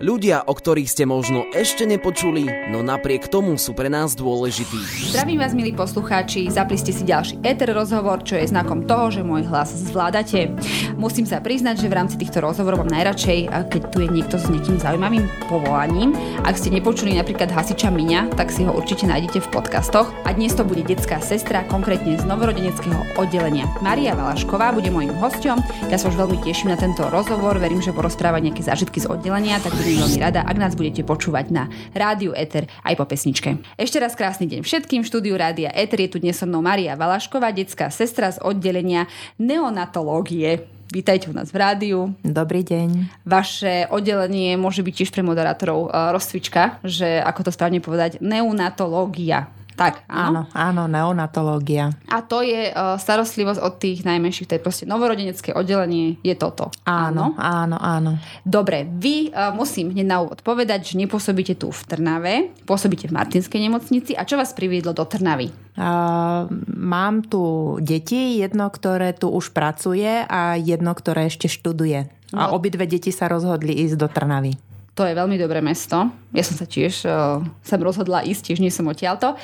Ľudia, 0.00 0.48
o 0.48 0.56
ktorých 0.56 0.88
ste 0.88 1.04
možno 1.04 1.44
ešte 1.52 1.84
nepočuli, 1.84 2.72
no 2.72 2.80
napriek 2.80 3.28
tomu 3.28 3.60
sú 3.60 3.76
pre 3.76 3.92
nás 3.92 4.16
dôležití. 4.16 5.12
Zdravím 5.12 5.44
vás, 5.44 5.52
milí 5.52 5.76
poslucháči, 5.76 6.48
zapli 6.48 6.80
si 6.80 7.04
ďalší 7.04 7.44
Ether 7.44 7.68
rozhovor, 7.76 8.24
čo 8.24 8.40
je 8.40 8.48
znakom 8.48 8.88
toho, 8.88 9.12
že 9.12 9.20
môj 9.20 9.44
hlas 9.52 9.68
zvládate. 9.68 10.56
Musím 10.96 11.28
sa 11.28 11.44
priznať, 11.44 11.84
že 11.84 11.92
v 11.92 12.00
rámci 12.00 12.16
týchto 12.16 12.40
rozhovorov 12.40 12.88
mám 12.88 12.96
najradšej, 12.96 13.52
keď 13.68 13.82
tu 13.92 14.00
je 14.00 14.08
niekto 14.08 14.40
s 14.40 14.48
nejakým 14.48 14.80
zaujímavým 14.80 15.28
povolaním. 15.52 16.16
Ak 16.48 16.56
ste 16.56 16.72
nepočuli 16.72 17.20
napríklad 17.20 17.52
hasiča 17.52 17.92
Miňa, 17.92 18.32
tak 18.40 18.48
si 18.56 18.64
ho 18.64 18.72
určite 18.72 19.04
nájdete 19.04 19.44
v 19.44 19.52
podcastoch. 19.52 20.08
A 20.24 20.32
dnes 20.32 20.56
to 20.56 20.64
bude 20.64 20.80
detská 20.80 21.20
sestra, 21.20 21.60
konkrétne 21.68 22.16
z 22.16 22.24
novorodeneckého 22.24 23.20
oddelenia. 23.20 23.68
Maria 23.84 24.16
Valašková 24.16 24.72
bude 24.72 24.88
mojím 24.88 25.12
hosťom. 25.20 25.92
Ja 25.92 26.00
sa 26.00 26.08
už 26.08 26.16
veľmi 26.16 26.40
teším 26.40 26.72
na 26.72 26.80
tento 26.80 27.04
rozhovor, 27.12 27.60
verím, 27.60 27.84
že 27.84 27.92
porozpráva 27.92 28.40
nejaké 28.40 28.64
zážitky 28.64 29.04
z 29.04 29.12
oddelenia, 29.12 29.60
tak 29.60 29.76
budem 29.90 30.06
veľmi 30.06 30.22
rada, 30.22 30.46
ak 30.46 30.54
nás 30.54 30.78
budete 30.78 31.02
počúvať 31.02 31.50
na 31.50 31.66
Rádiu 31.90 32.30
Eter 32.30 32.70
aj 32.86 32.94
po 32.94 33.10
pesničke. 33.10 33.58
Ešte 33.74 33.98
raz 33.98 34.14
krásny 34.14 34.46
deň 34.46 34.62
všetkým. 34.62 35.02
V 35.02 35.10
štúdiu 35.10 35.34
Rádia 35.34 35.74
Eter 35.74 36.06
je 36.06 36.14
tu 36.14 36.22
dnes 36.22 36.30
so 36.30 36.46
mnou 36.46 36.62
Maria 36.62 36.94
Valašková, 36.94 37.50
detská 37.50 37.90
sestra 37.90 38.30
z 38.30 38.38
oddelenia 38.38 39.10
neonatológie. 39.42 40.62
Vítajte 40.94 41.26
u 41.26 41.34
nás 41.34 41.50
v 41.50 41.58
rádiu. 41.58 42.14
Dobrý 42.22 42.62
deň. 42.62 43.18
Vaše 43.26 43.90
oddelenie 43.90 44.54
môže 44.54 44.86
byť 44.86 44.94
tiež 44.94 45.10
pre 45.10 45.26
moderátorov 45.26 45.90
uh, 45.90 46.14
rozcvička, 46.14 46.78
že 46.86 47.18
ako 47.18 47.46
to 47.46 47.50
správne 47.50 47.82
povedať, 47.82 48.22
neonatológia. 48.22 49.50
Tak, 49.80 50.04
áno. 50.12 50.44
Áno, 50.52 50.84
áno, 50.84 50.92
neonatológia. 50.92 51.96
A 52.12 52.20
to 52.20 52.44
je 52.44 52.68
uh, 52.68 53.00
starostlivosť 53.00 53.64
od 53.64 53.80
tých 53.80 54.04
najmenších, 54.04 54.44
to 54.44 54.60
je 54.60 54.60
proste 54.60 54.84
novorodenecké 54.84 55.56
oddelenie, 55.56 56.20
je 56.20 56.36
toto. 56.36 56.68
Áno, 56.84 57.32
áno, 57.40 57.80
áno. 57.80 58.20
Dobre, 58.44 58.84
vy 58.84 59.32
uh, 59.32 59.56
musím 59.56 59.96
hneď 59.96 60.04
na 60.04 60.20
úvod 60.20 60.44
povedať, 60.44 60.92
že 60.92 61.00
nepôsobíte 61.00 61.56
tu 61.56 61.72
v 61.72 61.80
Trnave, 61.88 62.52
pôsobíte 62.68 63.08
v 63.08 63.16
Martinskej 63.16 63.56
nemocnici. 63.56 64.12
A 64.12 64.28
čo 64.28 64.36
vás 64.36 64.52
priviedlo 64.52 64.92
do 64.92 65.08
Trnavy? 65.08 65.48
Uh, 65.80 66.44
mám 66.76 67.24
tu 67.24 67.80
deti, 67.80 68.36
jedno, 68.36 68.68
ktoré 68.68 69.16
tu 69.16 69.32
už 69.32 69.56
pracuje 69.56 70.28
a 70.28 70.60
jedno, 70.60 70.92
ktoré 70.92 71.32
ešte 71.32 71.48
študuje. 71.48 72.04
No. 72.36 72.36
A 72.36 72.42
obidve 72.52 72.84
deti 72.84 73.08
sa 73.16 73.32
rozhodli 73.32 73.72
ísť 73.80 73.96
do 73.96 74.12
Trnavy. 74.12 74.60
To 74.98 75.06
je 75.06 75.14
veľmi 75.14 75.38
dobré 75.38 75.62
mesto. 75.62 75.96
Ja 76.34 76.42
som 76.42 76.58
sa 76.58 76.66
tiež 76.66 77.06
uh, 77.06 77.40
sem 77.62 77.80
rozhodla 77.80 78.26
ísť, 78.26 78.52
tiež 78.52 78.58
nie 78.58 78.74
som 78.74 78.90
odtiaľto. 78.90 79.38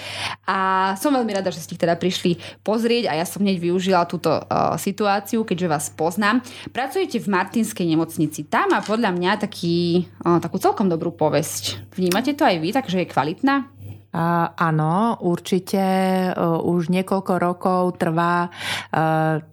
A 0.44 0.92
som 0.98 1.14
veľmi 1.14 1.33
rada, 1.33 1.55
že 1.55 1.62
ste 1.62 1.78
teda 1.78 1.94
prišli 1.94 2.36
pozrieť 2.66 3.08
a 3.08 3.16
ja 3.16 3.25
som 3.25 3.41
hneď 3.41 3.62
využila 3.62 4.11
túto 4.11 4.28
uh, 4.28 4.74
situáciu, 4.74 5.47
keďže 5.47 5.70
vás 5.70 5.84
poznám. 5.94 6.42
Pracujete 6.74 7.22
v 7.22 7.30
Martinskej 7.30 7.86
nemocnici. 7.86 8.44
Tá 8.44 8.67
má 8.67 8.83
podľa 8.83 9.14
mňa 9.14 9.47
taký, 9.47 10.05
uh, 10.27 10.42
takú 10.42 10.58
celkom 10.58 10.91
dobrú 10.91 11.14
povesť. 11.14 11.94
Vnímate 11.94 12.34
to 12.34 12.42
aj 12.42 12.56
vy, 12.61 12.69
takže 12.74 13.06
je 13.06 13.08
kvalitná? 13.08 13.70
Uh, 14.17 14.48
áno, 14.56 15.20
určite 15.20 15.83
uh, 16.33 16.56
už 16.64 16.89
niekoľko 16.89 17.33
rokov 17.36 18.00
trvá 18.00 18.48
uh, 18.48 19.44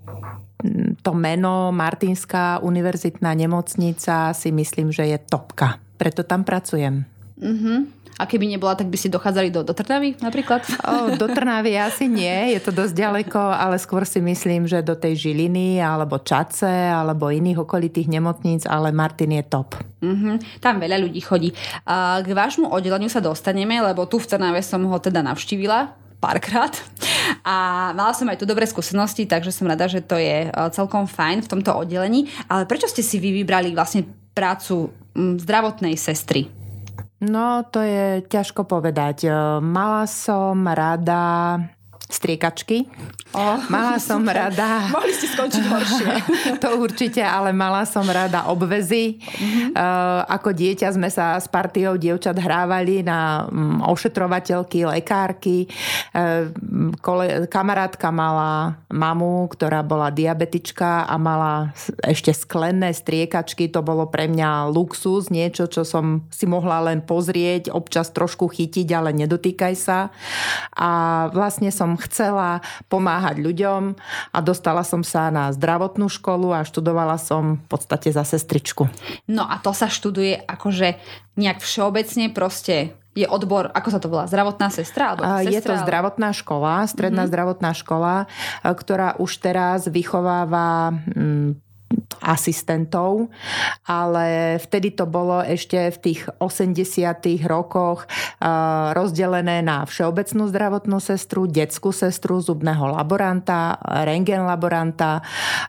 to 1.03 1.11
meno 1.11 1.71
Martinská 1.75 2.63
univerzitná 2.63 3.35
nemocnica 3.35 4.31
si 4.31 4.49
myslím, 4.51 4.89
že 4.89 5.07
je 5.07 5.17
topka 5.19 5.83
preto 6.03 6.27
tam 6.27 6.43
pracujem. 6.43 7.07
Uh-huh. 7.39 7.87
A 8.19 8.29
keby 8.29 8.45
nebola, 8.45 8.77
tak 8.77 8.93
by 8.93 8.97
si 8.99 9.09
dochádzali 9.09 9.49
do, 9.49 9.65
do 9.65 9.73
Trnavy 9.73 10.19
napríklad? 10.21 10.61
O, 10.85 11.17
do 11.17 11.25
Trnavy 11.31 11.73
asi 11.79 12.05
nie, 12.05 12.53
je 12.53 12.59
to 12.61 12.69
dosť 12.69 12.93
ďaleko, 12.93 13.39
ale 13.39 13.81
skôr 13.81 14.05
si 14.05 14.21
myslím, 14.21 14.69
že 14.69 14.85
do 14.85 14.93
tej 14.93 15.17
Žiliny 15.17 15.81
alebo 15.81 16.21
Čace 16.21 16.69
alebo 16.93 17.33
iných 17.33 17.65
okolitých 17.65 18.11
nemocníc, 18.11 18.69
ale 18.69 18.93
Martin 18.93 19.33
je 19.33 19.43
top. 19.47 19.79
Uh-huh. 20.03 20.37
Tam 20.61 20.77
veľa 20.77 21.01
ľudí 21.01 21.23
chodí. 21.25 21.55
A 21.89 22.21
k 22.21 22.35
vášmu 22.35 22.69
oddeleniu 22.69 23.09
sa 23.09 23.23
dostaneme, 23.23 23.81
lebo 23.81 24.05
tu 24.05 24.21
v 24.21 24.29
Trnave 24.29 24.61
som 24.61 24.83
ho 24.85 24.97
teda 25.01 25.25
navštívila 25.25 26.02
párkrát 26.23 26.71
a 27.43 27.91
mala 27.91 28.15
som 28.15 28.23
aj 28.31 28.39
tu 28.39 28.47
dobré 28.47 28.63
skúsenosti, 28.63 29.27
takže 29.27 29.51
som 29.51 29.67
rada, 29.67 29.91
že 29.91 29.99
to 29.99 30.15
je 30.15 30.47
celkom 30.71 31.03
fajn 31.03 31.43
v 31.43 31.51
tomto 31.51 31.75
oddelení. 31.75 32.31
Ale 32.47 32.63
prečo 32.63 32.87
ste 32.87 33.03
si 33.03 33.19
vy 33.19 33.43
vybrali 33.43 33.75
vlastne 33.75 34.07
prácu 34.31 34.87
zdravotnej 35.13 35.99
sestry? 35.99 36.47
No, 37.23 37.67
to 37.67 37.83
je 37.83 38.23
ťažko 38.23 38.63
povedať. 38.63 39.27
Mala 39.59 40.07
som 40.07 40.63
rada 40.67 41.55
striekačky. 42.13 42.85
Oh. 43.33 43.57
Mala 43.73 43.97
som 43.97 44.21
rada... 44.29 44.85
Mohli 44.95 45.13
ste 45.17 45.27
skončiť 45.33 45.63
horšie. 45.65 46.13
to 46.63 46.77
určite, 46.77 47.25
ale 47.25 47.49
mala 47.49 47.81
som 47.89 48.05
rada 48.05 48.45
obvezy. 48.45 49.17
Mm-hmm. 49.17 49.73
Uh, 49.73 50.21
ako 50.29 50.53
dieťa 50.53 50.93
sme 50.93 51.09
sa 51.09 51.41
s 51.41 51.49
partiou 51.49 51.97
dievčat 51.97 52.37
hrávali 52.37 53.01
na 53.01 53.49
um, 53.49 53.81
ošetrovateľky, 53.89 54.85
lekárky. 54.85 55.65
Uh, 56.13 56.53
kole, 57.01 57.49
kamarátka 57.49 58.13
mala 58.13 58.77
mamu, 58.93 59.49
ktorá 59.49 59.81
bola 59.81 60.13
diabetička 60.13 61.09
a 61.09 61.15
mala 61.17 61.73
ešte 62.05 62.29
sklené 62.37 62.93
striekačky. 62.93 63.65
To 63.73 63.81
bolo 63.81 64.05
pre 64.13 64.29
mňa 64.29 64.69
luxus, 64.69 65.33
niečo, 65.33 65.65
čo 65.65 65.81
som 65.81 66.29
si 66.29 66.45
mohla 66.45 66.85
len 66.85 67.01
pozrieť, 67.01 67.73
občas 67.73 68.13
trošku 68.13 68.45
chytiť, 68.45 68.87
ale 68.93 69.09
nedotýkaj 69.17 69.73
sa. 69.73 70.13
A 70.77 70.91
vlastne 71.33 71.73
som 71.73 71.97
chcela 72.09 72.63
pomáhať 72.91 73.39
ľuďom 73.39 73.95
a 74.31 74.37
dostala 74.43 74.83
som 74.83 75.01
sa 75.01 75.31
na 75.31 75.51
zdravotnú 75.51 76.07
školu 76.11 76.51
a 76.51 76.67
študovala 76.67 77.15
som 77.19 77.59
v 77.59 77.67
podstate 77.67 78.11
za 78.11 78.27
sestričku. 78.27 78.87
No 79.29 79.47
a 79.47 79.59
to 79.59 79.71
sa 79.71 79.87
študuje 79.87 80.43
akože 80.45 80.99
nejak 81.39 81.59
všeobecne 81.63 82.29
proste 82.29 82.93
je 83.13 83.29
odbor, 83.29 83.69
ako 83.69 83.89
sa 83.93 83.99
to 84.01 84.09
volá, 84.09 84.25
zdravotná 84.25 84.73
sestra? 84.73 85.13
Alebo 85.13 85.21
sestra, 85.21 85.53
je 85.53 85.61
to 85.61 85.73
zdravotná 85.85 86.33
škola, 86.33 86.89
stredná 86.89 87.23
mm-hmm. 87.23 87.29
zdravotná 87.29 87.71
škola, 87.77 88.25
ktorá 88.65 89.21
už 89.21 89.37
teraz 89.37 89.85
vychováva 89.85 90.97
mm, 91.13 91.61
asistentov, 92.23 93.27
ale 93.83 94.57
vtedy 94.61 94.95
to 94.95 95.03
bolo 95.03 95.43
ešte 95.43 95.91
v 95.91 95.97
tých 95.99 96.21
80 96.39 96.79
rokoch 97.47 98.07
rozdelené 98.95 99.59
na 99.59 99.83
všeobecnú 99.83 100.47
zdravotnú 100.47 100.97
sestru, 101.03 101.45
detskú 101.47 101.91
sestru, 101.91 102.39
zubného 102.39 102.95
laboranta, 102.95 103.77
rengen 104.07 104.47
laboranta 104.47 105.19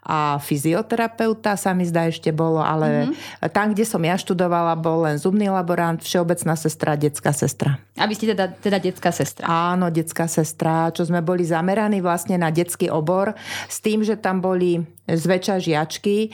a 0.05 0.39
fyzioterapeuta 0.39 1.59
sa 1.59 1.75
mi 1.75 1.87
zdá 1.87 2.07
ešte 2.07 2.31
bolo, 2.31 2.63
ale 2.63 3.11
mm-hmm. 3.11 3.51
tam, 3.51 3.75
kde 3.75 3.85
som 3.87 4.03
ja 4.03 4.15
študovala, 4.15 4.79
bol 4.79 5.07
len 5.11 5.19
zubný 5.19 5.51
laborant, 5.51 5.99
všeobecná 5.99 6.55
sestra, 6.55 6.95
detská 6.95 7.35
sestra. 7.35 7.79
A 7.99 8.11
vy 8.11 8.15
ste 8.19 8.35
teda, 8.35 8.51
teda 8.51 8.79
detská 8.83 9.15
sestra? 9.15 9.47
Áno, 9.47 9.91
detská 9.91 10.27
sestra, 10.27 10.91
čo 10.91 11.07
sme 11.07 11.23
boli 11.23 11.47
zameraní 11.47 12.03
vlastne 12.03 12.39
na 12.39 12.51
detský 12.51 12.91
obor 12.91 13.35
s 13.71 13.79
tým, 13.79 14.03
že 14.03 14.19
tam 14.19 14.43
boli 14.43 14.83
zväčša 15.05 15.61
žiačky, 15.61 16.24
e, 16.29 16.31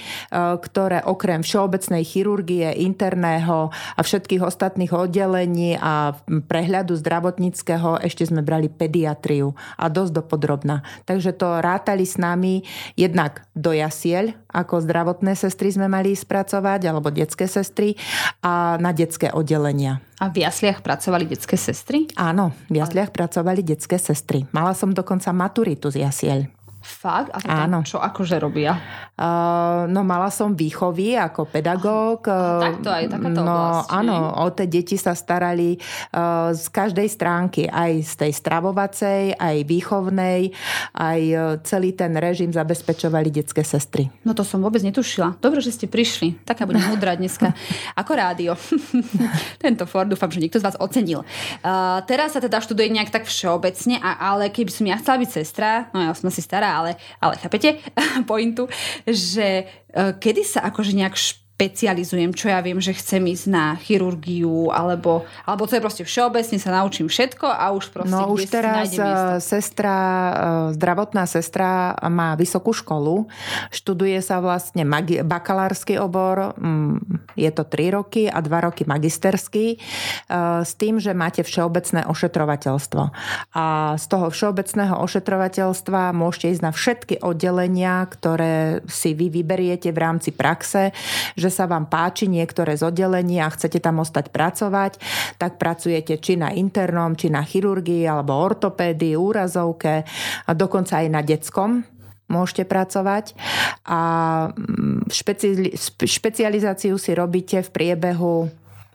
ktoré 0.61 1.03
okrem 1.05 1.43
všeobecnej 1.43 2.03
chirurgie, 2.05 2.71
interného 2.83 3.71
a 3.73 4.01
všetkých 4.01 4.43
ostatných 4.45 4.93
oddelení 4.93 5.77
a 5.79 6.15
prehľadu 6.27 6.97
zdravotníckého 6.99 8.03
ešte 8.05 8.27
sme 8.27 8.45
brali 8.45 8.71
pediatriu 8.71 9.53
a 9.77 9.87
dosť 9.91 10.13
dopodrobná. 10.23 10.83
Takže 11.07 11.35
to 11.37 11.61
rátali 11.61 12.05
s 12.07 12.17
nami 12.21 12.63
jednak 12.95 13.45
do 13.55 13.71
jasiel, 13.75 14.35
ako 14.51 14.83
zdravotné 14.83 15.39
sestry 15.39 15.71
sme 15.71 15.87
mali 15.87 16.15
spracovať, 16.15 16.81
alebo 16.91 17.15
detské 17.15 17.47
sestry 17.47 17.95
a 18.43 18.77
na 18.83 18.91
detské 18.91 19.31
oddelenia. 19.31 20.03
A 20.21 20.29
v 20.29 20.45
jasliach 20.45 20.85
pracovali 20.85 21.25
detské 21.25 21.57
sestry? 21.57 22.05
Áno, 22.19 22.53
v 22.69 22.83
jasliach 22.83 23.09
Ale... 23.09 23.17
pracovali 23.25 23.61
detské 23.65 23.97
sestry. 23.97 24.45
Mala 24.53 24.77
som 24.77 24.93
dokonca 24.93 25.33
maturitu 25.33 25.89
z 25.89 26.05
jasiel. 26.05 26.53
Fakt? 26.81 27.29
A 27.37 27.39
to 27.45 27.53
Áno. 27.53 27.79
čo 27.85 28.01
akože 28.01 28.41
robia? 28.41 28.73
Uh, 29.21 29.85
no 29.93 30.01
mala 30.01 30.33
som 30.33 30.57
výchovy 30.57 31.13
ako 31.21 31.45
pedagóg. 31.45 32.25
Tak 32.25 32.81
to 32.81 32.89
aj 32.89 33.05
takáto 33.13 33.41
no, 33.45 33.53
oblasť. 33.53 33.89
Áno, 33.93 34.17
o 34.41 34.47
tie 34.49 34.65
deti 34.65 34.97
sa 34.97 35.13
starali 35.13 35.77
uh, 35.77 36.57
z 36.57 36.65
každej 36.73 37.09
stránky. 37.13 37.69
Aj 37.69 37.93
z 38.01 38.13
tej 38.17 38.33
stravovacej, 38.33 39.37
aj 39.37 39.57
výchovnej, 39.69 40.57
aj 40.97 41.21
celý 41.69 41.93
ten 41.93 42.17
režim 42.17 42.49
zabezpečovali 42.49 43.29
detské 43.29 43.61
sestry. 43.61 44.09
No 44.25 44.33
to 44.33 44.41
som 44.41 44.65
vôbec 44.65 44.81
netušila. 44.81 45.37
Dobre, 45.45 45.61
že 45.61 45.77
ste 45.77 45.87
prišli. 45.87 46.41
Taká 46.49 46.65
budem 46.65 46.81
múdra 46.89 47.13
dneska. 47.13 47.53
Ako 47.93 48.17
rádio. 48.17 48.57
Tento 49.65 49.85
Ford 49.85 50.09
dúfam, 50.09 50.33
že 50.33 50.41
niekto 50.41 50.57
z 50.57 50.65
vás 50.65 50.81
ocenil. 50.81 51.21
Uh, 51.61 52.01
teraz 52.09 52.33
sa 52.33 52.41
teda 52.41 52.65
študuje 52.65 52.89
nejak 52.89 53.13
tak 53.13 53.29
všeobecne, 53.29 54.01
a, 54.01 54.33
ale 54.33 54.49
keby 54.49 54.71
som 54.73 54.89
ja 54.89 54.97
chcela 54.97 55.21
byť 55.21 55.31
sestra, 55.31 55.93
no 55.93 56.01
ja 56.01 56.13
som 56.17 56.33
asi 56.33 56.41
stará, 56.41 56.81
ale, 56.81 56.97
ale 57.21 57.37
chápete 57.37 57.83
pointu, 58.31 58.71
že 59.11 59.65
e, 59.65 60.03
kedy 60.17 60.43
sa 60.47 60.67
akože 60.67 60.97
nejak 60.97 61.17
špecializujem, 61.61 62.33
čo 62.33 62.49
ja 62.49 62.65
viem, 62.65 62.81
že 62.81 62.97
chcem 62.97 63.21
ísť 63.21 63.47
na 63.53 63.77
chirurgiu, 63.77 64.73
alebo, 64.73 65.29
alebo 65.45 65.69
to 65.69 65.77
je 65.77 65.85
proste 65.85 66.05
všeobecne, 66.09 66.57
sa 66.57 66.73
naučím 66.73 67.13
všetko 67.13 67.45
a 67.45 67.77
už 67.77 67.93
proste 67.93 68.17
No 68.17 68.33
už 68.33 68.49
teraz 68.49 68.89
si 68.89 69.05
sestra, 69.45 69.93
zdravotná 70.73 71.29
sestra 71.29 71.93
má 72.09 72.33
vysokú 72.33 72.73
školu, 72.73 73.29
študuje 73.69 74.17
sa 74.25 74.41
vlastne 74.41 74.89
magi- 74.89 75.21
bakalársky 75.21 76.01
obor, 76.01 76.57
mm, 76.57 77.37
je 77.37 77.51
to 77.53 77.69
3 77.69 77.93
roky 77.93 78.25
a 78.25 78.41
2 78.41 78.49
roky 78.65 78.89
magisterský, 78.89 79.77
s 80.65 80.73
tým, 80.81 80.97
že 80.97 81.13
máte 81.13 81.45
všeobecné 81.45 82.09
ošetrovateľstvo. 82.09 83.03
A 83.53 83.65
z 84.01 84.05
toho 84.09 84.33
všeobecného 84.33 84.97
ošetrovateľstva 84.97 86.17
môžete 86.17 86.57
ísť 86.57 86.63
na 86.65 86.73
všetky 86.73 87.15
oddelenia, 87.21 88.09
ktoré 88.09 88.81
si 88.89 89.13
vy 89.13 89.29
vyberiete 89.29 89.93
v 89.93 89.99
rámci 90.01 90.33
praxe, 90.33 90.97
že 91.37 91.50
sa 91.53 91.67
vám 91.67 91.91
páči 91.91 92.31
niektoré 92.31 92.79
z 92.79 92.89
oddelení 92.89 93.43
a 93.43 93.53
chcete 93.53 93.83
tam 93.83 94.01
ostať 94.01 94.31
pracovať, 94.33 94.93
tak 95.37 95.59
pracujete 95.59 96.17
či 96.23 96.39
na 96.39 96.55
internom, 96.55 97.19
či 97.19 97.29
na 97.29 97.43
chirurgii, 97.45 98.07
alebo 98.07 98.39
ortopédii, 98.39 99.19
úrazovke, 99.19 100.07
a 100.47 100.51
dokonca 100.57 101.03
aj 101.03 101.09
na 101.11 101.21
detskom 101.21 101.83
môžete 102.31 102.63
pracovať. 102.65 103.35
A 103.91 104.01
mm, 104.55 105.11
špeci- 105.11 105.75
špecializáciu 106.07 106.95
si 106.95 107.11
robíte 107.11 107.59
v 107.67 107.71
priebehu 107.75 108.47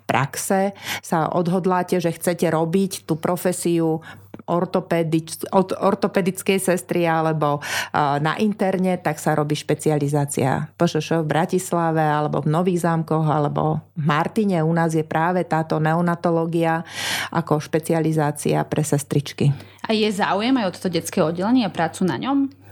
praxe, 0.06 0.72
sa 1.02 1.28
odhodláte, 1.34 1.98
že 1.98 2.14
chcete 2.14 2.46
robiť 2.48 3.10
tú 3.10 3.18
profesiu 3.18 4.06
ortopedič, 4.46 5.50
ortopedickej 5.80 6.60
sestry 6.62 7.10
alebo 7.10 7.60
na 7.96 8.38
interne, 8.38 8.98
tak 9.02 9.18
sa 9.18 9.34
robí 9.34 9.58
špecializácia 9.58 10.70
PŠŠ 10.78 11.26
v 11.26 11.30
Bratislave 11.30 12.02
alebo 12.02 12.46
v 12.46 12.52
Nových 12.54 12.86
zámkoch 12.86 13.26
alebo 13.26 13.82
v 13.98 14.06
Martine. 14.06 14.62
U 14.62 14.74
nás 14.74 14.94
je 14.94 15.04
práve 15.04 15.44
táto 15.46 15.82
neonatológia 15.82 16.86
ako 17.34 17.58
špecializácia 17.60 18.62
pre 18.66 18.86
sestričky. 18.86 19.50
A 19.86 19.94
je 19.94 20.10
záujem 20.10 20.54
aj 20.58 20.66
o 20.70 20.74
toto 20.74 20.90
detské 20.90 21.22
oddelenie 21.22 21.66
a 21.66 21.74
prácu 21.74 22.06
na 22.06 22.18
ňom? 22.18 22.66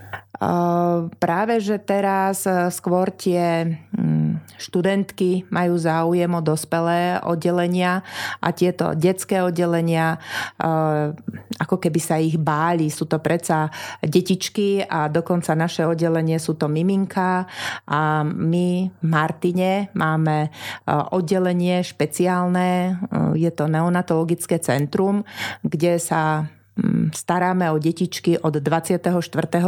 Práve, 1.21 1.61
že 1.63 1.77
teraz 1.79 2.43
e, 2.43 2.67
skôr 2.73 3.13
tie 3.13 3.79
mm, 3.95 4.12
študentky 4.63 5.43
majú 5.51 5.75
záujem 5.75 6.31
o 6.31 6.39
dospelé 6.39 7.19
oddelenia 7.19 7.99
a 8.39 8.55
tieto 8.55 8.95
detské 8.95 9.43
oddelenia 9.43 10.15
ako 11.59 11.75
keby 11.77 11.99
sa 11.99 12.15
ich 12.15 12.39
báli. 12.39 12.87
Sú 12.87 13.05
to 13.05 13.19
predsa 13.19 13.67
detičky 13.99 14.79
a 14.87 15.11
dokonca 15.11 15.51
naše 15.53 15.83
oddelenie 15.83 16.39
sú 16.39 16.55
to 16.55 16.71
miminka 16.71 17.43
a 17.87 18.23
my 18.23 18.87
v 18.87 19.03
Martine 19.03 19.91
máme 19.93 20.47
e, 20.47 20.49
oddelenie 20.89 21.83
špeciálne, 21.83 22.69
e, 22.69 22.91
je 23.37 23.51
to 23.51 23.67
neonatologické 23.67 24.57
centrum, 24.63 25.27
kde 25.61 25.99
sa 25.99 26.47
Mm, 26.73 27.13
staráme 27.13 27.69
o 27.69 27.77
detičky 27.77 28.41
od 28.41 28.57
24. 28.57 29.13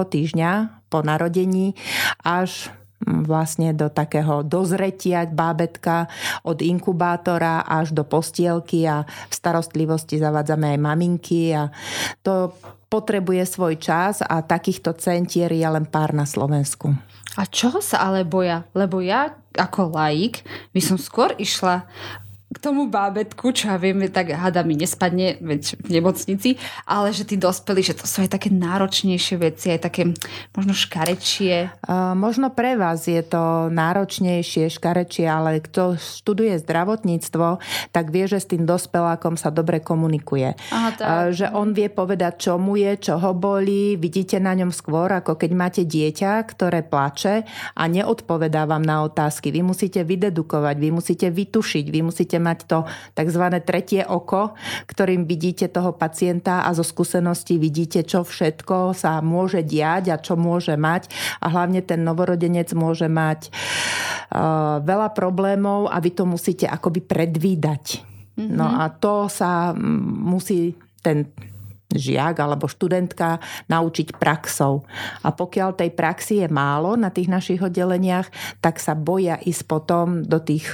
týždňa 0.10 0.52
po 0.90 1.06
narodení 1.06 1.78
až 2.26 2.74
vlastne 3.04 3.76
do 3.76 3.92
takého 3.92 4.42
dozretia 4.42 5.28
bábetka 5.28 6.08
od 6.48 6.64
inkubátora 6.64 7.68
až 7.68 7.92
do 7.92 8.08
postielky 8.08 8.88
a 8.88 9.04
v 9.04 9.34
starostlivosti 9.34 10.18
zavádzame 10.18 10.76
aj 10.76 10.80
maminky 10.80 11.52
a 11.52 11.70
to 12.24 12.56
potrebuje 12.88 13.44
svoj 13.46 13.76
čas 13.76 14.24
a 14.24 14.40
takýchto 14.40 14.96
centier 14.96 15.52
je 15.52 15.68
len 15.68 15.84
pár 15.84 16.16
na 16.16 16.24
Slovensku. 16.24 16.96
A 17.36 17.44
čoho 17.44 17.84
sa 17.84 18.08
ale 18.08 18.24
boja? 18.24 18.64
Lebo 18.72 19.04
ja 19.04 19.36
ako 19.56 19.92
laik 19.92 20.48
by 20.72 20.80
som 20.80 20.96
skôr 20.96 21.36
išla 21.36 21.84
k 22.56 22.64
tomu 22.64 22.88
bábetku, 22.88 23.52
čo 23.52 23.68
ja 23.68 23.76
viem, 23.76 24.08
tak 24.08 24.32
hada 24.32 24.64
mi 24.64 24.80
nespadne 24.80 25.44
veď 25.44 25.76
v 25.76 26.00
nemocnici, 26.00 26.56
ale 26.88 27.12
že 27.12 27.28
tí 27.28 27.36
dospelí, 27.36 27.84
že 27.84 28.00
to 28.00 28.08
sú 28.08 28.24
aj 28.24 28.32
také 28.32 28.48
náročnejšie 28.48 29.36
veci, 29.36 29.76
aj 29.76 29.92
také 29.92 30.16
možno 30.56 30.72
škarečie. 30.72 31.76
Uh, 31.84 32.16
možno 32.16 32.48
pre 32.48 32.80
vás 32.80 33.12
je 33.12 33.20
to 33.20 33.68
náročnejšie, 33.76 34.72
škarečie, 34.72 35.28
ale 35.28 35.60
kto 35.60 36.00
študuje 36.00 36.56
zdravotníctvo, 36.64 37.60
tak 37.92 38.16
vie, 38.16 38.24
že 38.24 38.40
s 38.40 38.48
tým 38.48 38.64
dospelákom 38.64 39.36
sa 39.36 39.52
dobre 39.52 39.84
komunikuje. 39.84 40.56
Aha, 40.72 40.90
tak. 40.96 41.04
Uh, 41.04 41.36
že 41.36 41.52
on 41.52 41.76
vie 41.76 41.92
povedať, 41.92 42.48
čo 42.48 42.56
mu 42.56 42.80
je, 42.80 42.96
čo 42.96 43.20
ho 43.20 43.36
bolí, 43.36 44.00
vidíte 44.00 44.40
na 44.40 44.56
ňom 44.56 44.72
skôr, 44.72 45.12
ako 45.12 45.36
keď 45.36 45.52
máte 45.52 45.82
dieťa, 45.84 46.40
ktoré 46.56 46.88
plače 46.88 47.44
a 47.76 47.84
neodpovedá 47.92 48.64
vám 48.64 48.88
na 48.88 49.04
otázky. 49.04 49.52
Vy 49.52 49.60
musíte 49.60 50.08
vydedukovať, 50.08 50.76
vy 50.80 50.90
musíte 50.96 51.28
vytušiť, 51.28 51.86
vy 51.92 52.00
musíte 52.00 52.45
mať 52.46 52.60
to 52.70 52.80
tzv. 53.18 53.44
tretie 53.66 54.06
oko, 54.06 54.54
ktorým 54.86 55.26
vidíte 55.26 55.66
toho 55.74 55.98
pacienta 55.98 56.62
a 56.62 56.70
zo 56.78 56.86
skúseností 56.86 57.58
vidíte, 57.58 58.06
čo 58.06 58.22
všetko 58.22 58.94
sa 58.94 59.18
môže 59.26 59.66
diať 59.66 60.14
a 60.14 60.22
čo 60.22 60.38
môže 60.38 60.78
mať. 60.78 61.10
A 61.42 61.50
hlavne 61.50 61.82
ten 61.82 62.06
novorodenec 62.06 62.70
môže 62.78 63.10
mať 63.10 63.50
uh, 63.50 64.78
veľa 64.86 65.10
problémov 65.18 65.90
a 65.90 65.98
vy 65.98 66.14
to 66.14 66.30
musíte 66.30 66.70
akoby 66.70 67.02
predvídať. 67.02 68.06
Mm-hmm. 68.36 68.54
No 68.54 68.68
a 68.68 68.92
to 68.92 69.32
sa 69.32 69.74
musí 69.74 70.76
ten 71.00 71.26
žiak 71.96 72.36
alebo 72.42 72.68
študentka 72.68 73.40
naučiť 73.72 74.20
praxou. 74.20 74.84
A 75.24 75.32
pokiaľ 75.32 75.80
tej 75.80 75.92
praxi 75.96 76.44
je 76.44 76.48
málo 76.52 77.00
na 77.00 77.10
tých 77.10 77.32
našich 77.32 77.64
oddeleniach, 77.64 78.28
tak 78.60 78.84
sa 78.84 78.94
boja 78.94 79.40
ísť 79.40 79.64
potom 79.66 80.26
do 80.28 80.42
tých 80.44 80.68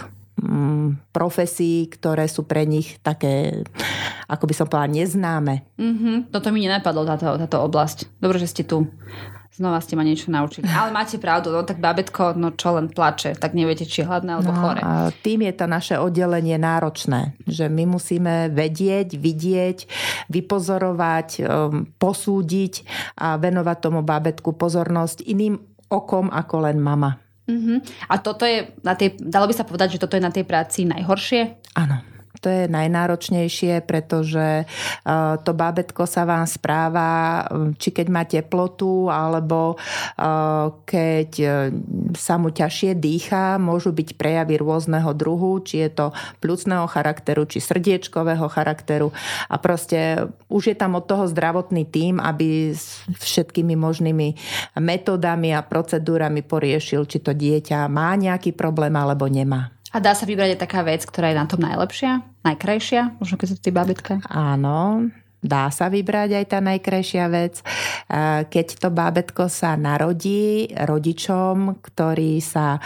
profesí, 1.14 1.86
ktoré 1.88 2.26
sú 2.26 2.44
pre 2.50 2.66
nich 2.66 2.98
také, 3.06 3.64
ako 4.26 4.44
by 4.50 4.54
som 4.54 4.66
povedala, 4.66 4.96
neznáme. 4.98 5.56
Mm-hmm. 5.78 6.16
Toto 6.34 6.50
mi 6.50 6.66
nenapadlo, 6.66 7.06
táto, 7.06 7.38
táto 7.38 7.58
oblasť. 7.62 8.18
Dobre, 8.18 8.42
že 8.42 8.50
ste 8.50 8.64
tu. 8.66 8.90
Znova 9.52 9.84
ste 9.84 10.00
ma 10.00 10.08
niečo 10.08 10.32
naučili. 10.32 10.64
Ale 10.80 10.96
máte 10.96 11.20
pravdu, 11.20 11.52
no 11.52 11.68
tak 11.68 11.84
babetko, 11.84 12.34
no 12.40 12.56
čo 12.56 12.80
len 12.80 12.88
plače, 12.88 13.36
tak 13.36 13.52
neviete, 13.52 13.84
či 13.84 14.02
je 14.02 14.10
hladné 14.10 14.40
alebo 14.40 14.56
no, 14.56 14.58
chore. 14.58 14.80
A 14.80 15.12
tým 15.12 15.44
je 15.44 15.54
to 15.54 15.66
naše 15.68 15.96
oddelenie 16.00 16.56
náročné, 16.56 17.36
že 17.44 17.68
my 17.68 17.84
musíme 17.86 18.50
vedieť, 18.50 19.20
vidieť, 19.20 19.78
vypozorovať, 20.32 21.30
um, 21.44 21.86
posúdiť 22.00 22.74
a 23.20 23.36
venovať 23.36 23.78
tomu 23.84 24.02
babetku 24.02 24.56
pozornosť 24.56 25.28
iným 25.28 25.60
okom 25.92 26.32
ako 26.32 26.72
len 26.72 26.80
mama. 26.80 27.20
Uh-huh. 27.52 27.78
A 28.08 28.16
toto 28.24 28.48
je 28.48 28.72
na 28.82 28.96
tej, 28.96 29.20
dalo 29.20 29.52
by 29.52 29.54
sa 29.54 29.68
povedať, 29.68 30.00
že 30.00 30.02
toto 30.02 30.16
je 30.16 30.24
na 30.24 30.32
tej 30.32 30.48
práci 30.48 30.88
najhoršie? 30.88 31.60
Áno 31.76 32.11
to 32.42 32.50
je 32.50 32.64
najnáročnejšie, 32.66 33.86
pretože 33.86 34.42
e, 34.42 34.66
to 35.46 35.52
bábetko 35.54 36.10
sa 36.10 36.26
vám 36.26 36.50
správa, 36.50 37.46
či 37.78 37.94
keď 37.94 38.08
má 38.10 38.26
teplotu, 38.26 39.14
alebo 39.14 39.78
e, 39.78 40.26
keď 40.90 41.30
e, 41.38 41.48
sa 42.18 42.42
mu 42.42 42.50
ťažšie 42.50 42.98
dýcha, 42.98 43.62
môžu 43.62 43.94
byť 43.94 44.18
prejavy 44.18 44.58
rôzneho 44.58 45.14
druhu, 45.14 45.62
či 45.62 45.86
je 45.86 45.90
to 45.94 46.06
plúcneho 46.42 46.90
charakteru, 46.90 47.46
či 47.46 47.62
srdiečkového 47.62 48.50
charakteru. 48.50 49.14
A 49.46 49.62
proste 49.62 50.26
už 50.50 50.74
je 50.74 50.76
tam 50.76 50.98
od 50.98 51.06
toho 51.06 51.30
zdravotný 51.30 51.86
tím, 51.86 52.18
aby 52.18 52.74
s 52.74 53.06
všetkými 53.22 53.78
možnými 53.78 54.34
metodami 54.82 55.54
a 55.54 55.62
procedúrami 55.62 56.42
poriešil, 56.42 57.06
či 57.06 57.22
to 57.22 57.38
dieťa 57.38 57.86
má 57.86 58.18
nejaký 58.18 58.58
problém 58.58 58.98
alebo 58.98 59.30
nemá. 59.30 59.81
A 59.92 60.00
dá 60.00 60.16
sa 60.16 60.24
vybrať 60.24 60.56
aj 60.56 60.60
taká 60.64 60.88
vec, 60.88 61.04
ktorá 61.04 61.36
je 61.36 61.40
na 61.40 61.44
tom 61.44 61.60
najlepšia, 61.60 62.24
najkrajšia, 62.48 63.20
možno 63.20 63.36
keď 63.36 63.48
to 63.56 63.58
tí 63.60 63.72
babitka? 63.76 64.24
Áno, 64.32 65.12
dá 65.42 65.74
sa 65.74 65.90
vybrať 65.90 66.38
aj 66.38 66.46
tá 66.48 66.60
najkrajšia 66.62 67.26
vec. 67.34 67.66
Keď 68.48 68.68
to 68.78 68.94
bábetko 68.94 69.50
sa 69.50 69.74
narodí 69.74 70.70
rodičom, 70.78 71.82
ktorí 71.82 72.38
sa 72.40 72.78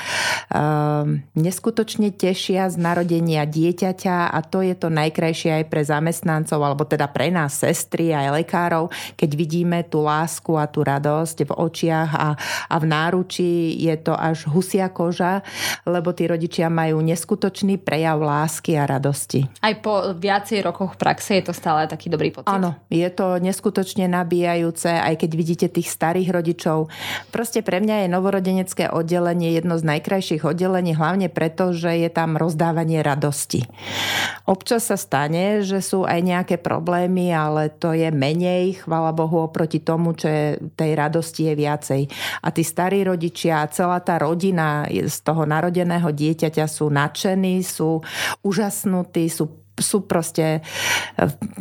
um, 0.48 1.20
neskutočne 1.36 2.16
tešia 2.16 2.72
z 2.72 2.80
narodenia 2.80 3.44
dieťaťa 3.44 4.32
a 4.32 4.40
to 4.40 4.64
je 4.64 4.76
to 4.80 4.88
najkrajšie 4.88 5.62
aj 5.62 5.66
pre 5.68 5.84
zamestnancov, 5.84 6.60
alebo 6.64 6.88
teda 6.88 7.12
pre 7.12 7.28
nás, 7.28 7.60
sestry 7.60 8.16
aj 8.16 8.44
lekárov, 8.44 8.88
keď 9.20 9.30
vidíme 9.36 9.80
tú 9.84 10.08
lásku 10.08 10.56
a 10.56 10.70
tú 10.72 10.88
radosť 10.88 11.48
v 11.48 11.52
očiach 11.52 12.12
a, 12.16 12.30
a 12.72 12.76
v 12.80 12.86
náruči 12.88 13.76
je 13.84 13.96
to 14.00 14.16
až 14.16 14.48
husia 14.48 14.88
koža, 14.88 15.44
lebo 15.84 16.16
tí 16.16 16.30
rodičia 16.30 16.72
majú 16.72 17.04
neskutočný 17.04 17.82
prejav 17.84 18.22
lásky 18.22 18.80
a 18.80 18.88
radosti. 18.88 19.44
Aj 19.60 19.76
po 19.82 20.16
viacej 20.16 20.64
rokoch 20.64 20.96
praxe 20.96 21.42
je 21.42 21.52
to 21.52 21.54
stále 21.54 21.84
taký 21.92 22.08
dobrý 22.08 22.32
pocit 22.32 22.45
pocit? 22.46 22.54
Áno, 22.62 22.78
je 22.94 23.10
to 23.10 23.42
neskutočne 23.42 24.06
nabíjajúce, 24.06 24.94
aj 24.94 25.25
keď 25.25 25.32
vidíte 25.34 25.68
tých 25.74 25.90
starých 25.90 26.30
rodičov. 26.30 26.94
Proste 27.34 27.66
pre 27.66 27.82
mňa 27.82 28.06
je 28.06 28.14
novorodenecké 28.14 28.94
oddelenie 28.94 29.58
jedno 29.58 29.82
z 29.82 29.84
najkrajších 29.90 30.46
oddelení, 30.46 30.94
hlavne 30.94 31.34
preto, 31.34 31.74
že 31.74 31.98
je 31.98 32.10
tam 32.14 32.38
rozdávanie 32.38 33.02
radosti. 33.02 33.66
Občas 34.46 34.94
sa 34.94 34.98
stane, 35.02 35.66
že 35.66 35.82
sú 35.82 36.06
aj 36.06 36.22
nejaké 36.22 36.56
problémy, 36.62 37.34
ale 37.34 37.74
to 37.74 37.98
je 37.98 38.14
menej, 38.14 38.86
chvala 38.86 39.10
Bohu, 39.10 39.42
oproti 39.42 39.82
tomu, 39.82 40.14
čo 40.14 40.30
je, 40.30 40.46
tej 40.78 40.94
radosti 40.94 41.50
je 41.50 41.54
viacej. 41.58 42.02
A 42.46 42.54
tí 42.54 42.62
starí 42.62 43.02
rodičia, 43.02 43.66
celá 43.74 43.98
tá 44.06 44.22
rodina 44.22 44.86
z 44.86 45.18
toho 45.25 45.50
narodeného 45.50 46.14
dieťaťa 46.14 46.70
sú 46.70 46.94
nadšení, 46.94 47.66
sú 47.66 48.06
úžasnutí, 48.46 49.25
sú 49.34 49.65
sú 49.79 50.08
proste, 50.08 50.63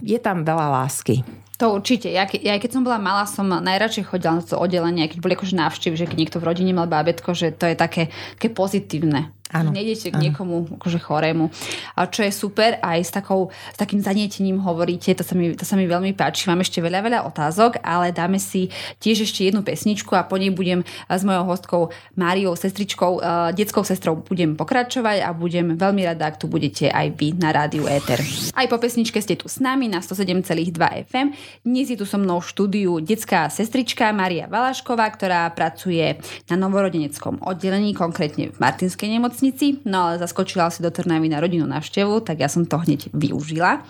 je 0.03 0.19
tam 0.23 0.47
veľa 0.47 0.83
lásky. 0.83 1.27
To 1.63 1.79
určite. 1.79 2.11
Ja, 2.11 2.27
ke, 2.27 2.43
ja 2.43 2.59
keď 2.59 2.71
som 2.75 2.83
bola 2.83 2.99
malá, 2.99 3.31
som 3.31 3.47
najradšej 3.47 4.11
chodila 4.11 4.39
na 4.39 4.43
to 4.43 4.59
oddelenie, 4.59 5.07
keď 5.07 5.19
boli 5.23 5.39
akože 5.39 5.55
návštevy, 5.55 5.95
že 5.95 6.09
keď 6.11 6.17
niekto 6.19 6.39
v 6.43 6.47
rodine 6.51 6.75
mal 6.75 6.91
bábetko, 6.91 7.31
že 7.31 7.55
to 7.55 7.71
je 7.71 7.79
také, 7.79 8.11
také 8.35 8.51
pozitívne. 8.51 9.31
Áno, 9.55 9.71
nejdete 9.71 10.11
k 10.11 10.19
niekomu 10.19 10.67
akože 10.83 10.99
chorému. 10.99 11.47
A 11.95 12.11
čo 12.11 12.27
je 12.27 12.35
super, 12.35 12.83
aj 12.83 12.99
s, 13.07 13.15
takou, 13.15 13.55
s 13.71 13.79
takým 13.79 14.03
zanietením 14.03 14.59
hovoríte, 14.59 15.15
to 15.15 15.23
sa, 15.23 15.39
mi, 15.39 15.55
to 15.55 15.63
sa 15.63 15.79
mi 15.79 15.87
veľmi 15.87 16.11
páči. 16.19 16.51
Mám 16.51 16.67
ešte 16.67 16.83
veľa, 16.83 17.07
veľa 17.07 17.21
otázok, 17.31 17.79
ale 17.87 18.11
dáme 18.11 18.43
si 18.43 18.67
tiež 18.99 19.23
ešte 19.23 19.47
jednu 19.47 19.63
pesničku 19.63 20.11
a 20.19 20.27
po 20.27 20.43
nej 20.43 20.51
budem 20.51 20.83
s 21.07 21.23
mojou 21.23 21.47
hostkou 21.47 21.83
Máriou, 22.19 22.59
sestričkou, 22.59 23.23
uh, 23.23 23.55
detskou 23.55 23.87
sestrou 23.87 24.19
budem 24.19 24.59
pokračovať 24.59 25.23
a 25.23 25.31
budem 25.31 25.79
veľmi 25.79 26.03
rada, 26.03 26.35
ak 26.35 26.43
tu 26.43 26.51
budete 26.51 26.91
aj 26.91 27.15
vy 27.15 27.39
na 27.39 27.55
rádiu 27.55 27.87
Éter. 27.87 28.19
Aj 28.59 28.67
po 28.67 28.83
pesničke 28.83 29.23
ste 29.23 29.39
tu 29.39 29.47
s 29.47 29.63
nami 29.63 29.87
na 29.87 30.03
107,2 30.03 30.75
FM. 31.07 31.31
Dnes 31.63 31.87
je 31.87 31.95
tu 31.95 32.03
so 32.03 32.19
mnou 32.19 32.43
v 32.43 32.51
štúdiu 32.51 32.91
detská 32.99 33.47
sestrička 33.55 34.11
Maria 34.11 34.51
Valašková, 34.51 35.07
ktorá 35.15 35.47
pracuje 35.55 36.19
na 36.51 36.59
novorodeneckom 36.59 37.39
oddelení, 37.47 37.95
konkrétne 37.95 38.51
v 38.51 38.59
Martinskej 38.59 39.15
nemocnici 39.15 39.44
nemocnici, 39.45 39.85
no 39.85 40.09
ale 40.09 40.19
zaskočila 40.19 40.73
si 40.73 40.81
do 40.81 40.89
Trnavy 40.89 41.29
na 41.29 41.41
rodinnú 41.41 41.69
návštevu, 41.69 42.25
tak 42.25 42.41
ja 42.41 42.49
som 42.49 42.65
to 42.65 42.81
hneď 42.81 43.13
využila. 43.13 43.85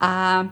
A 0.00 0.44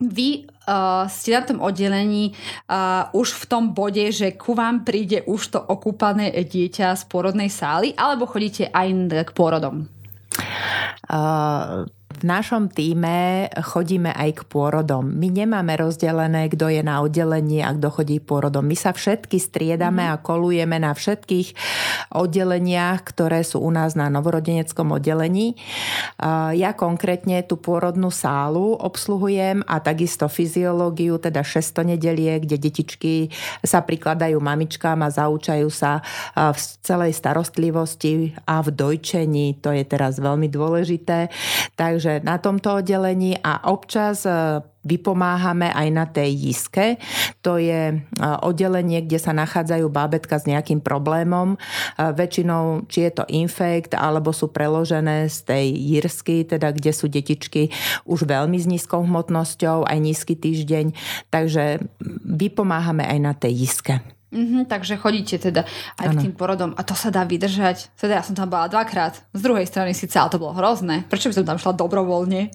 vy 0.00 0.48
uh, 0.48 1.06
ste 1.06 1.36
na 1.36 1.42
tom 1.44 1.58
oddelení 1.60 2.32
uh, 2.32 3.12
už 3.12 3.36
v 3.36 3.44
tom 3.44 3.64
bode, 3.76 4.08
že 4.10 4.34
ku 4.34 4.56
vám 4.56 4.82
príde 4.82 5.22
už 5.28 5.40
to 5.52 5.60
okúpané 5.60 6.32
dieťa 6.32 6.96
z 6.96 7.02
pôrodnej 7.06 7.52
sály, 7.52 7.92
alebo 7.94 8.24
chodíte 8.24 8.72
aj 8.72 8.88
k 9.28 9.30
pôrodom? 9.36 9.84
Uh 11.04 11.84
v 12.03 12.03
našom 12.24 12.72
týme 12.72 13.46
chodíme 13.60 14.08
aj 14.10 14.30
k 14.40 14.42
pôrodom. 14.48 15.04
My 15.04 15.28
nemáme 15.28 15.76
rozdelené, 15.76 16.48
kto 16.48 16.72
je 16.72 16.80
na 16.80 17.04
oddelení 17.04 17.60
a 17.60 17.76
kto 17.76 17.92
chodí 17.92 18.16
pôrodom. 18.18 18.64
My 18.64 18.72
sa 18.72 18.96
všetky 18.96 19.36
striedame 19.36 20.08
mm-hmm. 20.08 20.18
a 20.18 20.24
kolujeme 20.24 20.76
na 20.80 20.96
všetkých 20.96 21.48
oddeleniach, 22.16 23.04
ktoré 23.04 23.44
sú 23.44 23.60
u 23.60 23.68
nás 23.68 23.92
na 23.92 24.08
novorodeneckom 24.08 24.96
oddelení. 24.96 25.54
Ja 26.56 26.72
konkrétne 26.72 27.44
tú 27.44 27.60
pôrodnú 27.60 28.08
sálu 28.08 28.72
obsluhujem 28.80 29.60
a 29.68 29.84
takisto 29.84 30.24
fyziológiu, 30.30 31.20
teda 31.20 31.44
600 31.44 31.94
nedelie, 31.94 32.40
kde 32.40 32.56
detičky 32.56 33.28
sa 33.60 33.84
prikladajú 33.84 34.40
mamičkám 34.40 35.04
a 35.04 35.12
zaučajú 35.12 35.68
sa 35.68 36.00
v 36.32 36.58
celej 36.80 37.12
starostlivosti 37.18 38.32
a 38.48 38.64
v 38.64 38.72
dojčení. 38.72 39.60
To 39.60 39.74
je 39.74 39.84
teraz 39.84 40.16
veľmi 40.16 40.48
dôležité. 40.48 41.28
Takže 41.76 42.13
na 42.22 42.36
tomto 42.38 42.84
oddelení 42.84 43.34
a 43.42 43.66
občas 43.66 44.28
e, 44.28 44.62
vypomáhame 44.84 45.72
aj 45.72 45.88
na 45.90 46.04
tej 46.04 46.30
jiske. 46.30 47.00
To 47.42 47.56
je 47.56 47.82
e, 47.90 47.96
oddelenie, 48.44 49.02
kde 49.02 49.18
sa 49.18 49.32
nachádzajú 49.34 49.88
bábetka 49.88 50.38
s 50.38 50.46
nejakým 50.46 50.84
problémom. 50.84 51.56
E, 51.56 51.58
väčšinou, 51.98 52.86
či 52.86 53.08
je 53.08 53.12
to 53.18 53.24
infekt, 53.32 53.96
alebo 53.96 54.30
sú 54.30 54.52
preložené 54.52 55.26
z 55.26 55.38
tej 55.42 55.66
jirsky, 55.74 56.46
teda 56.46 56.70
kde 56.70 56.92
sú 56.94 57.10
detičky 57.10 57.72
už 58.06 58.28
veľmi 58.28 58.60
s 58.60 58.68
nízkou 58.68 59.02
hmotnosťou, 59.02 59.88
aj 59.88 59.98
nízky 59.98 60.38
týždeň. 60.38 60.94
Takže 61.32 61.82
vypomáhame 62.22 63.02
aj 63.08 63.18
na 63.18 63.32
tej 63.32 63.66
jiske. 63.66 64.13
Mm-hmm, 64.34 64.66
takže 64.66 64.98
chodíte 64.98 65.38
teda 65.38 65.62
aj 65.94 66.06
ano. 66.10 66.18
k 66.18 66.22
tým 66.26 66.34
porodom 66.34 66.74
a 66.74 66.82
to 66.82 66.98
sa 66.98 67.14
dá 67.14 67.22
vydržať. 67.22 67.94
Teda 67.94 68.18
ja 68.18 68.24
som 68.26 68.34
tam 68.34 68.50
bola 68.50 68.66
dvakrát. 68.66 69.22
Z 69.30 69.40
druhej 69.40 69.62
strany 69.70 69.94
síce, 69.94 70.18
ale 70.18 70.34
to 70.34 70.42
bolo 70.42 70.58
hrozné. 70.58 71.06
Prečo 71.06 71.30
by 71.30 71.34
som 71.38 71.46
tam 71.46 71.58
šla 71.62 71.78
dobrovoľne? 71.78 72.50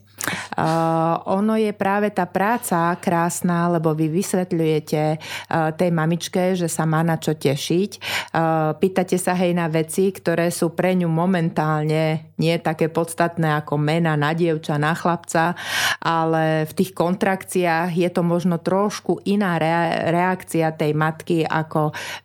Uh, 0.60 1.16
ono 1.32 1.56
je 1.56 1.72
práve 1.72 2.12
tá 2.12 2.28
práca 2.28 2.92
krásna, 3.00 3.72
lebo 3.72 3.96
vy 3.96 4.12
vysvetľujete 4.12 5.02
uh, 5.16 5.72
tej 5.72 5.90
mamičke, 5.96 6.60
že 6.60 6.68
sa 6.68 6.84
má 6.84 7.00
na 7.00 7.16
čo 7.16 7.32
tešiť. 7.32 7.92
Uh, 8.36 8.76
pýtate 8.76 9.16
sa 9.16 9.32
hej 9.40 9.56
na 9.56 9.72
veci, 9.72 10.12
ktoré 10.12 10.52
sú 10.52 10.76
pre 10.76 10.92
ňu 11.00 11.08
momentálne 11.08 12.30
nie 12.40 12.56
také 12.60 12.88
podstatné 12.88 13.60
ako 13.64 13.76
mena 13.76 14.16
na 14.16 14.32
dievča, 14.32 14.80
na 14.80 14.96
chlapca, 14.96 15.60
ale 16.00 16.64
v 16.66 16.74
tých 16.74 16.92
kontrakciách 16.96 17.92
je 17.92 18.10
to 18.10 18.24
možno 18.24 18.58
trošku 18.58 19.20
iná 19.28 19.60
rea- 19.60 20.08
reakcia 20.12 20.72
tej 20.72 20.96
matky, 20.96 21.44
ako 21.44 21.69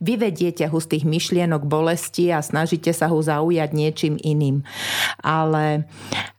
vyvediete 0.01 0.65
ho 0.71 0.79
z 0.81 0.97
tých 0.97 1.05
myšlienok 1.05 1.69
bolesti 1.69 2.33
a 2.33 2.41
snažíte 2.41 2.91
sa 2.97 3.13
ho 3.13 3.19
zaujať 3.21 3.71
niečím 3.77 4.15
iným. 4.17 4.65
Ale 5.21 5.85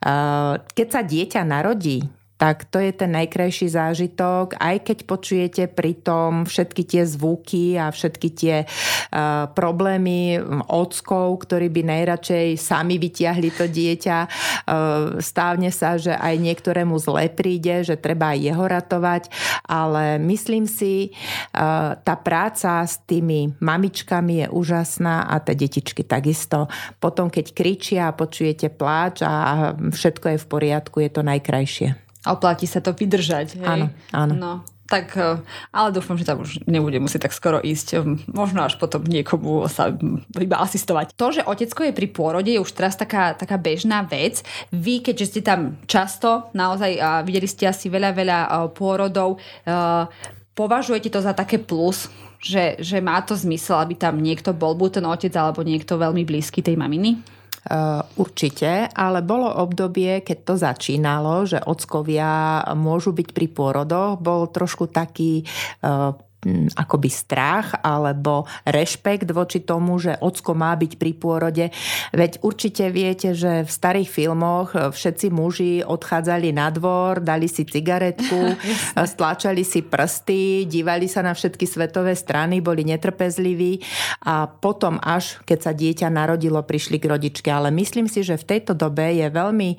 uh, 0.02 0.58
keď 0.74 0.88
sa 0.90 1.02
dieťa 1.06 1.42
narodí, 1.46 2.10
tak 2.36 2.68
to 2.68 2.84
je 2.84 2.92
ten 2.92 3.16
najkrajší 3.16 3.72
zážitok, 3.72 4.60
aj 4.60 4.78
keď 4.84 4.98
počujete 5.08 5.64
pri 5.72 5.96
tom 5.96 6.44
všetky 6.44 6.84
tie 6.84 7.04
zvuky 7.08 7.80
a 7.80 7.88
všetky 7.96 8.30
tie 8.36 8.56
uh, 8.68 9.48
problémy 9.56 10.44
ockov, 10.68 11.48
ktorí 11.48 11.72
by 11.72 11.82
najradšej 11.88 12.60
sami 12.60 13.00
vytiahli 13.00 13.50
to 13.56 13.72
dieťa. 13.72 14.18
Uh, 14.68 15.24
stávne 15.24 15.72
sa, 15.72 15.96
že 15.96 16.12
aj 16.12 16.36
niektorému 16.36 17.00
zle 17.00 17.32
príde, 17.32 17.88
že 17.88 17.96
treba 17.96 18.36
aj 18.36 18.40
jeho 18.44 18.66
ratovať, 18.68 19.24
ale 19.64 20.20
myslím 20.20 20.68
si, 20.68 21.16
uh, 21.56 21.96
tá 22.04 22.16
práca 22.20 22.84
s 22.84 23.00
tými 23.08 23.56
mamičkami 23.64 24.44
je 24.44 24.48
úžasná 24.52 25.32
a 25.32 25.40
tie 25.40 25.56
detičky 25.56 26.04
takisto. 26.04 26.68
Potom, 27.00 27.32
keď 27.32 27.46
kričia 27.56 28.02
a 28.12 28.16
počujete 28.16 28.68
pláč 28.76 29.24
a 29.24 29.72
všetko 29.72 30.36
je 30.36 30.42
v 30.44 30.50
poriadku, 30.52 31.00
je 31.00 31.10
to 31.16 31.24
najkrajšie. 31.24 32.05
A 32.26 32.34
oplatí 32.34 32.66
sa 32.66 32.82
to 32.82 32.92
vydržať. 32.92 33.62
Hej? 33.62 33.70
Áno, 33.70 33.86
áno. 34.12 34.34
No, 34.34 34.54
tak, 34.86 35.18
e, 35.18 35.42
ale 35.74 35.90
dúfam, 35.90 36.14
že 36.14 36.30
tam 36.30 36.46
už 36.46 36.62
nebude 36.70 37.02
musieť 37.02 37.30
tak 37.30 37.34
skoro 37.34 37.58
ísť. 37.58 38.06
Možno 38.30 38.62
až 38.62 38.78
potom 38.78 39.02
niekomu 39.02 39.66
sa 39.66 39.90
iba 40.38 40.62
asistovať. 40.62 41.18
To, 41.18 41.34
že 41.34 41.42
otecko 41.42 41.90
je 41.90 41.98
pri 41.98 42.08
pôrode, 42.14 42.54
je 42.54 42.62
už 42.62 42.70
teraz 42.70 42.94
taká, 42.94 43.34
taká 43.34 43.58
bežná 43.58 44.06
vec. 44.06 44.46
Vy, 44.70 45.02
keďže 45.02 45.26
ste 45.26 45.42
tam 45.42 45.82
často, 45.90 46.54
naozaj 46.54 46.92
a 47.02 47.10
videli 47.26 47.50
ste 47.50 47.66
asi 47.66 47.90
veľa, 47.90 48.14
veľa 48.14 48.40
e, 48.46 48.48
pôrodov, 48.78 49.42
e, 49.66 49.74
považujete 50.54 51.10
to 51.10 51.20
za 51.20 51.34
také 51.34 51.58
plus, 51.58 52.06
že, 52.38 52.78
že 52.78 53.02
má 53.02 53.18
to 53.26 53.34
zmysel, 53.34 53.82
aby 53.82 53.98
tam 53.98 54.22
niekto 54.22 54.54
bol, 54.54 54.78
buď 54.78 55.02
ten 55.02 55.06
otec 55.10 55.34
alebo 55.34 55.66
niekto 55.66 55.98
veľmi 55.98 56.22
blízky 56.22 56.62
tej 56.62 56.78
maminy? 56.78 57.35
Eh, 57.66 58.02
určite, 58.22 58.94
ale 58.94 59.26
bolo 59.26 59.50
obdobie, 59.50 60.22
keď 60.22 60.38
to 60.46 60.54
začínalo, 60.54 61.50
že 61.50 61.58
ockovia 61.58 62.62
môžu 62.78 63.10
byť 63.10 63.34
pri 63.34 63.48
pôrodoch. 63.50 64.22
Bol 64.22 64.54
trošku 64.54 64.86
taký 64.94 65.42
eh, 65.42 66.14
akoby 66.76 67.10
strach 67.10 67.74
alebo 67.82 68.46
rešpekt 68.66 69.30
voči 69.34 69.62
tomu, 69.62 69.98
že 69.98 70.18
ocko 70.22 70.54
má 70.54 70.74
byť 70.78 70.92
pri 70.98 71.12
pôrode. 71.18 71.66
Veď 72.14 72.42
určite 72.46 72.90
viete, 72.94 73.34
že 73.34 73.66
v 73.66 73.72
starých 73.72 74.10
filmoch 74.10 74.74
všetci 74.74 75.28
muži 75.34 75.74
odchádzali 75.82 76.54
na 76.54 76.70
dvor, 76.70 77.22
dali 77.22 77.50
si 77.50 77.66
cigaretku, 77.66 78.56
stláčali 79.14 79.66
si 79.66 79.82
prsty, 79.82 80.70
dívali 80.70 81.10
sa 81.10 81.26
na 81.26 81.34
všetky 81.34 81.66
svetové 81.66 82.14
strany, 82.14 82.62
boli 82.62 82.86
netrpezliví 82.86 83.82
a 84.26 84.46
potom 84.46 85.02
až, 85.02 85.42
keď 85.44 85.60
sa 85.60 85.72
dieťa 85.74 86.08
narodilo, 86.14 86.62
prišli 86.62 87.02
k 87.02 87.10
rodičke. 87.10 87.50
Ale 87.50 87.74
myslím 87.74 88.06
si, 88.06 88.22
že 88.22 88.38
v 88.38 88.58
tejto 88.58 88.78
dobe 88.78 89.18
je 89.18 89.28
veľmi 89.30 89.78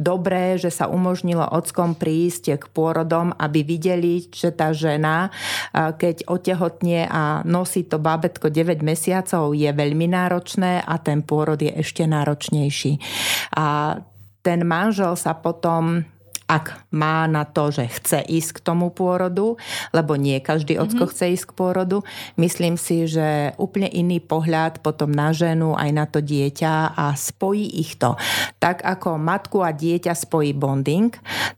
dobré, 0.00 0.56
že 0.56 0.72
sa 0.72 0.88
umožnilo 0.88 1.44
ockom 1.44 1.96
prísť 1.96 2.56
k 2.60 2.64
pôrodom, 2.70 3.34
aby 3.36 3.66
videli, 3.66 4.28
že 4.30 4.52
tá 4.52 4.72
žena, 4.72 5.28
keď 5.74 6.05
keď 6.06 6.30
otehotnie 6.30 7.02
a 7.10 7.42
nosí 7.42 7.82
to 7.82 7.98
bábetko 7.98 8.46
9 8.54 8.78
mesiacov, 8.86 9.58
je 9.58 9.66
veľmi 9.66 10.06
náročné 10.06 10.86
a 10.86 10.94
ten 11.02 11.26
pôrod 11.26 11.58
je 11.58 11.74
ešte 11.74 12.06
náročnejší. 12.06 13.02
A 13.58 13.98
ten 14.46 14.62
manžel 14.62 15.18
sa 15.18 15.34
potom 15.34 16.06
ak 16.46 16.86
má 16.94 17.26
na 17.26 17.42
to, 17.42 17.74
že 17.74 17.90
chce 17.90 18.22
ísť 18.22 18.58
k 18.58 18.64
tomu 18.64 18.94
pôrodu, 18.94 19.58
lebo 19.90 20.14
nie 20.14 20.38
každý 20.38 20.78
ocko 20.78 21.06
mm-hmm. 21.06 21.14
chce 21.18 21.24
ísť 21.34 21.46
k 21.50 21.56
pôrodu. 21.58 21.98
Myslím 22.38 22.78
si, 22.78 23.10
že 23.10 23.52
úplne 23.58 23.90
iný 23.90 24.22
pohľad 24.22 24.78
potom 24.78 25.10
na 25.10 25.34
ženu 25.34 25.74
aj 25.74 25.90
na 25.90 26.06
to 26.06 26.22
dieťa 26.22 26.94
a 26.94 27.12
spojí 27.18 27.66
ich 27.82 27.98
to. 27.98 28.14
Tak 28.62 28.86
ako 28.86 29.18
matku 29.18 29.66
a 29.66 29.74
dieťa 29.74 30.14
spojí 30.14 30.54
bonding, 30.54 31.10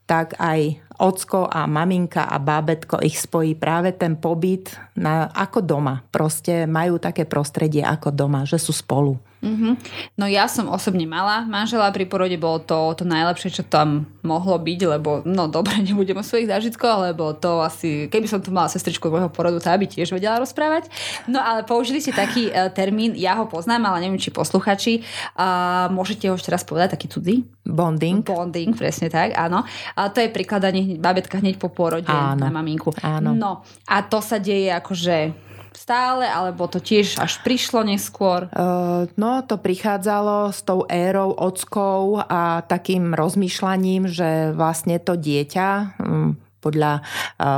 tak 0.09 0.41
aj 0.41 0.81
ocko 0.99 1.47
a 1.47 1.69
maminka 1.71 2.27
a 2.27 2.41
bábetko 2.43 2.99
ich 3.05 3.21
spojí 3.21 3.55
práve 3.55 3.95
ten 3.95 4.19
pobyt 4.19 4.75
na, 4.99 5.31
ako 5.31 5.63
doma. 5.63 6.03
Proste 6.11 6.67
majú 6.67 6.99
také 6.99 7.23
prostredie 7.29 7.87
ako 7.87 8.11
doma, 8.11 8.43
že 8.43 8.59
sú 8.59 8.75
spolu. 8.75 9.28
Mm-hmm. 9.39 9.73
No 10.19 10.27
ja 10.27 10.51
som 10.51 10.67
osobne 10.67 11.07
mala 11.07 11.47
manžela 11.47 11.87
pri 11.95 12.11
porode, 12.11 12.35
bolo 12.35 12.59
to 12.59 12.91
to 12.99 13.07
najlepšie, 13.07 13.55
čo 13.55 13.63
tam 13.63 14.11
mohlo 14.27 14.59
byť, 14.59 14.81
lebo 14.99 15.23
no 15.23 15.47
dobre, 15.47 15.79
nebudem 15.87 16.19
o 16.19 16.27
svojich 16.27 16.51
zážitkoch, 16.51 17.13
lebo 17.13 17.39
to 17.39 17.63
asi, 17.63 18.11
keby 18.11 18.27
som 18.27 18.43
tu 18.43 18.51
mala 18.51 18.67
sestričku 18.67 19.07
môjho 19.07 19.31
porodu, 19.31 19.63
tá 19.63 19.79
by 19.79 19.87
tiež 19.87 20.11
vedela 20.11 20.43
rozprávať. 20.43 20.91
No 21.31 21.39
ale 21.39 21.63
použili 21.63 22.03
ste 22.03 22.11
taký 22.11 22.51
uh, 22.51 22.67
termín, 22.75 23.15
ja 23.15 23.39
ho 23.39 23.47
poznám, 23.47 23.95
ale 23.95 24.07
neviem, 24.07 24.19
či 24.19 24.35
posluchači, 24.35 25.07
uh, 25.39 25.87
môžete 25.95 26.27
ho 26.27 26.35
ešte 26.35 26.51
raz 26.51 26.67
povedať, 26.67 26.99
taký 26.99 27.07
cudzí? 27.07 27.47
Bonding. 27.63 28.27
Bonding, 28.27 28.75
presne 28.75 29.07
tak, 29.07 29.39
áno. 29.39 29.63
A 29.95 30.11
to 30.11 30.19
je 30.19 30.35
prikladanie 30.35 30.99
babetka 30.99 31.39
hneď 31.39 31.63
po 31.63 31.71
pôrode 31.71 32.11
áno. 32.11 32.43
na 32.43 32.49
maminku. 32.51 32.91
Áno. 33.05 33.37
No 33.37 33.63
a 33.87 34.03
to 34.03 34.19
sa 34.19 34.43
deje 34.43 34.73
akože 34.75 35.48
stále, 35.77 36.25
alebo 36.29 36.69
to 36.69 36.81
tiež 36.81 37.21
až 37.21 37.41
prišlo 37.45 37.85
neskôr? 37.85 38.49
Uh, 38.53 39.09
no, 39.17 39.43
to 39.45 39.61
prichádzalo 39.61 40.53
s 40.53 40.61
tou 40.65 40.85
érou 40.89 41.35
ockov 41.35 42.25
a 42.29 42.65
takým 42.65 43.13
rozmýšľaním, 43.13 44.09
že 44.09 44.53
vlastne 44.57 44.97
to 45.03 45.17
dieťa, 45.17 46.01
um, 46.01 46.37
podľa 46.69 47.01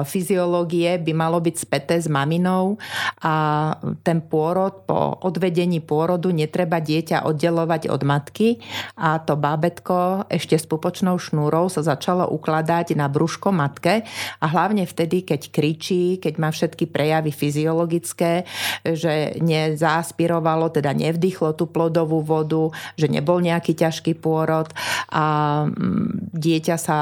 fyziológie 0.07 1.03
by 1.03 1.13
malo 1.19 1.43
byť 1.43 1.57
späté 1.59 1.99
s 1.99 2.07
maminou 2.07 2.79
a 3.27 3.75
ten 4.07 4.23
pôrod, 4.23 4.87
po 4.87 5.19
odvedení 5.27 5.83
pôrodu 5.83 6.31
netreba 6.31 6.79
dieťa 6.79 7.27
oddelovať 7.27 7.91
od 7.91 8.07
matky 8.07 8.63
a 8.95 9.19
to 9.19 9.35
bábetko 9.35 10.31
ešte 10.31 10.55
s 10.55 10.71
pupočnou 10.71 11.19
šnúrou 11.19 11.67
sa 11.67 11.83
začalo 11.83 12.31
ukladať 12.31 12.95
na 12.95 13.11
brúško 13.11 13.51
matke 13.51 14.07
a 14.39 14.47
hlavne 14.47 14.87
vtedy, 14.87 15.27
keď 15.27 15.51
kričí, 15.51 16.23
keď 16.23 16.35
má 16.39 16.55
všetky 16.55 16.87
prejavy 16.87 17.35
fyziologické, 17.35 18.47
že 18.87 19.35
nezaspirovalo, 19.43 20.71
teda 20.71 20.95
nevdýchlo 20.95 21.59
tú 21.59 21.67
plodovú 21.67 22.23
vodu, 22.23 22.71
že 22.95 23.11
nebol 23.11 23.43
nejaký 23.43 23.75
ťažký 23.75 24.23
pôrod 24.23 24.71
a 25.11 25.25
mm, 25.67 26.37
dieťa 26.37 26.77
sa 26.79 26.99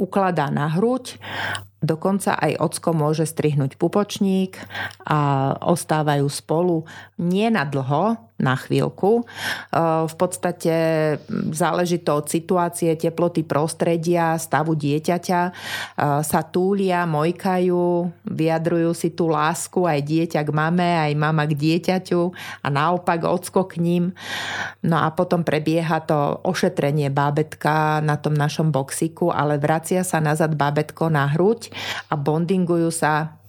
ukladá 0.00 0.48
na 0.48 0.72
hruď 0.72 1.20
Dokonca 1.80 2.36
aj 2.36 2.60
ocko 2.60 2.92
môže 2.92 3.24
strihnúť 3.24 3.80
pupočník 3.80 4.60
a 5.00 5.52
ostávajú 5.64 6.28
spolu 6.28 6.84
nie 7.20 7.52
na 7.52 7.68
dlho, 7.68 8.16
na 8.40 8.56
chvíľku. 8.56 9.20
E, 9.20 9.24
v 10.08 10.14
podstate 10.16 10.74
záleží 11.52 12.00
to 12.00 12.24
od 12.24 12.26
situácie, 12.32 12.96
teploty 12.96 13.44
prostredia, 13.44 14.40
stavu 14.40 14.72
dieťaťa. 14.72 15.40
E, 15.44 15.52
sa 16.24 16.40
túlia, 16.48 17.04
mojkajú, 17.04 18.08
vyjadrujú 18.24 18.90
si 18.96 19.12
tú 19.12 19.28
lásku 19.28 19.84
aj 19.84 20.00
dieťa 20.00 20.40
k 20.40 20.50
mame, 20.56 20.88
aj 20.96 21.12
mama 21.20 21.44
k 21.44 21.52
dieťaťu 21.52 22.22
a 22.64 22.66
naopak 22.72 23.28
ocko 23.28 23.68
k 23.68 23.84
ním. 23.84 24.04
No 24.80 25.04
a 25.04 25.12
potom 25.12 25.44
prebieha 25.44 26.00
to 26.08 26.40
ošetrenie 26.48 27.12
bábetka 27.12 28.00
na 28.00 28.16
tom 28.16 28.32
našom 28.32 28.72
boxiku, 28.72 29.28
ale 29.28 29.60
vracia 29.60 30.00
sa 30.00 30.24
nazad 30.24 30.56
bábetko 30.56 31.12
na 31.12 31.28
hruď 31.28 31.68
a 32.08 32.16
bondingujú 32.16 32.88
sa 32.88 33.39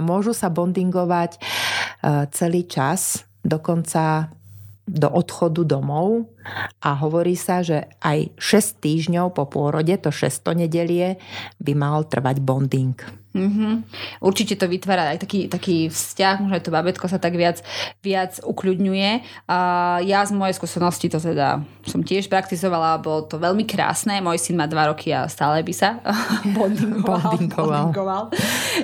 Môžu 0.00 0.32
sa 0.32 0.48
bondingovať 0.48 1.36
e, 1.36 1.40
celý 2.32 2.64
čas, 2.64 3.26
dokonca 3.42 4.32
do 4.82 5.06
odchodu 5.06 5.62
domov 5.62 6.26
a 6.82 6.90
hovorí 6.98 7.38
sa, 7.38 7.62
že 7.62 7.86
aj 8.02 8.34
6 8.34 8.82
týždňov 8.82 9.30
po 9.30 9.46
pôrode, 9.46 9.94
to 10.02 10.10
6 10.10 10.42
nedelie, 10.58 11.22
by 11.62 11.72
mal 11.78 12.02
trvať 12.02 12.42
bonding. 12.42 13.21
Mm-hmm. 13.32 13.72
Určite 14.20 14.60
to 14.60 14.68
vytvára 14.68 15.16
aj 15.16 15.24
taký, 15.24 15.48
taký 15.48 15.88
vzťah, 15.88 16.44
možno 16.44 16.54
aj 16.60 16.64
to 16.68 16.72
babetko 16.72 17.06
sa 17.08 17.16
tak 17.16 17.32
viac, 17.40 17.64
viac 18.04 18.36
ukľudňuje. 18.44 19.10
A 19.48 19.58
ja 20.04 20.20
z 20.28 20.36
mojej 20.36 20.52
skúsenosti 20.52 21.08
to 21.08 21.16
teda 21.16 21.64
som 21.88 22.04
tiež 22.04 22.28
praktizovala, 22.28 23.00
bolo 23.00 23.24
to 23.24 23.40
veľmi 23.40 23.64
krásne. 23.64 24.20
Môj 24.20 24.36
syn 24.36 24.60
má 24.60 24.68
dva 24.68 24.92
roky 24.92 25.10
a 25.10 25.26
stále 25.32 25.64
by 25.64 25.72
sa 25.72 25.98
bondingoval. 26.56 27.36
bondingoval. 27.36 27.84
bondingoval. 27.88 28.24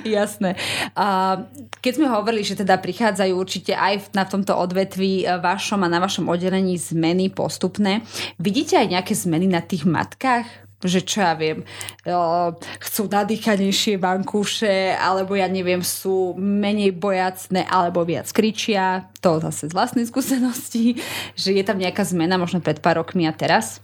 Jasné. 0.03 0.57
A 0.97 1.39
keď 1.79 1.91
sme 2.01 2.07
hovorili, 2.09 2.41
že 2.41 2.57
teda 2.57 2.81
prichádzajú 2.81 3.33
určite 3.37 3.77
aj 3.77 4.11
na 4.17 4.25
tomto 4.25 4.57
odvetvi 4.57 5.29
vašom 5.29 5.85
a 5.85 5.91
na 5.91 6.01
vašom 6.01 6.25
oddelení 6.25 6.75
zmeny 6.75 7.29
postupné, 7.29 8.01
vidíte 8.41 8.81
aj 8.81 8.87
nejaké 8.97 9.13
zmeny 9.13 9.45
na 9.45 9.61
tých 9.61 9.85
matkách? 9.85 10.68
Že 10.83 11.03
čo 11.03 11.19
ja 11.19 11.35
viem, 11.35 11.67
chcú 12.79 13.01
nadýchanejšie 13.11 13.99
vankúše, 13.99 14.95
alebo 14.95 15.35
ja 15.35 15.51
neviem, 15.51 15.83
sú 15.83 16.35
menej 16.39 16.95
bojacné, 16.95 17.67
alebo 17.67 18.07
viac 18.07 18.31
kričia. 18.31 19.11
To 19.19 19.43
zase 19.43 19.67
z 19.67 19.75
vlastnej 19.75 20.07
skúsenosti, 20.07 20.95
že 21.41 21.51
je 21.51 21.63
tam 21.67 21.75
nejaká 21.79 22.07
zmena 22.07 22.39
možno 22.39 22.63
pred 22.63 22.79
pár 22.79 23.03
rokmi 23.03 23.27
a 23.27 23.35
teraz? 23.35 23.83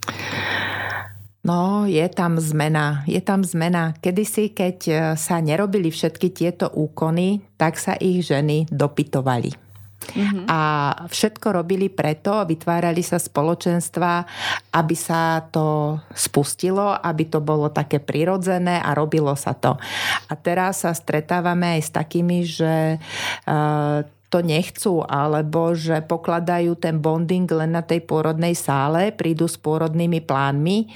No, 1.46 1.86
je 1.86 2.02
tam 2.10 2.42
zmena. 2.42 3.06
Je 3.06 3.22
tam 3.22 3.46
zmena. 3.46 3.94
Kedysi, 4.02 4.50
keď 4.50 5.14
sa 5.14 5.38
nerobili 5.38 5.94
všetky 5.94 6.34
tieto 6.34 6.74
úkony, 6.74 7.46
tak 7.54 7.78
sa 7.78 7.94
ich 7.94 8.26
ženy 8.26 8.66
dopytovali. 8.74 9.65
Mm-hmm. 10.14 10.46
A 10.46 10.60
všetko 11.10 11.48
robili 11.62 11.90
preto, 11.90 12.46
vytvárali 12.46 13.02
sa 13.02 13.18
spoločenstva, 13.18 14.26
aby 14.76 14.96
sa 14.96 15.42
to 15.50 15.98
spustilo, 16.14 16.94
aby 16.94 17.26
to 17.32 17.42
bolo 17.42 17.74
také 17.74 17.98
prirodzené 17.98 18.78
a 18.82 18.94
robilo 18.94 19.34
sa 19.34 19.58
to. 19.58 19.76
A 20.30 20.34
teraz 20.38 20.86
sa 20.86 20.94
stretávame 20.94 21.80
aj 21.80 21.82
s 21.82 21.92
takými, 21.92 22.40
že 22.46 23.02
uh, 23.48 24.06
to 24.30 24.42
nechcú, 24.42 25.06
alebo 25.06 25.78
že 25.78 26.02
pokladajú 26.04 26.76
ten 26.76 26.98
bonding 27.00 27.46
len 27.50 27.78
na 27.78 27.86
tej 27.86 28.04
pôrodnej 28.04 28.58
sále, 28.58 29.14
prídu 29.14 29.46
s 29.46 29.56
pôrodnými 29.56 30.22
plánmi, 30.26 30.90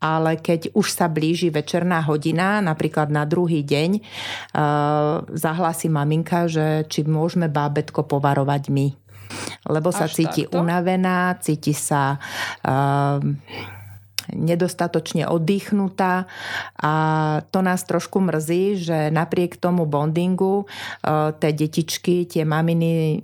ale 0.00 0.40
keď 0.40 0.72
už 0.72 0.86
sa 0.90 1.06
blíži 1.06 1.52
večerná 1.52 2.00
hodina, 2.02 2.64
napríklad 2.64 3.12
na 3.12 3.28
druhý 3.28 3.60
deň, 3.60 3.90
uh, 4.00 5.22
zahlási 5.36 5.92
maminka, 5.92 6.48
že 6.48 6.88
či 6.88 7.04
môžeme 7.04 7.52
bábetko 7.52 8.08
povarovať 8.08 8.62
my. 8.72 8.86
Lebo 9.70 9.94
sa 9.94 10.10
Až 10.10 10.18
cíti 10.18 10.42
takto? 10.48 10.58
unavená, 10.58 11.36
cíti 11.38 11.76
sa... 11.76 12.18
Uh, 12.64 13.38
nedostatočne 14.34 15.26
oddychnutá 15.28 16.26
a 16.78 16.92
to 17.50 17.60
nás 17.60 17.82
trošku 17.84 18.22
mrzí, 18.22 18.80
že 18.80 18.98
napriek 19.10 19.58
tomu 19.58 19.84
bondingu 19.84 20.64
tie 21.40 21.50
detičky, 21.54 22.26
tie 22.26 22.46
maminy 22.46 23.22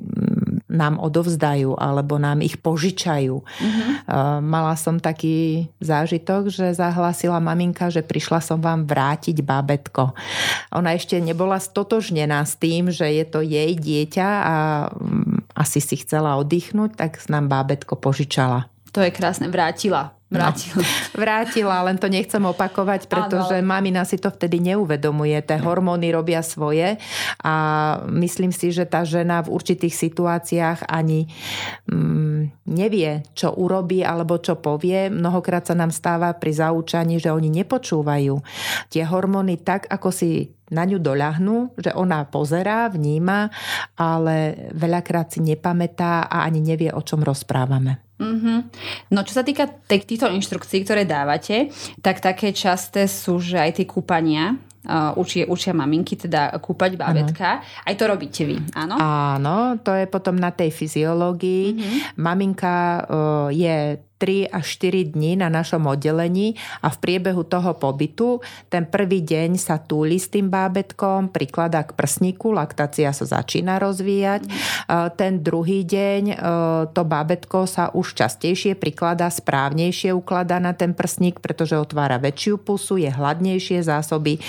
nám 0.67 1.01
odovzdajú 1.01 1.79
alebo 1.79 2.21
nám 2.21 2.45
ich 2.45 2.61
požičajú. 2.61 3.37
Mm-hmm. 3.41 3.89
Mala 4.45 4.75
som 4.77 5.01
taký 5.01 5.71
zážitok, 5.81 6.53
že 6.53 6.77
zahlásila 6.77 7.41
maminka, 7.41 7.89
že 7.89 8.05
prišla 8.05 8.45
som 8.45 8.59
vám 8.61 8.85
vrátiť 8.85 9.41
bábetko. 9.41 10.13
Ona 10.77 10.99
ešte 10.99 11.17
nebola 11.23 11.57
stotožnená 11.63 12.45
s 12.45 12.61
tým, 12.61 12.93
že 12.93 13.09
je 13.09 13.25
to 13.25 13.41
jej 13.41 13.73
dieťa 13.73 14.29
a 14.29 14.57
mm, 14.93 15.55
asi 15.57 15.81
si 15.81 15.97
chcela 16.03 16.37
oddychnúť, 16.37 16.99
tak 16.99 17.17
nám 17.33 17.49
bábetko 17.49 17.97
požičala. 17.97 18.69
To 18.93 19.01
je 19.01 19.13
krásne, 19.13 19.49
vrátila. 19.49 20.16
Vrátila. 20.35 20.83
No, 20.83 20.83
vrátila, 21.15 21.77
len 21.87 22.03
to 22.03 22.11
nechcem 22.11 22.43
opakovať, 22.43 23.07
pretože 23.07 23.63
ano. 23.63 23.69
mamina 23.71 24.03
si 24.03 24.19
to 24.19 24.27
vtedy 24.27 24.59
neuvedomuje. 24.59 25.39
Tie 25.39 25.55
hormóny 25.63 26.11
robia 26.11 26.43
svoje 26.43 26.99
a 27.47 27.55
myslím 28.11 28.51
si, 28.51 28.75
že 28.75 28.91
tá 28.91 29.07
žena 29.07 29.47
v 29.47 29.55
určitých 29.55 29.95
situáciách 29.95 30.91
ani 30.91 31.31
mm, 31.87 32.67
nevie, 32.67 33.23
čo 33.39 33.55
urobí 33.55 34.03
alebo 34.03 34.43
čo 34.43 34.59
povie. 34.59 35.15
Mnohokrát 35.15 35.71
sa 35.71 35.79
nám 35.79 35.95
stáva 35.95 36.35
pri 36.35 36.59
zaučaní, 36.59 37.23
že 37.23 37.31
oni 37.31 37.47
nepočúvajú 37.63 38.35
tie 38.91 39.07
hormóny 39.07 39.63
tak, 39.63 39.87
ako 39.87 40.11
si 40.11 40.51
na 40.75 40.83
ňu 40.83 40.99
doľahnú, 40.99 41.79
že 41.79 41.95
ona 41.95 42.27
pozerá, 42.27 42.91
vníma, 42.91 43.55
ale 43.95 44.67
veľakrát 44.75 45.31
si 45.31 45.39
nepamätá 45.39 46.27
a 46.27 46.43
ani 46.43 46.59
nevie, 46.59 46.91
o 46.91 46.99
čom 46.99 47.23
rozprávame. 47.23 48.06
Mm-hmm. 48.17 48.59
No 49.13 49.21
čo 49.29 49.37
sa 49.37 49.45
týka 49.45 49.69
týchto 49.69 50.33
inštrukcií, 50.33 50.83
ktoré 50.89 51.05
dávate, 51.05 51.69
tak 52.01 52.25
také 52.25 52.57
časté 52.57 53.05
sú, 53.05 53.37
že 53.37 53.61
aj 53.61 53.77
tie 53.77 53.87
kúpania, 53.87 54.57
uh, 54.89 55.13
učia, 55.21 55.45
učia 55.51 55.77
maminky 55.77 56.17
teda 56.17 56.57
kúpať 56.57 56.97
bábetka. 56.97 57.61
Ano. 57.61 57.85
Aj 57.85 57.95
to 57.95 58.05
robíte 58.09 58.43
vy, 58.49 58.57
áno? 58.73 58.97
Áno, 58.97 59.57
to 59.85 59.93
je 59.93 60.09
potom 60.09 60.39
na 60.39 60.49
tej 60.49 60.73
fyziológii. 60.73 61.67
Mm-hmm. 61.77 61.99
Maminka 62.17 62.77
uh, 63.05 63.49
je 63.53 64.01
3 64.19 64.49
až 64.53 64.67
4 64.81 65.17
dní 65.17 65.37
na 65.37 65.49
našom 65.49 65.85
oddelení 65.87 66.57
a 66.83 66.89
v 66.89 66.97
priebehu 67.01 67.45
toho 67.45 67.77
pobytu 67.77 68.41
ten 68.69 68.89
prvý 68.89 69.23
deň 69.23 69.61
sa 69.61 69.77
túli 69.77 70.17
s 70.17 70.33
tým 70.33 70.49
bábetkom, 70.49 71.29
prikladá 71.31 71.85
k 71.85 71.93
prsníku, 71.93 72.53
laktácia 72.53 73.13
sa 73.13 73.25
začína 73.29 73.77
rozvíjať. 73.79 74.49
Ten 75.17 75.43
druhý 75.43 75.83
deň 75.85 76.23
e, 76.33 76.37
to 76.93 77.03
bábetko 77.03 77.69
sa 77.69 77.93
už 77.93 78.17
častejšie 78.17 78.79
prikladá, 78.79 79.29
správnejšie 79.29 80.15
ukladá 80.15 80.57
na 80.63 80.73
ten 80.73 80.97
prsník, 80.97 81.43
pretože 81.43 81.77
otvára 81.77 82.17
väčšiu 82.17 82.63
pusu, 82.63 82.99
je 82.99 83.11
hladnejšie 83.11 83.83
zásoby. 83.85 84.41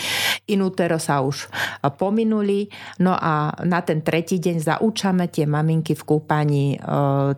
Inútero 0.48 1.02
sa 1.02 1.20
už 1.22 1.52
pominuli. 2.00 2.72
No 3.04 3.18
a 3.18 3.52
na 3.66 3.84
ten 3.84 4.00
tretí 4.06 4.40
deň 4.40 4.58
zaúčame 4.64 5.28
tie 5.28 5.44
maminky 5.50 5.94
v 5.98 6.04
kúpaní. 6.04 6.68
E, 6.76 6.80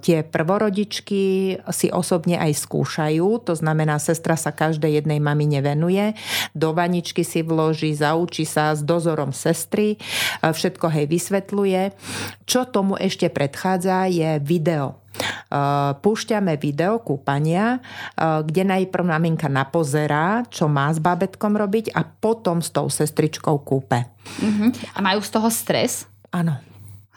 tie 0.03 0.21
prvorodičky 0.21 1.23
si 1.71 1.87
osobne 1.89 2.18
osobne 2.19 2.35
aj 2.35 2.67
skúšajú, 2.67 3.47
to 3.47 3.55
znamená, 3.55 3.95
sestra 3.95 4.35
sa 4.35 4.51
každej 4.51 4.99
jednej 4.99 5.23
mamine 5.23 5.63
venuje, 5.63 6.19
do 6.51 6.75
vaničky 6.75 7.23
si 7.23 7.47
vloží, 7.47 7.95
zaučí 7.95 8.43
sa 8.43 8.75
s 8.75 8.83
dozorom 8.83 9.31
sestry, 9.31 9.95
všetko 10.43 10.91
hej 10.91 11.07
vysvetľuje. 11.07 11.95
Čo 12.43 12.67
tomu 12.67 12.99
ešte 12.99 13.31
predchádza 13.31 14.11
je 14.11 14.35
video. 14.43 14.99
Púšťame 16.03 16.59
video 16.59 16.99
kúpania, 16.99 17.79
kde 18.19 18.67
najprv 18.67 19.15
maminka 19.15 19.47
napozerá, 19.47 20.43
čo 20.51 20.67
má 20.67 20.91
s 20.91 20.99
babetkom 20.99 21.55
robiť 21.55 21.95
a 21.95 22.03
potom 22.03 22.59
s 22.59 22.67
tou 22.67 22.91
sestričkou 22.91 23.63
kúpe. 23.63 24.03
Uh-huh. 24.43 24.75
A 24.91 24.99
majú 24.99 25.23
z 25.23 25.31
toho 25.31 25.47
stres? 25.47 26.03
Áno. 26.35 26.59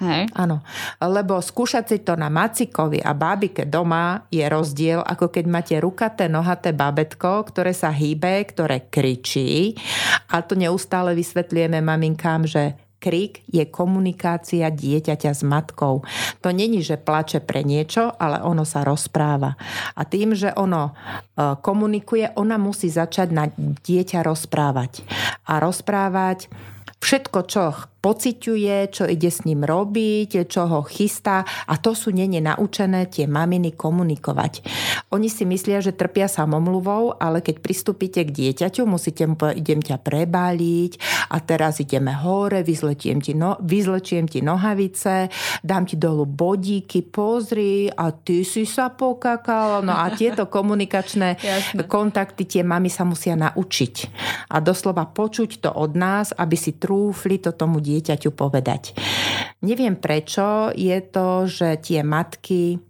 Hej. 0.03 0.35
Áno, 0.35 0.67
lebo 0.99 1.39
skúšať 1.39 1.85
si 1.87 1.99
to 2.03 2.19
na 2.19 2.27
macikovi 2.27 2.99
a 2.99 3.15
bábike 3.15 3.71
doma 3.71 4.27
je 4.35 4.43
rozdiel, 4.43 4.99
ako 4.99 5.31
keď 5.31 5.45
máte 5.47 5.77
rukaté, 5.79 6.27
nohaté 6.27 6.75
bábetko, 6.75 7.47
ktoré 7.47 7.71
sa 7.71 7.95
hýbe, 7.95 8.43
ktoré 8.51 8.91
kričí. 8.91 9.79
A 10.35 10.43
to 10.43 10.59
neustále 10.59 11.15
vysvetlujeme 11.15 11.79
maminkám, 11.79 12.51
že 12.51 12.75
krik 13.03 13.43
je 13.51 13.67
komunikácia 13.67 14.71
dieťaťa 14.71 15.33
s 15.35 15.43
matkou. 15.43 16.07
To 16.39 16.49
není, 16.55 16.87
že 16.87 16.99
plače 16.99 17.43
pre 17.43 17.67
niečo, 17.67 18.15
ale 18.15 18.39
ono 18.43 18.63
sa 18.63 18.87
rozpráva. 18.87 19.59
A 19.99 20.03
tým, 20.07 20.39
že 20.39 20.55
ono 20.55 20.91
e, 20.91 21.59
komunikuje, 21.59 22.39
ona 22.39 22.59
musí 22.63 22.87
začať 22.87 23.29
na 23.35 23.51
dieťa 23.59 24.23
rozprávať. 24.23 25.03
A 25.51 25.59
rozprávať 25.59 26.47
všetko, 27.03 27.39
čo 27.51 27.63
pociťuje, 28.03 28.91
čo 28.91 29.07
ide 29.07 29.31
s 29.31 29.47
ním 29.47 29.63
robiť, 29.63 30.51
čo 30.51 30.67
ho 30.67 30.83
chystá 30.83 31.47
a 31.71 31.79
to 31.79 31.95
sú 31.95 32.11
nene 32.11 32.43
naučené 32.43 33.07
tie 33.07 33.31
maminy 33.31 33.79
komunikovať. 33.79 34.67
Oni 35.15 35.31
si 35.31 35.47
myslia, 35.47 35.79
že 35.79 35.95
trpia 35.95 36.27
samomluvou, 36.27 37.15
ale 37.23 37.39
keď 37.39 37.63
pristúpite 37.63 38.27
k 38.27 38.35
dieťaťu, 38.35 38.83
musíte 38.85 39.23
mu 39.31 39.39
povedať, 39.39 39.63
idem 39.63 39.81
ťa 39.81 40.03
prebáliť 40.03 40.93
a 41.31 41.39
teraz 41.39 41.79
ideme 41.79 42.11
hore, 42.11 42.67
vyzletiem 42.67 43.23
ti, 43.23 43.39
no, 43.39 43.55
vyzlečiem 43.63 44.27
ti 44.27 44.43
nohavice, 44.43 45.31
dám 45.63 45.87
ti 45.87 45.95
dolu 45.95 46.27
bodíky, 46.27 47.07
pozri 47.07 47.87
a 47.87 48.11
ty 48.11 48.43
si 48.43 48.67
sa 48.67 48.91
pokakal. 48.91 49.87
No 49.87 49.95
a 49.95 50.11
tieto 50.11 50.51
komunikačné 50.51 51.39
kontakty 51.95 52.51
tie 52.51 52.67
mami 52.67 52.91
sa 52.91 53.07
musia 53.07 53.39
naučiť. 53.39 53.95
A 54.51 54.59
doslova 54.59 55.07
počuť 55.07 55.63
to 55.63 55.71
od 55.71 55.95
nás, 55.95 56.35
aby 56.35 56.59
si 56.59 56.75
trúfli 56.75 57.39
to 57.39 57.55
tomu 57.55 57.79
dieťaťu 57.79 57.92
dieťaťu 57.93 58.33
povedať. 58.33 58.97
Neviem 59.63 60.01
prečo, 60.01 60.73
je 60.73 60.99
to, 61.05 61.45
že 61.45 61.79
tie 61.85 62.01
matky 62.01 62.81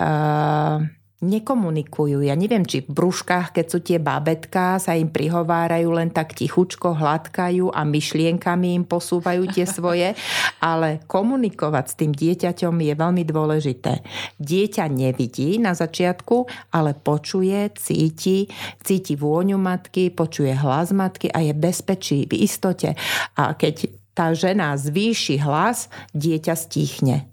uh, 0.00 0.80
nekomunikujú. 1.22 2.26
Ja 2.26 2.34
neviem, 2.34 2.66
či 2.66 2.82
v 2.82 2.98
brúškach, 2.98 3.54
keď 3.54 3.66
sú 3.70 3.78
tie 3.78 4.02
bábetka, 4.02 4.82
sa 4.82 4.98
im 4.98 5.06
prihovárajú 5.06 5.94
len 5.94 6.10
tak 6.10 6.34
tichučko, 6.34 6.98
hladkajú 6.98 7.70
a 7.70 7.86
myšlienkami 7.86 8.82
im 8.82 8.84
posúvajú 8.84 9.46
tie 9.54 9.62
svoje, 9.78 10.18
ale 10.58 10.98
komunikovať 11.06 11.84
s 11.86 11.94
tým 11.94 12.12
dieťaťom 12.12 12.74
je 12.74 12.94
veľmi 12.98 13.22
dôležité. 13.22 14.02
Dieťa 14.42 14.90
nevidí 14.90 15.62
na 15.62 15.78
začiatku, 15.78 16.50
ale 16.74 16.98
počuje, 16.98 17.70
cíti, 17.78 18.50
cíti 18.82 19.14
vôňu 19.14 19.62
matky, 19.62 20.10
počuje 20.10 20.50
hlas 20.58 20.90
matky 20.90 21.30
a 21.30 21.38
je 21.46 21.54
bezpečí, 21.54 22.26
v 22.26 22.42
istote. 22.42 22.98
A 23.38 23.54
keď 23.54 24.01
tá 24.12 24.32
žena 24.36 24.76
zvýši 24.76 25.40
hlas, 25.40 25.88
dieťa 26.12 26.54
stichne. 26.56 27.28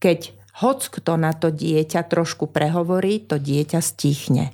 Keď 0.00 0.32
hoc 0.60 0.80
kto 0.88 1.16
na 1.16 1.32
to 1.32 1.48
dieťa 1.52 2.08
trošku 2.08 2.48
prehovorí, 2.48 3.24
to 3.24 3.40
dieťa 3.40 3.80
stichne. 3.80 4.52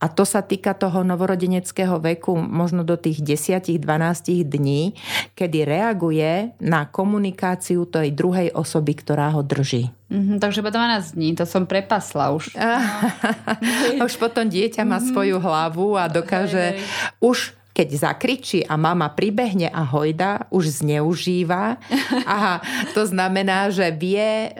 A 0.00 0.08
to 0.08 0.24
sa 0.24 0.40
týka 0.40 0.72
toho 0.72 1.04
novorodeneckého 1.04 2.00
veku 2.00 2.34
možno 2.36 2.82
do 2.82 2.96
tých 2.96 3.20
10-12 3.22 3.80
dní, 4.44 4.96
kedy 5.36 5.58
reaguje 5.64 6.52
na 6.60 6.88
komunikáciu 6.88 7.84
tej 7.88 8.12
druhej 8.12 8.52
osoby, 8.52 8.92
ktorá 8.96 9.32
ho 9.36 9.44
drží. 9.44 9.92
Mm-hmm, 10.08 10.38
takže 10.40 10.60
iba 10.60 10.72
12 10.72 11.16
dní, 11.16 11.28
to 11.36 11.44
som 11.44 11.64
prepasla 11.68 12.32
už. 12.36 12.56
už 14.06 14.12
potom 14.20 14.48
dieťa 14.48 14.84
má 14.84 14.98
mm-hmm. 14.98 15.10
svoju 15.12 15.36
hlavu 15.40 15.96
a 15.96 16.08
dokáže 16.08 16.76
hej, 16.76 16.80
hej. 16.80 17.24
už 17.24 17.38
keď 17.74 17.88
zakričí 17.90 18.62
a 18.62 18.78
mama 18.78 19.10
pribehne 19.10 19.66
a 19.66 19.82
hojda, 19.82 20.46
už 20.54 20.80
zneužíva. 20.80 21.82
Aha, 22.24 22.62
to 22.94 23.02
znamená, 23.02 23.74
že 23.74 23.90
vie 23.90 24.48
e, 24.48 24.50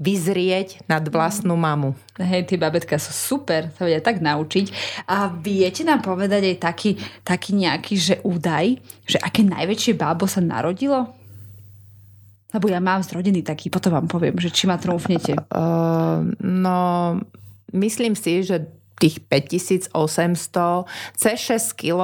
vyzrieť 0.00 0.88
nad 0.88 1.04
vlastnú 1.04 1.60
mamu. 1.60 1.92
Hej, 2.16 2.48
tie 2.48 2.56
babetka 2.56 2.96
sú 2.96 3.12
super, 3.12 3.68
sa 3.76 3.84
vedia 3.84 4.00
tak 4.00 4.24
naučiť. 4.24 4.72
A 5.04 5.28
viete 5.28 5.84
nám 5.84 6.00
povedať 6.00 6.56
aj 6.56 6.58
taký, 6.64 6.90
taký 7.20 7.52
nejaký, 7.52 7.94
že 8.00 8.14
údaj, 8.24 8.80
že 9.04 9.20
aké 9.20 9.44
najväčšie 9.44 9.92
bábo 10.00 10.24
sa 10.24 10.40
narodilo? 10.40 11.12
Lebo 12.54 12.70
ja 12.70 12.80
mám 12.80 13.04
z 13.04 13.12
rodiny 13.12 13.44
taký, 13.44 13.68
potom 13.68 13.92
vám 13.92 14.08
poviem, 14.08 14.38
že 14.40 14.48
či 14.48 14.64
ma 14.70 14.78
trúfnete. 14.78 15.34
Uh, 15.50 16.22
no, 16.38 17.18
myslím 17.74 18.14
si, 18.14 18.46
že 18.46 18.70
tých 18.98 19.22
5800, 19.26 20.86
cez 21.18 21.36
6 21.38 21.74
kg 21.74 22.00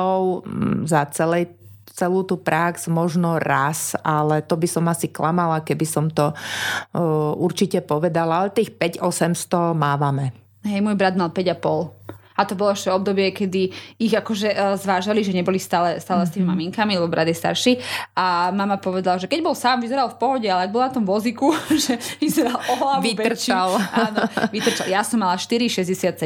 za 0.86 1.06
celej 1.14 1.54
celú 1.90 2.24
tú 2.24 2.40
prax 2.40 2.88
možno 2.88 3.36
raz, 3.36 3.92
ale 4.00 4.40
to 4.40 4.56
by 4.56 4.64
som 4.64 4.88
asi 4.88 5.12
klamala, 5.12 5.60
keby 5.60 5.84
som 5.84 6.08
to 6.08 6.32
uh, 6.32 7.32
určite 7.36 7.84
povedala, 7.84 8.46
ale 8.46 8.56
tých 8.56 8.72
5800 8.72 9.76
mávame. 9.76 10.32
Hej, 10.64 10.80
môj 10.84 10.96
brat 10.96 11.16
mal 11.16 11.32
5,5. 11.32 11.99
A 12.40 12.48
to 12.48 12.56
bolo 12.56 12.72
ešte 12.72 12.88
obdobie, 12.88 13.36
kedy 13.36 13.68
ich 14.00 14.16
akože 14.16 14.48
uh, 14.56 14.80
zvážali, 14.80 15.20
že 15.20 15.36
neboli 15.36 15.60
stále, 15.60 16.00
stále 16.00 16.24
s 16.24 16.32
tými 16.32 16.48
mhm. 16.48 16.52
maminkami, 16.56 16.96
lebo 16.96 17.12
brat 17.12 17.28
je 17.28 17.36
starší. 17.36 17.72
A 18.16 18.48
mama 18.48 18.80
povedala, 18.80 19.20
že 19.20 19.28
keď 19.28 19.44
bol 19.44 19.52
sám, 19.52 19.84
vyzeral 19.84 20.08
v 20.08 20.16
pohode, 20.16 20.48
ale 20.48 20.64
ak 20.64 20.72
bol 20.72 20.80
na 20.80 20.88
tom 20.88 21.04
vozíku, 21.04 21.52
že 21.84 22.00
vyzeral 22.16 22.56
o 22.56 22.74
hlavu 22.80 23.04
Vytrčal. 23.04 23.76
Áno, 23.76 24.24
vytrčal. 24.48 24.88
Ja 24.88 25.04
som 25.04 25.20
mala 25.20 25.36
4,67. 25.36 26.16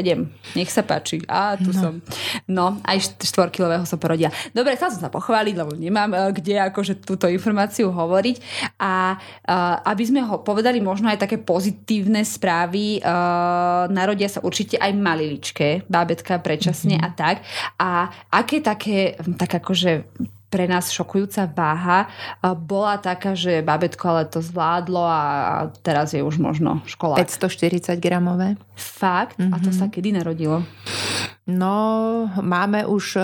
Nech 0.55 0.71
sa 0.71 0.87
páči. 0.87 1.19
A 1.27 1.59
tu 1.59 1.75
no. 1.75 1.81
som. 1.83 1.93
No, 2.47 2.79
aj 2.87 3.19
4-kilového 3.19 3.83
som 3.83 3.99
porodila. 3.99 4.31
Dobre, 4.55 4.79
chcela 4.79 4.95
som 4.95 5.03
sa 5.03 5.11
pochváliť, 5.11 5.55
lebo 5.59 5.75
nemám 5.75 6.11
uh, 6.15 6.31
kde 6.31 6.63
akože 6.71 7.03
túto 7.03 7.27
informáciu 7.27 7.91
hovoriť. 7.91 8.37
A 8.79 9.19
uh, 9.19 9.83
aby 9.83 10.05
sme 10.07 10.21
ho 10.23 10.45
povedali 10.45 10.79
možno 10.79 11.11
aj 11.11 11.27
také 11.27 11.41
pozitívne 11.41 12.21
správy, 12.23 13.01
narodia 13.91 14.29
sa 14.29 14.45
určite 14.45 14.77
aj 14.77 14.93
maliličké 14.93 15.89
bábetka 16.05 16.37
predčasne 16.45 17.01
mm-hmm. 17.01 17.09
a 17.09 17.17
tak. 17.17 17.37
A 17.81 18.13
aké 18.29 18.61
také, 18.61 19.17
tak 19.41 19.57
akože 19.65 20.05
pre 20.53 20.71
nás 20.71 20.93
šokujúca 20.93 21.51
váha 21.51 22.07
bola 22.55 23.01
taká, 23.03 23.35
že 23.35 23.59
babetko 23.65 24.05
ale 24.07 24.31
to 24.31 24.39
zvládlo 24.39 25.03
a 25.03 25.23
teraz 25.83 26.15
je 26.15 26.23
už 26.23 26.39
možno 26.39 26.79
škola. 26.87 27.19
540 27.19 27.97
gramové. 27.99 28.55
Fakt? 28.77 29.41
Mm-hmm. 29.41 29.51
A 29.51 29.57
to 29.59 29.75
sa 29.75 29.89
mhm. 29.89 29.93
kedy 29.97 30.09
narodilo? 30.15 30.63
No, 31.45 31.77
máme 32.41 32.89
už 32.89 33.19
e, 33.19 33.23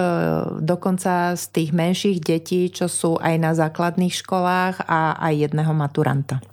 dokonca 0.60 1.38
z 1.40 1.44
tých 1.56 1.70
menších 1.72 2.18
detí, 2.20 2.68
čo 2.68 2.84
sú 2.84 3.16
aj 3.16 3.34
na 3.40 3.56
základných 3.56 4.12
školách 4.12 4.84
a 4.84 5.16
aj 5.16 5.48
jedného 5.48 5.72
maturanta. 5.72 6.44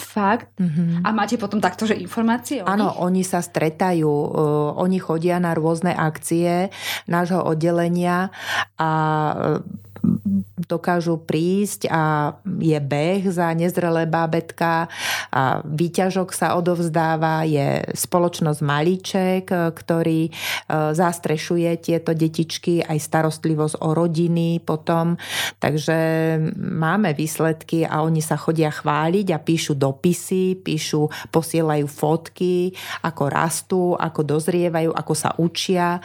Fakt? 0.00 0.48
Mm-hmm. 0.56 1.04
A 1.04 1.08
máte 1.12 1.36
potom 1.36 1.60
takto, 1.60 1.84
že 1.84 1.94
informácie 1.94 2.64
Áno, 2.64 2.96
oni 3.04 3.20
sa 3.20 3.44
stretajú, 3.44 4.08
uh, 4.08 4.80
oni 4.80 4.96
chodia 4.96 5.36
na 5.36 5.52
rôzne 5.52 5.92
akcie 5.92 6.72
nášho 7.04 7.44
oddelenia 7.44 8.32
a 8.80 8.90
uh, 9.60 9.89
dokážu 10.70 11.18
prísť 11.18 11.90
a 11.90 12.34
je 12.60 12.78
beh 12.78 13.26
za 13.26 13.50
nezrelé 13.56 14.06
bábetka 14.06 14.86
a 15.34 15.42
výťažok 15.66 16.30
sa 16.30 16.54
odovzdáva, 16.54 17.42
je 17.42 17.82
spoločnosť 17.90 18.60
Malíček, 18.62 19.44
ktorý 19.50 20.28
e, 20.28 20.30
zastrešuje 20.94 21.70
tieto 21.82 22.14
detičky, 22.14 22.86
aj 22.86 22.98
starostlivosť 23.02 23.82
o 23.82 23.90
rodiny 23.96 24.62
potom. 24.62 25.18
Takže 25.58 25.98
máme 26.54 27.16
výsledky 27.18 27.82
a 27.82 28.06
oni 28.06 28.22
sa 28.22 28.38
chodia 28.38 28.70
chváliť 28.70 29.26
a 29.34 29.42
píšu 29.42 29.74
dopisy, 29.74 30.60
píšu, 30.60 31.10
posielajú 31.34 31.86
fotky, 31.90 32.70
ako 33.02 33.22
rastú, 33.26 33.82
ako 33.98 34.20
dozrievajú, 34.22 34.94
ako 34.94 35.14
sa 35.16 35.34
učia. 35.40 35.98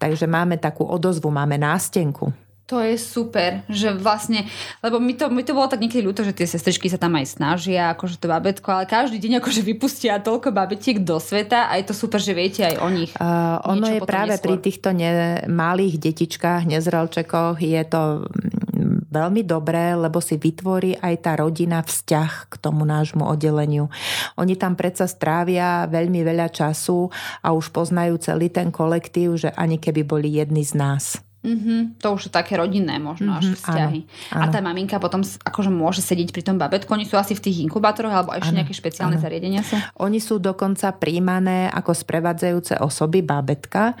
Takže 0.00 0.26
máme 0.26 0.58
takú 0.58 0.82
odozvu, 0.88 1.30
máme 1.30 1.60
nástenku. 1.60 2.47
To 2.68 2.84
je 2.84 3.00
super, 3.00 3.64
že 3.72 3.96
vlastne, 3.96 4.44
lebo 4.84 5.00
mi 5.00 5.16
to, 5.16 5.32
mi 5.32 5.40
to 5.40 5.56
bolo 5.56 5.72
tak 5.72 5.80
niekedy 5.80 6.04
ľúto, 6.04 6.20
že 6.20 6.36
tie 6.36 6.44
sestričky 6.44 6.92
sa 6.92 7.00
tam 7.00 7.16
aj 7.16 7.40
snažia, 7.40 7.96
akože 7.96 8.20
to 8.20 8.28
babetko, 8.28 8.68
ale 8.68 8.84
každý 8.84 9.16
deň 9.16 9.40
akože 9.40 9.64
vypustia 9.64 10.20
toľko 10.20 10.52
babetiek 10.52 11.00
do 11.00 11.16
sveta 11.16 11.72
a 11.72 11.80
je 11.80 11.88
to 11.88 11.96
super, 11.96 12.20
že 12.20 12.36
viete 12.36 12.68
aj 12.68 12.76
o 12.84 12.88
nich. 12.92 13.08
Uh, 13.16 13.56
ono 13.64 13.88
je 13.88 14.04
práve 14.04 14.36
neskôr. 14.36 14.44
pri 14.44 14.56
týchto 14.60 14.92
ne, 14.92 15.40
malých 15.48 15.96
detičkách, 15.96 16.68
nezrelčekoch, 16.68 17.56
je 17.56 17.82
to 17.88 18.28
mm, 18.28 19.08
veľmi 19.16 19.48
dobré, 19.48 19.96
lebo 19.96 20.20
si 20.20 20.36
vytvorí 20.36 21.00
aj 21.00 21.14
tá 21.24 21.40
rodina 21.40 21.80
vzťah 21.80 22.52
k 22.52 22.54
tomu 22.60 22.84
nášmu 22.84 23.24
oddeleniu. 23.24 23.88
Oni 24.36 24.60
tam 24.60 24.76
predsa 24.76 25.08
strávia 25.08 25.88
veľmi 25.88 26.20
veľa 26.20 26.52
času 26.52 27.08
a 27.40 27.48
už 27.56 27.72
poznajú 27.72 28.20
celý 28.20 28.52
ten 28.52 28.68
kolektív, 28.68 29.40
že 29.40 29.56
ani 29.56 29.80
keby 29.80 30.04
boli 30.04 30.36
jedni 30.36 30.68
z 30.68 30.76
nás. 30.76 31.24
Mm-hmm, 31.38 32.02
to 32.02 32.18
už 32.18 32.26
sú 32.26 32.30
také 32.34 32.58
rodinné 32.58 32.98
možno 32.98 33.30
mm-hmm, 33.30 33.54
až 33.54 33.62
vzťahy. 33.62 34.00
Áno, 34.02 34.34
áno. 34.34 34.42
A 34.42 34.44
tá 34.50 34.58
maminka 34.58 34.98
potom 34.98 35.22
akože 35.22 35.70
môže 35.70 36.02
sedieť 36.02 36.34
pri 36.34 36.42
tom 36.42 36.58
babetku. 36.58 36.90
Oni 36.90 37.06
sú 37.06 37.14
asi 37.14 37.38
v 37.38 37.46
tých 37.46 37.62
inkubátoroch 37.62 38.10
alebo 38.10 38.34
ešte 38.34 38.50
áno, 38.50 38.58
nejaké 38.58 38.74
špeciálne 38.74 39.16
áno. 39.16 39.22
zariadenia 39.22 39.62
sú? 39.62 39.78
Oni 40.02 40.18
sú 40.18 40.42
dokonca 40.42 40.90
príjmané 40.98 41.70
ako 41.70 41.94
sprevádzajúce 41.94 42.82
osoby 42.82 43.22
bábetka, 43.22 43.94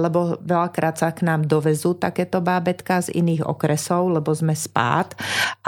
lebo 0.00 0.40
veľakrát 0.40 0.96
sa 0.96 1.12
k 1.12 1.28
nám 1.28 1.44
dovezú 1.44 1.92
takéto 1.92 2.40
bábetka 2.40 3.04
z 3.04 3.12
iných 3.20 3.44
okresov, 3.44 4.08
lebo 4.08 4.32
sme 4.32 4.56
spát 4.56 5.12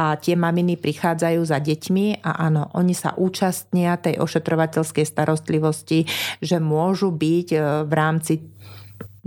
a 0.00 0.16
tie 0.16 0.32
maminy 0.40 0.80
prichádzajú 0.80 1.40
za 1.44 1.60
deťmi 1.60 2.24
a 2.24 2.48
áno, 2.48 2.72
oni 2.72 2.96
sa 2.96 3.12
účastnia 3.12 4.00
tej 4.00 4.16
ošetrovateľskej 4.24 5.04
starostlivosti, 5.04 6.08
že 6.40 6.56
môžu 6.56 7.12
byť 7.12 7.48
e, 7.52 7.58
v 7.84 7.92
rámci 7.92 8.32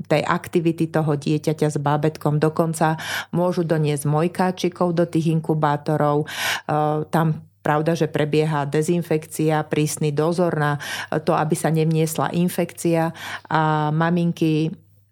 tej 0.08 0.22
aktivity 0.26 0.92
toho 0.92 1.16
dieťaťa 1.16 1.68
s 1.74 1.78
bábetkom. 1.80 2.38
Dokonca 2.38 3.00
môžu 3.32 3.64
doniesť 3.64 4.06
mojkáčikov 4.06 4.94
do 4.94 5.06
tých 5.08 5.34
inkubátorov. 5.34 6.26
E, 6.26 6.28
tam 7.10 7.48
Pravda, 7.64 7.96
že 7.96 8.12
prebieha 8.12 8.68
dezinfekcia, 8.68 9.64
prísny 9.72 10.12
dozor 10.12 10.52
na 10.60 10.76
to, 11.24 11.32
aby 11.32 11.56
sa 11.56 11.72
nevniesla 11.72 12.36
infekcia 12.36 13.16
a 13.48 13.88
maminky 13.88 14.68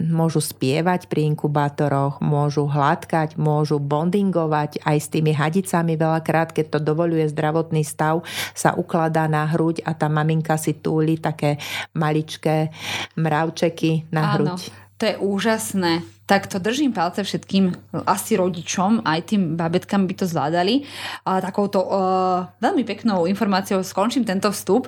môžu 0.10 0.42
spievať 0.42 1.06
pri 1.06 1.30
inkubátoroch, 1.34 2.18
môžu 2.24 2.66
hladkať, 2.66 3.38
môžu 3.38 3.78
bondingovať 3.78 4.82
aj 4.82 4.98
s 4.98 5.08
tými 5.14 5.36
hadicami. 5.36 5.94
Veľakrát, 5.98 6.54
keď 6.56 6.78
to 6.78 6.80
dovoluje 6.82 7.30
zdravotný 7.30 7.86
stav, 7.86 8.26
sa 8.58 8.74
ukladá 8.74 9.30
na 9.30 9.46
hruď 9.46 9.86
a 9.86 9.94
tá 9.94 10.10
maminka 10.10 10.58
si 10.58 10.78
túli 10.78 11.22
také 11.22 11.62
maličké 11.94 12.74
mravčeky 13.20 14.10
na 14.10 14.34
Áno. 14.34 14.58
hruď. 14.58 14.60
To 15.02 15.04
je 15.10 15.16
úžasné 15.18 16.06
tak 16.32 16.48
to 16.48 16.63
držím 16.63 16.96
palce 16.96 17.28
všetkým 17.28 17.91
asi 18.08 18.39
rodičom, 18.39 19.04
aj 19.04 19.36
tým 19.36 19.60
babetkám 19.60 20.08
by 20.08 20.15
to 20.15 20.24
zvládali. 20.24 20.88
A 21.28 21.44
takouto 21.44 21.84
uh, 21.84 22.48
veľmi 22.63 22.88
peknou 22.88 23.28
informáciou 23.28 23.84
skončím 23.84 24.24
tento 24.24 24.48
vstup 24.48 24.88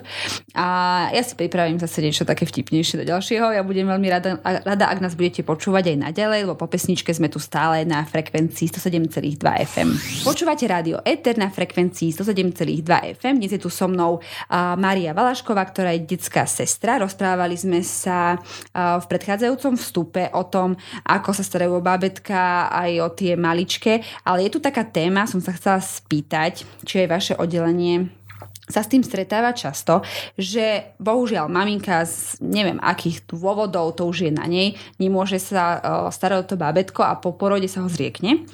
a 0.56 0.66
ja 1.12 1.20
si 1.20 1.36
pripravím 1.36 1.76
zase 1.76 2.00
niečo 2.00 2.24
také 2.24 2.48
vtipnejšie 2.48 3.04
do 3.04 3.04
ďalšieho. 3.04 3.52
Ja 3.52 3.60
budem 3.60 3.84
veľmi 3.84 4.08
rada, 4.08 4.40
rada 4.40 4.88
ak 4.88 5.04
nás 5.04 5.12
budete 5.12 5.44
počúvať 5.44 5.92
aj 5.92 5.96
naďalej, 6.08 6.48
lebo 6.48 6.56
po 6.56 6.64
pesničke 6.64 7.12
sme 7.12 7.28
tu 7.28 7.36
stále 7.36 7.84
na 7.84 8.08
frekvencii 8.08 8.80
107,2 8.80 9.36
FM. 9.68 10.24
Počúvate 10.24 10.64
rádio 10.64 11.04
Eter 11.04 11.36
na 11.36 11.52
frekvencii 11.52 12.08
107,2 12.24 13.20
FM. 13.20 13.36
Dnes 13.36 13.52
je 13.52 13.60
tu 13.60 13.68
so 13.68 13.84
mnou 13.84 14.16
uh, 14.16 14.80
Maria 14.80 15.12
Valašková, 15.12 15.60
ktorá 15.68 15.92
je 15.92 16.08
detská 16.08 16.48
sestra. 16.48 16.96
Rozprávali 16.96 17.60
sme 17.60 17.84
sa 17.84 18.40
uh, 18.40 18.96
v 18.96 19.04
predchádzajúcom 19.12 19.76
vstupe 19.76 20.32
o 20.32 20.48
tom, 20.48 20.72
ako 21.04 21.33
sa 21.34 21.42
starajú 21.42 21.76
o 21.76 21.84
bábetka, 21.84 22.70
aj 22.70 22.92
o 23.02 23.08
tie 23.10 23.34
maličké. 23.34 24.06
Ale 24.22 24.46
je 24.46 24.54
tu 24.54 24.62
taká 24.62 24.86
téma, 24.86 25.26
som 25.26 25.42
sa 25.42 25.50
chcela 25.50 25.82
spýtať, 25.82 26.62
či 26.86 27.02
je 27.02 27.10
vaše 27.10 27.34
oddelenie 27.34 28.14
sa 28.64 28.80
s 28.80 28.88
tým 28.88 29.04
stretáva 29.04 29.52
často, 29.52 30.00
že 30.40 30.96
bohužiaľ 30.96 31.52
maminka 31.52 32.00
z 32.08 32.40
neviem 32.40 32.80
akých 32.80 33.28
dôvodov, 33.28 33.92
to 33.92 34.08
už 34.08 34.24
je 34.24 34.32
na 34.32 34.48
nej, 34.48 34.72
nemôže 34.96 35.36
sa 35.36 35.84
starať 36.08 36.38
o 36.40 36.48
to 36.48 36.56
bábetko 36.56 37.04
a 37.04 37.20
po 37.20 37.36
porode 37.36 37.68
sa 37.68 37.84
ho 37.84 37.92
zriekne. 37.92 38.48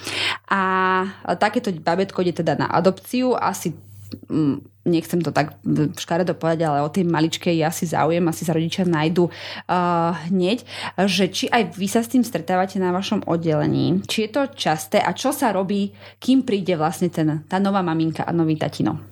A 0.51 1.07
takéto 1.39 1.71
bábetko 1.71 2.27
ide 2.27 2.43
teda 2.43 2.59
na 2.59 2.67
adopciu, 2.67 3.39
asi 3.39 3.71
nechcem 4.85 5.21
to 5.21 5.31
tak 5.31 5.61
škaredo 5.99 6.33
povedať, 6.35 6.65
ale 6.65 6.81
o 6.81 6.89
tej 6.89 7.05
maličkej 7.05 7.61
ja 7.61 7.69
si 7.69 7.85
záujem, 7.85 8.25
asi 8.27 8.43
sa 8.49 8.57
rodičia 8.57 8.89
nájdu 8.89 9.29
uh, 9.29 10.17
hneď, 10.33 10.65
že 11.05 11.29
či 11.29 11.45
aj 11.53 11.77
vy 11.77 11.87
sa 11.87 12.01
s 12.01 12.11
tým 12.11 12.25
stretávate 12.25 12.81
na 12.81 12.91
vašom 12.95 13.29
oddelení, 13.29 14.01
či 14.09 14.27
je 14.27 14.31
to 14.33 14.43
časté? 14.57 14.99
A 15.03 15.13
čo 15.13 15.37
sa 15.37 15.53
robí, 15.53 15.93
kým 16.17 16.47
príde 16.49 16.75
vlastne 16.81 17.13
ten, 17.13 17.45
tá 17.45 17.61
nová 17.61 17.85
maminka 17.85 18.25
a 18.25 18.33
nový 18.33 18.57
tatino. 18.57 19.10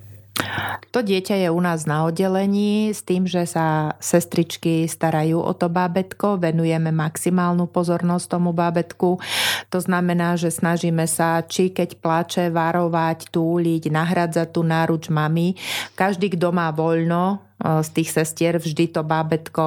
To 0.89 1.05
dieťa 1.05 1.45
je 1.45 1.49
u 1.53 1.61
nás 1.61 1.85
na 1.85 2.07
oddelení 2.07 2.89
s 2.89 3.05
tým, 3.05 3.29
že 3.29 3.45
sa 3.45 3.93
sestričky 4.01 4.89
starajú 4.89 5.37
o 5.37 5.53
to 5.53 5.69
bábetko, 5.69 6.41
venujeme 6.41 6.89
maximálnu 6.89 7.69
pozornosť 7.69 8.25
tomu 8.39 8.55
bábetku. 8.55 9.21
To 9.69 9.79
znamená, 9.79 10.33
že 10.39 10.49
snažíme 10.49 11.05
sa, 11.05 11.45
či 11.45 11.69
keď 11.69 12.01
plače, 12.01 12.45
varovať, 12.49 13.29
túliť, 13.29 13.93
nahradzať 13.93 14.47
tú 14.49 14.65
náruč 14.65 15.13
mami. 15.13 15.53
Každý, 15.93 16.33
kto 16.33 16.49
má 16.49 16.73
voľno, 16.73 17.48
z 17.59 17.89
tých 17.91 18.09
sestier 18.15 18.55
vždy 18.55 18.95
to 18.95 19.03
bábetko 19.03 19.65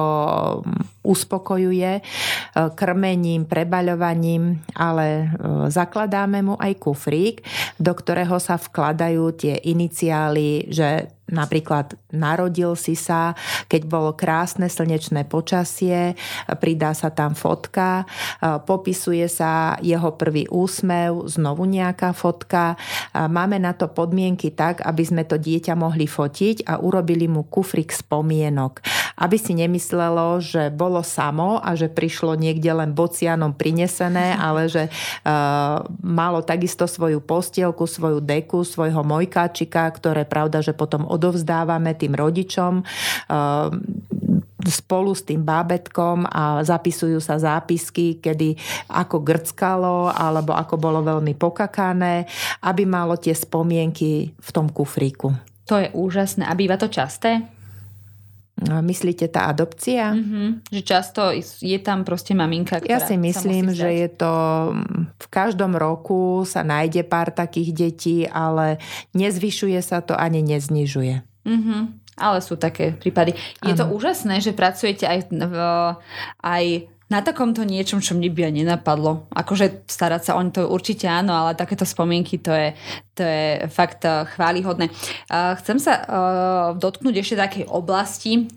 uspokojuje 1.05 2.01
krmením, 2.73 3.45
prebaľovaním, 3.45 4.65
ale 4.73 5.29
zakladáme 5.69 6.41
mu 6.41 6.55
aj 6.57 6.73
kufrík, 6.81 7.45
do 7.77 7.93
ktorého 7.93 8.41
sa 8.41 8.57
vkladajú 8.57 9.37
tie 9.37 9.61
iniciály, 9.61 10.73
že 10.73 11.13
Napríklad 11.33 11.97
narodil 12.13 12.77
si 12.77 12.93
sa, 12.93 13.33
keď 13.65 13.81
bolo 13.89 14.13
krásne 14.13 14.69
slnečné 14.69 15.25
počasie, 15.25 16.13
pridá 16.61 16.93
sa 16.93 17.09
tam 17.09 17.33
fotka, 17.33 18.05
popisuje 18.69 19.25
sa 19.25 19.81
jeho 19.81 20.13
prvý 20.13 20.45
úsmev, 20.53 21.25
znovu 21.25 21.65
nejaká 21.65 22.13
fotka. 22.13 22.77
Máme 23.17 23.57
na 23.57 23.73
to 23.73 23.89
podmienky 23.89 24.53
tak, 24.53 24.85
aby 24.85 25.03
sme 25.03 25.23
to 25.25 25.41
dieťa 25.41 25.73
mohli 25.73 26.05
fotiť 26.05 26.69
a 26.69 26.77
urobili 26.77 27.25
mu 27.25 27.41
kufrik 27.49 27.89
spomienok. 27.89 28.85
Aby 29.17 29.37
si 29.41 29.57
nemyslelo, 29.57 30.37
že 30.37 30.69
bolo 30.69 31.01
samo 31.01 31.57
a 31.57 31.73
že 31.73 31.89
prišlo 31.89 32.37
niekde 32.37 32.69
len 32.69 32.93
bocianom 32.93 33.57
prinesené, 33.57 34.37
ale 34.47 34.69
že 34.69 34.89
uh, 34.89 35.81
malo 36.01 36.45
takisto 36.45 36.85
svoju 36.85 37.23
postielku, 37.23 37.89
svoju 37.89 38.19
deku, 38.21 38.61
svojho 38.61 39.01
mojkáčika, 39.01 39.89
ktoré 39.95 40.27
pravda, 40.27 40.61
že 40.61 40.75
potom 40.75 41.09
odovzdávame 41.23 41.95
tým 41.95 42.11
rodičom 42.11 42.83
eh, 42.83 43.71
spolu 44.67 45.11
s 45.15 45.23
tým 45.23 45.43
bábetkom 45.43 46.27
a 46.27 46.63
zapisujú 46.63 47.19
sa 47.19 47.39
zápisky, 47.39 48.19
kedy 48.19 48.55
ako 48.91 49.23
grckalo 49.23 50.11
alebo 50.11 50.55
ako 50.55 50.75
bolo 50.79 50.99
veľmi 51.03 51.35
pokakané, 51.35 52.27
aby 52.63 52.83
malo 52.87 53.19
tie 53.19 53.35
spomienky 53.35 54.31
v 54.31 54.49
tom 54.51 54.71
kufríku. 54.71 55.35
To 55.67 55.79
je 55.79 55.87
úžasné. 55.95 56.43
A 56.47 56.53
býva 56.55 56.75
to 56.75 56.91
časté? 56.91 57.43
Myslíte 58.63 59.27
tá 59.27 59.51
adopcia? 59.51 60.15
Mm-hmm. 60.15 60.47
Že 60.71 60.81
často 60.81 61.21
je 61.59 61.79
tam 61.83 62.07
proste 62.07 62.31
maminka, 62.37 62.79
ktorá 62.79 62.89
Ja 62.89 62.99
si 63.03 63.19
myslím, 63.19 63.75
že 63.75 63.89
je 63.91 64.09
to 64.13 64.33
v 65.19 65.27
každom 65.27 65.75
roku 65.75 66.47
sa 66.47 66.63
nájde 66.63 67.03
pár 67.03 67.33
takých 67.33 67.69
detí, 67.75 68.17
ale 68.27 68.79
nezvyšuje 69.17 69.79
sa 69.83 69.99
to 69.99 70.15
ani 70.15 70.39
neznižuje. 70.43 71.15
Mm-hmm. 71.43 71.81
Ale 72.13 72.45
sú 72.45 72.61
také 72.61 72.93
prípady. 72.93 73.33
Je 73.65 73.73
ano. 73.73 73.79
to 73.79 73.85
úžasné, 73.89 74.37
že 74.37 74.53
pracujete 74.53 75.09
aj, 75.09 75.33
v, 75.33 75.57
aj 76.45 76.65
na 77.13 77.21
takomto 77.21 77.61
niečom, 77.61 78.01
čo 78.01 78.17
mne 78.17 78.33
by 78.33 78.49
aj 78.49 78.53
nenapadlo. 78.57 79.29
Akože 79.29 79.85
starať 79.85 80.21
sa 80.25 80.31
oň 80.41 80.47
to 80.49 80.61
určite 80.65 81.05
áno, 81.05 81.29
ale 81.29 81.53
takéto 81.53 81.85
spomienky 81.85 82.41
to 82.41 82.49
je, 82.49 82.73
to 83.13 83.21
je 83.21 83.69
fakt 83.69 84.01
uh, 84.09 84.25
chválihodné. 84.33 84.89
Uh, 85.29 85.53
chcem 85.61 85.77
sa 85.77 85.93
uh, 86.01 86.03
dotknúť 86.73 87.21
ešte 87.21 87.37
takej 87.37 87.65
oblasti. 87.69 88.49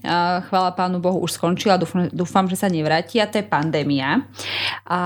Chvála 0.49 0.73
pánu 0.73 1.03
Bohu, 1.03 1.21
už 1.21 1.37
skončila, 1.37 1.77
dúfam, 1.77 2.09
dúfam, 2.09 2.49
že 2.49 2.57
sa 2.57 2.73
nevráti 2.73 3.21
a 3.21 3.29
to 3.29 3.43
je 3.43 3.45
pandémia. 3.45 4.25
A 4.89 5.01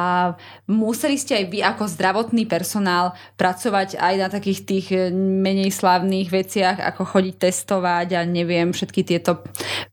museli 0.70 1.18
ste 1.18 1.42
aj 1.42 1.44
vy 1.50 1.58
ako 1.66 1.90
zdravotný 1.90 2.46
personál 2.46 3.18
pracovať 3.34 3.98
aj 3.98 4.14
na 4.20 4.28
takých 4.30 4.60
tých 4.62 4.86
menej 5.16 5.74
slávnych 5.74 6.30
veciach, 6.30 6.78
ako 6.78 7.02
chodiť 7.16 7.34
testovať 7.40 8.08
a 8.14 8.20
neviem, 8.22 8.70
všetky 8.70 9.02
tieto 9.02 9.42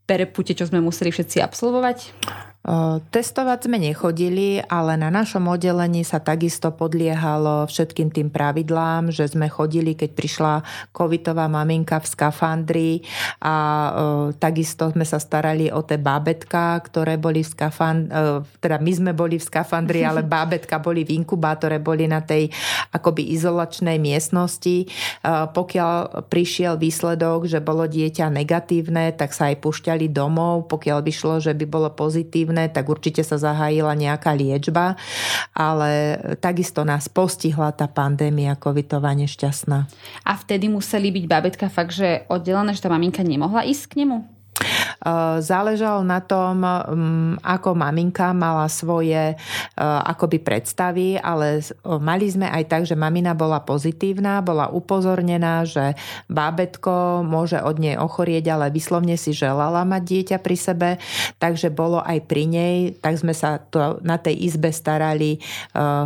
perepute, 0.06 0.54
čo 0.54 0.68
sme 0.68 0.84
museli 0.84 1.10
všetci 1.10 1.40
absolvovať? 1.40 1.98
Testovať 3.16 3.72
sme 3.72 3.80
nechodili, 3.80 4.60
ale 4.60 5.00
na 5.00 5.08
našom 5.08 5.48
oddelení 5.48 6.04
sa 6.04 6.20
takisto 6.20 6.68
podliehalo 6.76 7.64
všetkým 7.64 8.12
tým 8.12 8.28
pravidlám, 8.28 9.08
že 9.08 9.24
sme 9.32 9.48
chodili, 9.48 9.96
keď 9.96 10.10
prišla 10.12 10.54
covidová 10.92 11.48
maminka 11.48 11.96
v 12.04 12.08
skafandri 12.12 12.92
a 13.40 13.56
e, 13.56 13.90
takisto 14.36 14.92
sme 14.92 15.08
sa 15.08 15.16
starali 15.16 15.72
o 15.72 15.80
tie 15.80 15.96
bábetka, 15.96 16.84
ktoré 16.84 17.16
boli 17.16 17.40
v 17.40 17.56
skafandri, 17.56 18.12
e, 18.12 18.44
teda 18.60 18.84
my 18.84 18.92
sme 18.92 19.12
boli 19.16 19.40
v 19.40 19.48
skafandri, 19.48 20.04
ale 20.04 20.28
bábetka 20.36 20.84
boli 20.84 21.08
v 21.08 21.24
inkubátore, 21.24 21.80
boli 21.80 22.04
na 22.04 22.20
tej 22.20 22.52
akoby 22.92 23.32
izolačnej 23.32 23.96
miestnosti. 23.96 24.84
E, 24.84 24.88
pokiaľ 25.56 26.28
prišiel 26.28 26.76
výsledok, 26.76 27.48
že 27.48 27.64
bolo 27.64 27.88
dieťa 27.88 28.28
negatívne, 28.28 29.16
tak 29.16 29.32
sa 29.32 29.56
aj 29.56 29.64
pušťali 29.64 30.12
domov. 30.12 30.68
Pokiaľ 30.68 31.00
by 31.00 31.12
šlo, 31.16 31.40
že 31.40 31.56
by 31.56 31.64
bolo 31.64 31.88
pozitívne, 31.96 32.57
potrebné, 32.58 32.74
tak 32.74 32.90
určite 32.90 33.22
sa 33.22 33.38
zahájila 33.38 33.94
nejaká 33.94 34.34
liečba, 34.34 34.98
ale 35.54 36.18
takisto 36.42 36.82
nás 36.82 37.06
postihla 37.06 37.70
tá 37.78 37.86
pandémia 37.86 38.58
covidová 38.58 39.14
nešťastná. 39.14 39.86
A 40.26 40.34
vtedy 40.34 40.66
museli 40.66 41.14
byť 41.14 41.26
babetka 41.30 41.70
fakt, 41.70 41.94
že 41.94 42.26
oddelené, 42.28 42.74
že 42.74 42.82
tá 42.82 42.90
maminka 42.90 43.22
nemohla 43.22 43.62
ísť 43.62 43.94
k 43.94 43.96
nemu? 44.04 44.37
Záležalo 45.40 46.04
na 46.04 46.20
tom, 46.20 46.60
mm, 46.62 47.46
ako 47.46 47.78
maminka 47.78 48.34
mala 48.36 48.68
svoje 48.68 49.38
akoby 49.78 50.42
predstavy, 50.42 51.16
ale 51.16 51.64
mali 52.02 52.28
sme 52.28 52.50
aj 52.50 52.64
tak, 52.68 52.82
že 52.84 52.98
mamina 52.98 53.38
bola 53.38 53.62
pozitívna, 53.64 54.44
bola 54.44 54.68
upozornená, 54.68 55.64
že 55.64 55.96
bábetko 56.28 57.24
môže 57.24 57.62
od 57.62 57.78
nej 57.80 57.96
ochorieť, 57.96 58.52
ale 58.52 58.74
vyslovne 58.74 59.16
si 59.16 59.32
želala 59.32 59.86
mať 59.88 60.02
dieťa 60.04 60.38
pri 60.42 60.58
sebe, 60.58 60.90
takže 61.38 61.72
bolo 61.72 62.02
aj 62.04 62.20
pri 62.26 62.44
nej, 62.50 62.76
tak 63.00 63.22
sme 63.22 63.32
sa 63.38 63.62
to, 63.62 64.02
na 64.04 64.18
tej 64.18 64.36
izbe 64.50 64.74
starali 64.74 65.40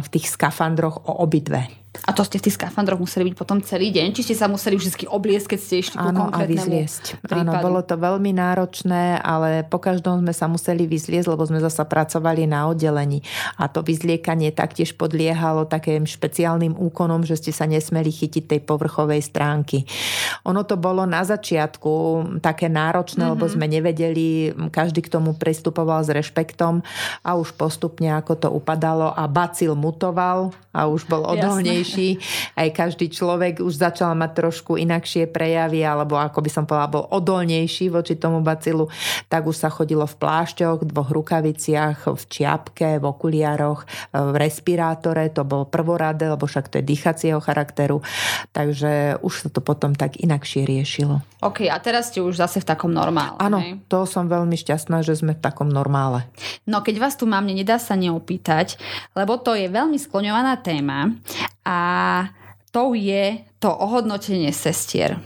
v 0.02 0.08
tých 0.12 0.30
skafandroch 0.30 1.08
o 1.08 1.24
obidve. 1.24 1.81
A 1.92 2.16
to 2.16 2.24
ste 2.24 2.40
v 2.40 2.48
tých 2.48 2.56
skafandroch 2.56 3.04
museli 3.04 3.28
byť 3.28 3.36
potom 3.36 3.60
celý 3.60 3.92
deň? 3.92 4.16
Či 4.16 4.32
ste 4.32 4.36
sa 4.40 4.48
museli 4.48 4.80
vždy 4.80 5.12
obliesť, 5.12 5.54
keď 5.54 5.60
ste 5.60 5.76
išli 5.84 6.00
Áno, 6.00 6.32
a 6.32 6.48
vyzliesť. 6.48 7.20
Áno, 7.28 7.52
bolo 7.60 7.84
to 7.84 8.00
veľmi 8.00 8.32
náročné, 8.32 9.20
ale 9.20 9.68
po 9.68 9.76
každom 9.76 10.24
sme 10.24 10.32
sa 10.32 10.48
museli 10.48 10.88
vyzliesť, 10.88 11.28
lebo 11.28 11.44
sme 11.44 11.60
zasa 11.60 11.84
pracovali 11.84 12.48
na 12.48 12.72
oddelení. 12.72 13.20
A 13.60 13.68
to 13.68 13.84
vyzliekanie 13.84 14.56
taktiež 14.56 14.96
podliehalo 14.96 15.68
takým 15.68 16.08
špeciálnym 16.08 16.80
úkonom, 16.80 17.28
že 17.28 17.36
ste 17.36 17.52
sa 17.52 17.68
nesmeli 17.68 18.08
chytiť 18.08 18.56
tej 18.56 18.62
povrchovej 18.64 19.20
stránky. 19.28 19.84
Ono 20.48 20.64
to 20.64 20.80
bolo 20.80 21.04
na 21.04 21.28
začiatku 21.28 21.92
také 22.40 22.72
náročné, 22.72 23.28
mm-hmm. 23.28 23.36
lebo 23.36 23.46
mhm. 23.46 23.52
sme 23.52 23.66
nevedeli, 23.68 24.28
každý 24.72 25.04
k 25.04 25.12
tomu 25.12 25.36
pristupoval 25.36 26.08
s 26.08 26.10
rešpektom 26.16 26.88
a 27.20 27.36
už 27.36 27.52
postupne 27.60 28.16
ako 28.16 28.34
to 28.40 28.48
upadalo 28.48 29.12
a 29.12 29.28
bacil 29.28 29.76
mutoval 29.76 30.56
a 30.72 30.88
už 30.88 31.04
bol 31.04 31.28
odolnejší 31.28 31.81
silnejší. 31.82 32.10
Aj 32.56 32.70
každý 32.70 33.10
človek 33.10 33.60
už 33.60 33.74
začal 33.82 34.14
mať 34.14 34.32
trošku 34.38 34.78
inakšie 34.78 35.28
prejavy, 35.30 35.84
alebo 35.84 36.18
ako 36.18 36.40
by 36.42 36.50
som 36.50 36.64
povedala, 36.70 36.96
bol 37.02 37.06
odolnejší 37.10 37.90
voči 37.90 38.16
tomu 38.16 38.40
bacilu. 38.46 38.88
Tak 39.28 39.50
už 39.50 39.58
sa 39.58 39.70
chodilo 39.74 40.06
v 40.06 40.16
plášťoch, 40.18 40.86
dvoch 40.86 41.10
rukaviciach, 41.12 42.08
v 42.08 42.24
čiapke, 42.30 43.02
v 43.02 43.06
okuliároch, 43.06 43.86
v 44.14 44.36
respirátore. 44.38 45.28
To 45.34 45.44
bol 45.44 45.66
prvoradé, 45.68 46.30
lebo 46.30 46.46
však 46.46 46.70
to 46.70 46.80
je 46.80 46.86
dýchacieho 46.86 47.40
charakteru. 47.42 48.02
Takže 48.54 49.22
už 49.22 49.34
sa 49.48 49.50
to 49.50 49.60
potom 49.60 49.98
tak 49.98 50.18
inakšie 50.22 50.64
riešilo. 50.66 51.24
OK, 51.42 51.66
a 51.66 51.78
teraz 51.82 52.14
ste 52.14 52.22
už 52.22 52.38
zase 52.38 52.62
v 52.62 52.70
takom 52.70 52.94
normále. 52.94 53.34
Áno, 53.42 53.58
to 53.90 54.06
som 54.06 54.30
veľmi 54.30 54.54
šťastná, 54.54 55.02
že 55.02 55.18
sme 55.18 55.34
v 55.34 55.42
takom 55.42 55.66
normále. 55.66 56.30
No 56.70 56.86
keď 56.86 57.02
vás 57.02 57.18
tu 57.18 57.26
mám, 57.26 57.50
nedá 57.50 57.82
sa 57.82 57.98
neopýtať, 57.98 58.78
lebo 59.18 59.42
to 59.42 59.58
je 59.58 59.66
veľmi 59.66 59.98
skloňovaná 59.98 60.62
téma 60.62 61.18
a 61.66 61.80
to 62.72 62.94
je 62.96 63.44
to 63.60 63.70
ohodnotenie 63.70 64.54
sestier 64.54 65.20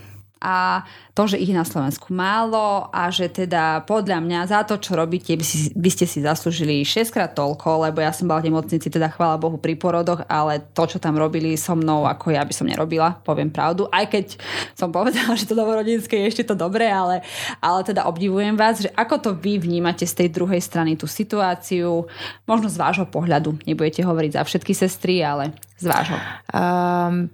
a 0.45 0.85
to, 1.17 1.25
že 1.25 1.41
ich 1.41 1.49
na 1.49 1.65
Slovensku 1.65 2.13
málo 2.13 2.85
a 2.93 3.09
že 3.09 3.33
teda 3.33 3.81
podľa 3.89 4.21
mňa 4.21 4.39
za 4.45 4.61
to, 4.61 4.77
čo 4.77 4.93
robíte, 4.93 5.33
by, 5.33 5.41
si, 5.41 5.73
by 5.73 5.89
ste 5.89 6.05
si 6.05 6.21
zaslúžili 6.21 6.85
6 6.85 7.09
krát 7.09 7.33
toľko, 7.33 7.89
lebo 7.89 8.05
ja 8.05 8.13
som 8.13 8.29
bola 8.29 8.45
v 8.45 8.53
nemocnici, 8.53 8.93
teda 8.93 9.09
chvála 9.09 9.41
Bohu 9.41 9.57
pri 9.57 9.73
porodoch, 9.73 10.21
ale 10.29 10.61
to, 10.77 10.85
čo 10.85 11.01
tam 11.01 11.17
robili 11.17 11.57
so 11.57 11.73
mnou, 11.73 12.05
ako 12.05 12.29
ja 12.29 12.45
by 12.45 12.53
som 12.53 12.69
nerobila, 12.69 13.17
poviem 13.25 13.49
pravdu. 13.49 13.89
Aj 13.89 14.05
keď 14.05 14.37
som 14.77 14.93
povedala, 14.93 15.33
že 15.33 15.49
to 15.49 15.57
novorodinské 15.57 16.13
je 16.21 16.29
ešte 16.29 16.43
to 16.45 16.53
dobré, 16.53 16.93
ale, 16.93 17.25
ale 17.57 17.81
teda 17.81 18.05
obdivujem 18.05 18.53
vás, 18.53 18.85
že 18.85 18.93
ako 18.93 19.15
to 19.17 19.29
vy 19.33 19.57
vnímate 19.57 20.05
z 20.05 20.13
tej 20.13 20.29
druhej 20.29 20.61
strany 20.61 20.93
tú 20.93 21.09
situáciu, 21.09 22.05
možno 22.45 22.69
z 22.69 22.77
vášho 22.77 23.09
pohľadu. 23.09 23.57
Nebudete 23.65 24.05
hovoriť 24.05 24.37
za 24.37 24.43
všetky 24.45 24.77
sestry, 24.77 25.25
ale 25.25 25.57
z 25.79 25.89
vášho. 25.89 26.17
Um, 26.53 27.33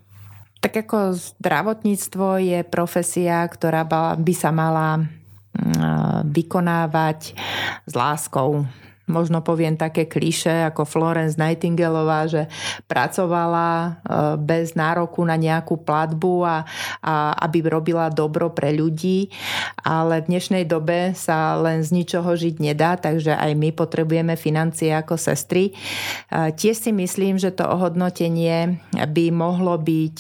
tak 0.61 0.85
ako 0.85 1.17
zdravotníctvo 1.17 2.37
je 2.37 2.59
profesia, 2.61 3.41
ktorá 3.49 3.81
by 4.15 4.33
sa 4.37 4.53
mala 4.53 5.01
mm, 5.57 6.29
vykonávať 6.29 7.33
s 7.89 7.93
láskou, 7.97 8.69
možno 9.11 9.43
poviem 9.43 9.75
také 9.75 10.07
kliše 10.07 10.71
ako 10.71 10.87
Florence 10.87 11.35
Nightingaleová, 11.35 12.31
že 12.31 12.47
pracovala 12.87 13.69
e, 13.69 13.89
bez 14.39 14.73
nároku 14.73 15.19
na 15.27 15.35
nejakú 15.35 15.83
platbu 15.83 16.47
a, 16.47 16.57
a 17.03 17.35
aby 17.43 17.67
robila 17.67 18.07
dobro 18.07 18.55
pre 18.55 18.71
ľudí, 18.71 19.27
ale 19.83 20.23
v 20.23 20.31
dnešnej 20.31 20.63
dobe 20.63 21.11
sa 21.11 21.59
len 21.59 21.83
z 21.83 21.91
ničoho 21.91 22.31
žiť 22.31 22.55
nedá, 22.63 22.95
takže 22.95 23.35
aj 23.35 23.51
my 23.53 23.75
potrebujeme 23.75 24.39
financie 24.39 24.95
ako 24.95 25.19
sestry. 25.19 25.69
E, 25.69 26.51
tiež 26.55 26.79
si 26.79 26.91
myslím, 26.95 27.35
že 27.35 27.51
to 27.51 27.67
ohodnotenie 27.67 28.79
by 28.95 29.25
mohlo 29.35 29.75
byť 29.75 30.17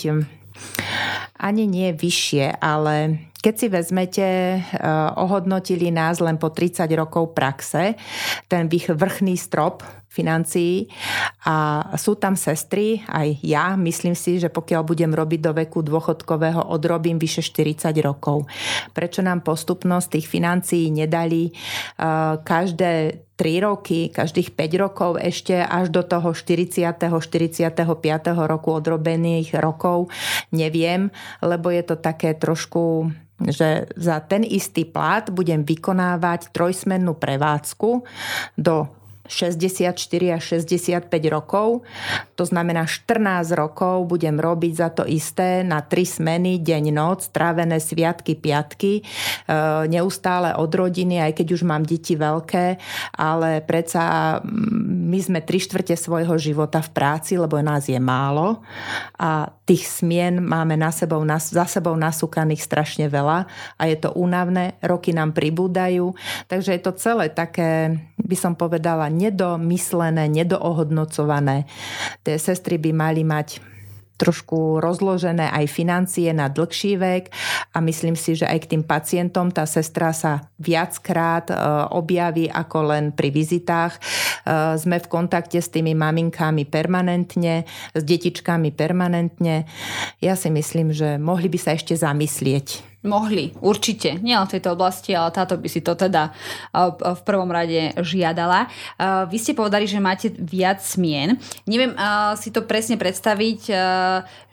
ani 1.41 1.65
nie 1.65 1.89
vyššie, 1.97 2.61
ale 2.61 3.25
keď 3.41 3.53
si 3.57 3.67
vezmete, 3.73 4.27
eh, 4.61 4.61
ohodnotili 5.17 5.89
nás 5.89 6.21
len 6.21 6.37
po 6.37 6.53
30 6.53 6.93
rokov 6.93 7.33
praxe, 7.33 7.97
ten 8.45 8.69
vrchný 8.69 9.33
strop 9.33 9.81
financií 10.11 10.91
a 11.47 11.87
sú 11.95 12.19
tam 12.19 12.35
sestry, 12.35 12.99
aj 13.07 13.39
ja, 13.41 13.79
myslím 13.79 14.11
si, 14.11 14.43
že 14.43 14.51
pokiaľ 14.51 14.83
budem 14.83 15.15
robiť 15.15 15.39
do 15.39 15.51
veku 15.55 15.79
dôchodkového, 15.87 16.67
odrobím 16.67 17.15
vyše 17.15 17.39
40 17.39 17.95
rokov. 18.03 18.43
Prečo 18.91 19.23
nám 19.23 19.39
postupnosť 19.41 20.19
tých 20.19 20.27
financií 20.27 20.91
nedali 20.91 21.49
eh, 21.49 22.35
každé 22.43 23.25
3 23.41 23.65
roky, 23.65 24.13
každých 24.13 24.53
5 24.53 24.83
rokov 24.85 25.11
ešte 25.17 25.57
až 25.57 25.89
do 25.89 26.05
toho 26.05 26.29
40. 26.29 26.93
45. 26.93 27.73
roku 28.37 28.69
odrobených 28.69 29.57
rokov, 29.57 30.13
neviem, 30.53 31.09
lebo 31.41 31.73
je 31.73 31.81
to 31.81 31.97
také 31.97 32.37
trošku 32.37 33.09
že 33.41 33.89
za 33.97 34.21
ten 34.21 34.45
istý 34.45 34.85
plat 34.85 35.25
budem 35.33 35.65
vykonávať 35.65 36.53
trojsmennú 36.53 37.17
prevádzku 37.17 38.05
do 38.53 39.00
64 39.31 39.95
až 40.35 40.43
65 40.59 41.07
rokov. 41.31 41.87
To 42.35 42.43
znamená 42.43 42.83
14 42.83 43.55
rokov 43.55 44.03
budem 44.11 44.35
robiť 44.35 44.73
za 44.75 44.89
to 44.91 45.07
isté 45.07 45.63
na 45.63 45.79
3 45.79 46.19
smeny, 46.19 46.59
deň, 46.59 46.83
noc, 46.91 47.31
trávené 47.31 47.79
sviatky, 47.79 48.35
piatky, 48.35 48.99
e, 48.99 49.03
neustále 49.87 50.51
od 50.59 50.67
rodiny, 50.67 51.23
aj 51.23 51.39
keď 51.39 51.47
už 51.55 51.61
mám 51.63 51.87
deti 51.87 52.19
veľké, 52.19 52.75
ale 53.15 53.63
predsa 53.63 54.37
mm, 54.43 55.07
my 55.07 55.19
sme 55.23 55.39
tri 55.39 55.63
štvrte 55.63 55.95
svojho 55.95 56.35
života 56.35 56.83
v 56.83 56.91
práci, 56.91 57.39
lebo 57.39 57.55
nás 57.63 57.87
je 57.87 57.97
málo. 57.97 58.59
A 59.15 59.47
tých 59.71 59.87
smien 59.87 60.43
máme 60.43 60.75
na 60.75 60.91
sebou, 60.91 61.23
za 61.23 61.63
sebou 61.63 61.95
nasúkaných 61.95 62.59
strašne 62.59 63.07
veľa 63.07 63.47
a 63.79 63.83
je 63.87 63.95
to 63.95 64.11
únavné, 64.11 64.75
roky 64.83 65.15
nám 65.15 65.31
pribúdajú, 65.31 66.11
takže 66.51 66.75
je 66.75 66.81
to 66.83 66.91
celé 66.99 67.31
také, 67.31 67.95
by 68.31 68.37
som 68.39 68.53
povedala, 68.55 69.11
nedomyslené, 69.11 70.31
nedoohodnocované. 70.31 71.67
Tie 72.23 72.39
sestry 72.39 72.79
by 72.79 72.91
mali 72.95 73.27
mať 73.27 73.59
trošku 74.21 74.77
rozložené 74.77 75.49
aj 75.49 75.65
financie 75.65 76.29
na 76.29 76.45
dlhší 76.45 76.93
vek 77.01 77.33
a 77.73 77.81
myslím 77.81 78.13
si, 78.13 78.37
že 78.37 78.45
aj 78.45 78.57
k 78.61 78.69
tým 78.77 78.83
pacientom 78.85 79.49
tá 79.49 79.65
sestra 79.65 80.13
sa 80.13 80.45
viackrát 80.61 81.49
e, 81.49 81.57
objaví 81.89 82.45
ako 82.45 82.93
len 82.93 83.05
pri 83.17 83.33
vizitách. 83.33 83.97
E, 83.97 83.99
sme 84.77 85.01
v 85.01 85.09
kontakte 85.09 85.57
s 85.57 85.73
tými 85.73 85.97
maminkami 85.97 86.69
permanentne, 86.69 87.65
s 87.97 88.03
detičkami 88.05 88.69
permanentne. 88.77 89.65
Ja 90.21 90.37
si 90.37 90.53
myslím, 90.53 90.93
že 90.93 91.17
mohli 91.17 91.49
by 91.49 91.57
sa 91.57 91.73
ešte 91.73 91.97
zamyslieť 91.97 92.90
Mohli, 93.01 93.57
určite. 93.65 94.21
Nie 94.21 94.37
len 94.37 94.45
v 94.45 94.61
tejto 94.61 94.77
oblasti, 94.77 95.17
ale 95.17 95.33
táto 95.33 95.57
by 95.57 95.65
si 95.65 95.81
to 95.81 95.97
teda 95.97 96.29
v 97.01 97.21
prvom 97.25 97.49
rade 97.49 97.97
žiadala. 97.97 98.69
Vy 99.25 99.37
ste 99.41 99.57
povedali, 99.57 99.89
že 99.89 99.97
máte 99.97 100.29
viac 100.29 100.85
smien. 100.85 101.33
Neviem 101.65 101.97
si 102.37 102.53
to 102.53 102.61
presne 102.61 103.01
predstaviť, 103.01 103.61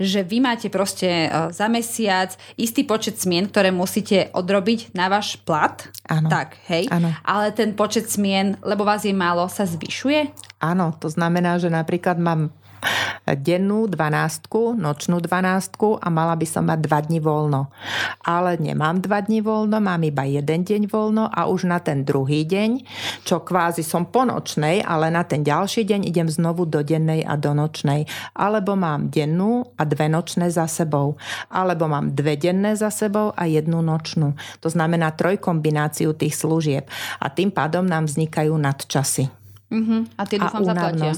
že 0.00 0.20
vy 0.24 0.40
máte 0.40 0.72
proste 0.72 1.28
za 1.52 1.68
mesiac 1.68 2.40
istý 2.56 2.88
počet 2.88 3.20
smien, 3.20 3.52
ktoré 3.52 3.68
musíte 3.68 4.32
odrobiť 4.32 4.96
na 4.96 5.12
váš 5.12 5.36
plat. 5.44 5.84
Áno. 6.08 6.32
Tak, 6.32 6.56
hej. 6.72 6.88
Áno. 6.88 7.12
Ale 7.28 7.52
ten 7.52 7.76
počet 7.76 8.08
smien, 8.08 8.56
lebo 8.64 8.80
vás 8.80 9.04
je 9.04 9.12
málo, 9.12 9.44
sa 9.52 9.68
zvyšuje? 9.68 10.32
Áno, 10.64 10.96
to 10.96 11.12
znamená, 11.12 11.60
že 11.60 11.68
napríklad 11.68 12.16
mám 12.16 12.48
dennú 13.26 13.90
dvanástku, 13.90 14.78
nočnú 14.78 15.20
dvanástku 15.20 16.00
a 16.00 16.06
mala 16.08 16.38
by 16.38 16.46
som 16.48 16.64
mať 16.68 16.78
dva 16.84 16.98
dní 17.04 17.20
voľno. 17.20 17.68
Ale 18.24 18.56
nemám 18.56 19.02
dva 19.04 19.20
dní 19.20 19.44
voľno, 19.44 19.80
mám 19.82 20.00
iba 20.04 20.24
jeden 20.24 20.64
deň 20.64 20.88
voľno 20.88 21.28
a 21.28 21.48
už 21.48 21.68
na 21.68 21.82
ten 21.82 22.04
druhý 22.04 22.44
deň, 22.48 22.84
čo 23.24 23.42
kvázi 23.44 23.84
som 23.84 24.08
po 24.08 24.24
nočnej, 24.24 24.80
ale 24.84 25.12
na 25.12 25.24
ten 25.24 25.44
ďalší 25.44 25.84
deň 25.84 26.00
idem 26.08 26.28
znovu 26.28 26.64
do 26.64 26.80
dennej 26.80 27.24
a 27.24 27.36
do 27.36 27.52
nočnej. 27.52 28.08
Alebo 28.36 28.76
mám 28.78 29.08
dennú 29.12 29.64
a 29.76 29.82
dve 29.84 30.08
nočné 30.08 30.48
za 30.48 30.68
sebou. 30.68 31.16
Alebo 31.52 31.88
mám 31.88 32.12
dve 32.12 32.36
denné 32.36 32.76
za 32.76 32.88
sebou 32.92 33.32
a 33.36 33.44
jednu 33.48 33.80
nočnú. 33.84 34.36
To 34.60 34.68
znamená 34.68 35.12
trojkombináciu 35.12 36.12
tých 36.16 36.36
služieb. 36.36 36.84
A 37.20 37.26
tým 37.32 37.52
pádom 37.52 37.84
nám 37.84 38.06
vznikajú 38.06 38.54
nadčasy. 38.56 39.37
Uh-huh. 39.68 40.08
A 40.16 40.24
tie 40.24 40.40
dúfam 40.40 40.64
a 40.64 40.68
zaplatia. 40.72 41.12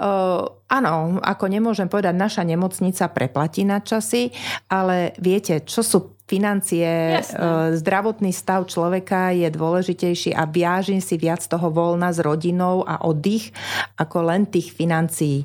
Uh, 0.00 0.48
áno, 0.72 1.20
ako 1.20 1.44
nemôžem 1.52 1.92
povedať, 1.92 2.16
naša 2.16 2.42
nemocnica 2.42 3.12
preplatí 3.12 3.68
na 3.68 3.84
časy, 3.84 4.32
ale 4.72 5.12
viete, 5.20 5.60
čo 5.68 5.84
sú 5.84 6.21
financie, 6.32 7.20
Jasné. 7.20 7.36
E, 7.36 7.76
zdravotný 7.76 8.32
stav 8.32 8.64
človeka 8.64 9.36
je 9.36 9.52
dôležitejší 9.52 10.32
a 10.32 10.48
viažím 10.48 11.04
si 11.04 11.20
viac 11.20 11.44
toho 11.44 11.68
voľna 11.68 12.08
s 12.08 12.24
rodinou 12.24 12.80
a 12.88 13.04
oddych 13.04 13.52
ako 14.00 14.32
len 14.32 14.48
tých 14.48 14.72
financií. 14.72 15.44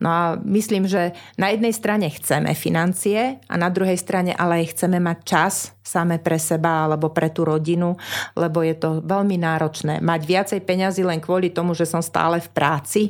No 0.00 0.08
a 0.08 0.24
myslím, 0.40 0.88
že 0.88 1.12
na 1.36 1.52
jednej 1.52 1.76
strane 1.76 2.08
chceme 2.08 2.56
financie 2.56 3.36
a 3.44 3.54
na 3.60 3.68
druhej 3.68 4.00
strane 4.00 4.32
ale 4.32 4.64
aj 4.64 4.72
chceme 4.72 4.96
mať 4.96 5.18
čas 5.28 5.54
same 5.84 6.16
pre 6.16 6.40
seba 6.40 6.88
alebo 6.88 7.12
pre 7.12 7.28
tú 7.28 7.44
rodinu, 7.44 7.92
lebo 8.32 8.64
je 8.64 8.72
to 8.72 9.04
veľmi 9.04 9.36
náročné. 9.36 10.00
Mať 10.00 10.20
viacej 10.24 10.60
peňazí 10.64 11.04
len 11.04 11.20
kvôli 11.20 11.52
tomu, 11.52 11.76
že 11.76 11.84
som 11.84 12.00
stále 12.00 12.40
v 12.40 12.48
práci 12.48 13.02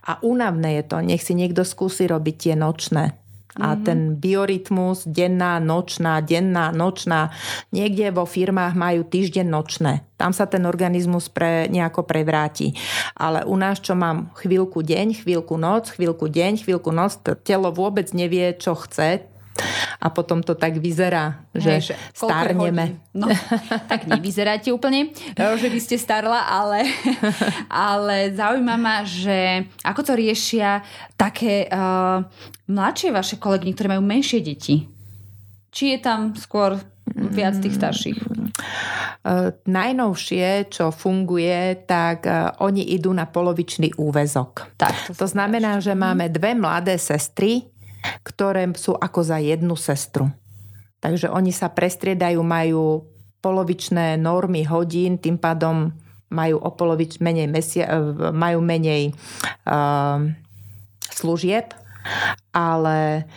a 0.00 0.16
únavné 0.24 0.80
je 0.80 0.84
to. 0.88 0.96
Nech 1.04 1.20
si 1.20 1.36
niekto 1.36 1.60
skúsi 1.60 2.08
robiť 2.08 2.34
tie 2.40 2.54
nočné 2.56 3.25
a 3.56 3.74
mm-hmm. 3.74 3.84
ten 3.84 3.98
biorytmus 4.16 5.08
denná, 5.08 5.58
nočná, 5.58 6.20
denná, 6.20 6.70
nočná. 6.72 7.32
Niekde 7.72 8.12
vo 8.12 8.28
firmách 8.28 8.76
majú 8.76 9.02
týždeň 9.04 9.46
nočné. 9.48 10.04
Tam 10.16 10.32
sa 10.32 10.48
ten 10.48 10.64
organizmus 10.64 11.28
pre, 11.28 11.68
nejako 11.68 12.08
prevráti. 12.08 12.72
Ale 13.16 13.44
u 13.44 13.56
nás, 13.56 13.80
čo 13.84 13.92
mám 13.92 14.32
chvíľku 14.36 14.80
deň, 14.80 15.24
chvíľku 15.24 15.60
noc, 15.60 15.92
chvíľku 15.92 16.32
deň, 16.32 16.64
chvíľku 16.64 16.88
noc, 16.92 17.20
telo 17.44 17.68
vôbec 17.68 18.08
nevie, 18.16 18.56
čo 18.56 18.76
chce 18.76 19.35
a 20.00 20.06
potom 20.12 20.44
to 20.44 20.54
tak 20.54 20.76
vyzerá, 20.78 21.44
že, 21.56 21.72
Hej, 21.80 21.82
že 21.92 21.94
starneme. 22.12 23.00
No, 23.16 23.26
tak 23.90 24.04
nevyzeráte 24.06 24.70
úplne, 24.70 25.10
že 25.34 25.68
by 25.68 25.80
ste 25.80 25.96
starla, 25.96 26.46
ale, 26.46 26.84
ale 27.92 28.32
zaujíma 28.36 28.76
ma, 28.76 29.02
že 29.02 29.64
ako 29.82 30.00
to 30.04 30.12
riešia 30.14 30.84
také 31.16 31.66
uh, 31.68 32.22
mladšie 32.68 33.10
vaše 33.10 33.36
kolegy, 33.40 33.72
ktoré 33.72 33.96
majú 33.96 34.04
menšie 34.04 34.44
deti. 34.44 34.86
Či 35.72 35.96
je 35.96 35.98
tam 36.00 36.32
skôr 36.36 36.76
viac 37.06 37.56
tých 37.60 37.76
starších? 37.76 38.18
Uh, 38.20 39.52
najnovšie, 39.68 40.70
čo 40.72 40.94
funguje, 40.94 41.84
tak 41.88 42.28
oni 42.62 42.94
idú 42.96 43.12
na 43.12 43.28
polovičný 43.28 43.96
úvezok. 44.00 44.76
Tak, 44.80 45.12
to, 45.12 45.24
to 45.24 45.26
znamená, 45.28 45.82
že 45.82 45.92
máme 45.92 46.30
dve 46.32 46.56
mladé 46.56 46.96
sestry, 46.96 47.75
ktoré 48.22 48.68
sú 48.76 48.94
ako 48.96 49.20
za 49.22 49.38
jednu 49.38 49.74
sestru. 49.78 50.30
Takže 51.00 51.30
oni 51.30 51.52
sa 51.52 51.70
prestriedajú, 51.70 52.40
majú 52.40 53.06
polovičné 53.44 54.18
normy 54.18 54.66
hodín, 54.66 55.20
tým 55.22 55.38
pádom 55.38 55.94
majú 56.26 56.58
o 56.58 56.70
polovič 56.74 57.22
menej, 57.22 57.46
mesia, 57.46 57.86
e, 57.86 58.34
majú 58.34 58.58
menej 58.58 59.14
uh, 59.70 60.26
služieb, 61.06 61.70
ale 62.50 63.30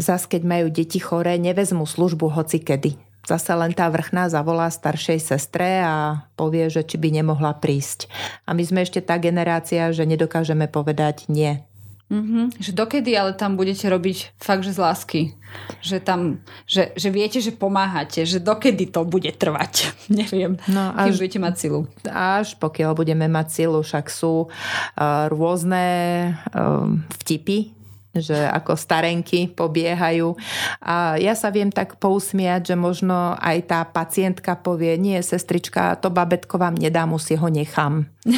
zas 0.00 0.24
keď 0.24 0.42
majú 0.44 0.66
deti 0.72 0.96
choré, 0.96 1.36
nevezmú 1.36 1.84
službu 1.84 2.32
hoci 2.32 2.64
kedy. 2.64 2.96
Zase 3.26 3.58
len 3.58 3.74
tá 3.74 3.90
vrchná 3.90 4.30
zavolá 4.30 4.70
staršej 4.70 5.34
sestre 5.34 5.82
a 5.82 6.24
povie, 6.38 6.70
že 6.70 6.86
či 6.86 6.94
by 6.94 7.10
nemohla 7.10 7.58
prísť. 7.58 8.06
A 8.46 8.54
my 8.54 8.62
sme 8.62 8.86
ešte 8.86 9.02
tá 9.02 9.18
generácia, 9.18 9.90
že 9.90 10.06
nedokážeme 10.06 10.70
povedať 10.70 11.26
nie. 11.26 11.58
Mm-hmm. 12.06 12.62
Že 12.62 12.70
dokedy 12.70 13.18
ale 13.18 13.34
tam 13.34 13.58
budete 13.58 13.90
robiť 13.90 14.38
fakt, 14.38 14.62
že 14.62 14.72
z 14.74 14.78
lásky. 14.78 15.20
Že 15.82 15.96
tam, 16.06 16.20
že, 16.62 16.94
že 16.94 17.08
viete, 17.10 17.42
že 17.42 17.50
pomáhate. 17.50 18.22
Že 18.22 18.46
dokedy 18.46 18.90
to 18.94 19.02
bude 19.02 19.30
trvať. 19.34 19.90
Neviem. 20.22 20.58
No, 20.70 20.94
až, 20.94 21.18
budete 21.18 21.42
mať 21.42 21.54
silu. 21.58 21.80
Až 22.06 22.54
pokiaľ 22.62 22.94
budeme 22.94 23.26
mať 23.26 23.46
silu. 23.62 23.82
Však 23.82 24.06
sú 24.06 24.46
uh, 24.46 25.26
rôzne 25.30 25.86
uh, 26.54 26.86
vtipy 27.22 27.75
že 28.20 28.36
ako 28.36 28.76
starenky 28.76 29.50
pobiehajú. 29.50 30.36
A 30.82 31.16
ja 31.16 31.34
sa 31.34 31.52
viem 31.52 31.72
tak 31.72 31.96
pousmiať, 32.00 32.72
že 32.72 32.76
možno 32.76 33.34
aj 33.38 33.58
tá 33.68 33.80
pacientka 33.84 34.56
povie, 34.58 34.96
nie, 35.00 35.18
sestrička, 35.20 35.96
to 36.00 36.12
babetko 36.12 36.60
vám 36.60 36.76
nedá, 36.76 37.08
si 37.16 37.34
ho 37.38 37.48
nechám. 37.48 38.04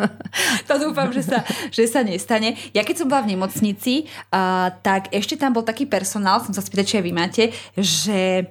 to 0.68 0.74
dúfam, 0.78 1.10
že 1.10 1.22
sa, 1.24 1.42
že 1.72 1.84
sa 1.88 2.00
nestane. 2.04 2.56
Ja 2.76 2.86
keď 2.86 3.04
som 3.04 3.08
bola 3.10 3.24
v 3.26 3.36
nemocnici, 3.36 4.06
uh, 4.30 4.70
tak 4.84 5.10
ešte 5.10 5.36
tam 5.36 5.54
bol 5.54 5.64
taký 5.66 5.86
personál, 5.88 6.42
som 6.42 6.54
sa 6.54 6.62
spýtať, 6.62 6.86
či 6.86 6.98
aj 7.00 7.04
vy 7.04 7.12
máte, 7.14 7.44
že 7.76 8.46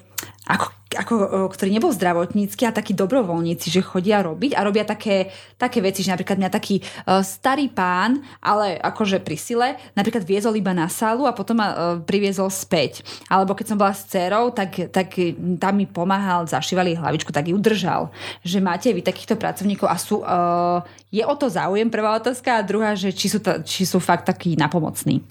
ako 0.50 0.79
ako, 0.90 1.14
e, 1.14 1.28
ktorý 1.54 1.70
nebol 1.70 1.94
zdravotnícky 1.94 2.66
a 2.66 2.74
takí 2.74 2.98
dobrovoľníci, 2.98 3.70
že 3.70 3.86
chodia 3.86 4.26
robiť 4.26 4.58
a 4.58 4.66
robia 4.66 4.82
také, 4.82 5.30
také 5.62 5.86
veci, 5.86 6.02
že 6.02 6.10
napríklad 6.10 6.42
mňa 6.42 6.50
taký 6.50 6.82
uh, 6.82 7.22
starý 7.22 7.70
pán, 7.70 8.26
ale 8.42 8.80
akože 8.82 9.22
pri 9.22 9.38
sile, 9.38 9.68
napríklad 9.94 10.26
viezol 10.26 10.58
iba 10.58 10.74
na 10.74 10.90
sálu 10.90 11.30
a 11.30 11.36
potom 11.36 11.62
ma 11.62 11.68
uh, 11.70 11.76
priviezol 12.02 12.50
späť. 12.50 13.06
Alebo 13.30 13.54
keď 13.54 13.66
som 13.70 13.78
bola 13.78 13.94
s 13.94 14.08
dcerou, 14.10 14.50
tak, 14.50 14.90
tak 14.90 15.14
tam 15.62 15.74
mi 15.78 15.86
pomáhal, 15.86 16.50
zašívali 16.50 16.98
hlavičku, 16.98 17.30
tak 17.30 17.54
ju 17.54 17.58
držal. 17.62 18.10
Že 18.42 18.58
máte 18.64 18.90
vy 18.90 19.06
takýchto 19.06 19.38
pracovníkov 19.38 19.86
a 19.86 19.96
sú, 20.00 20.26
uh, 20.26 20.82
je 21.14 21.22
o 21.22 21.36
to 21.38 21.52
záujem, 21.52 21.92
prvá 21.94 22.18
otázka 22.18 22.58
a 22.58 22.66
druhá, 22.66 22.98
že 22.98 23.14
či 23.14 23.30
sú, 23.30 23.38
ta, 23.44 23.62
či 23.62 23.86
sú 23.86 24.02
fakt 24.02 24.26
takí 24.26 24.58
napomocní. 24.58 25.22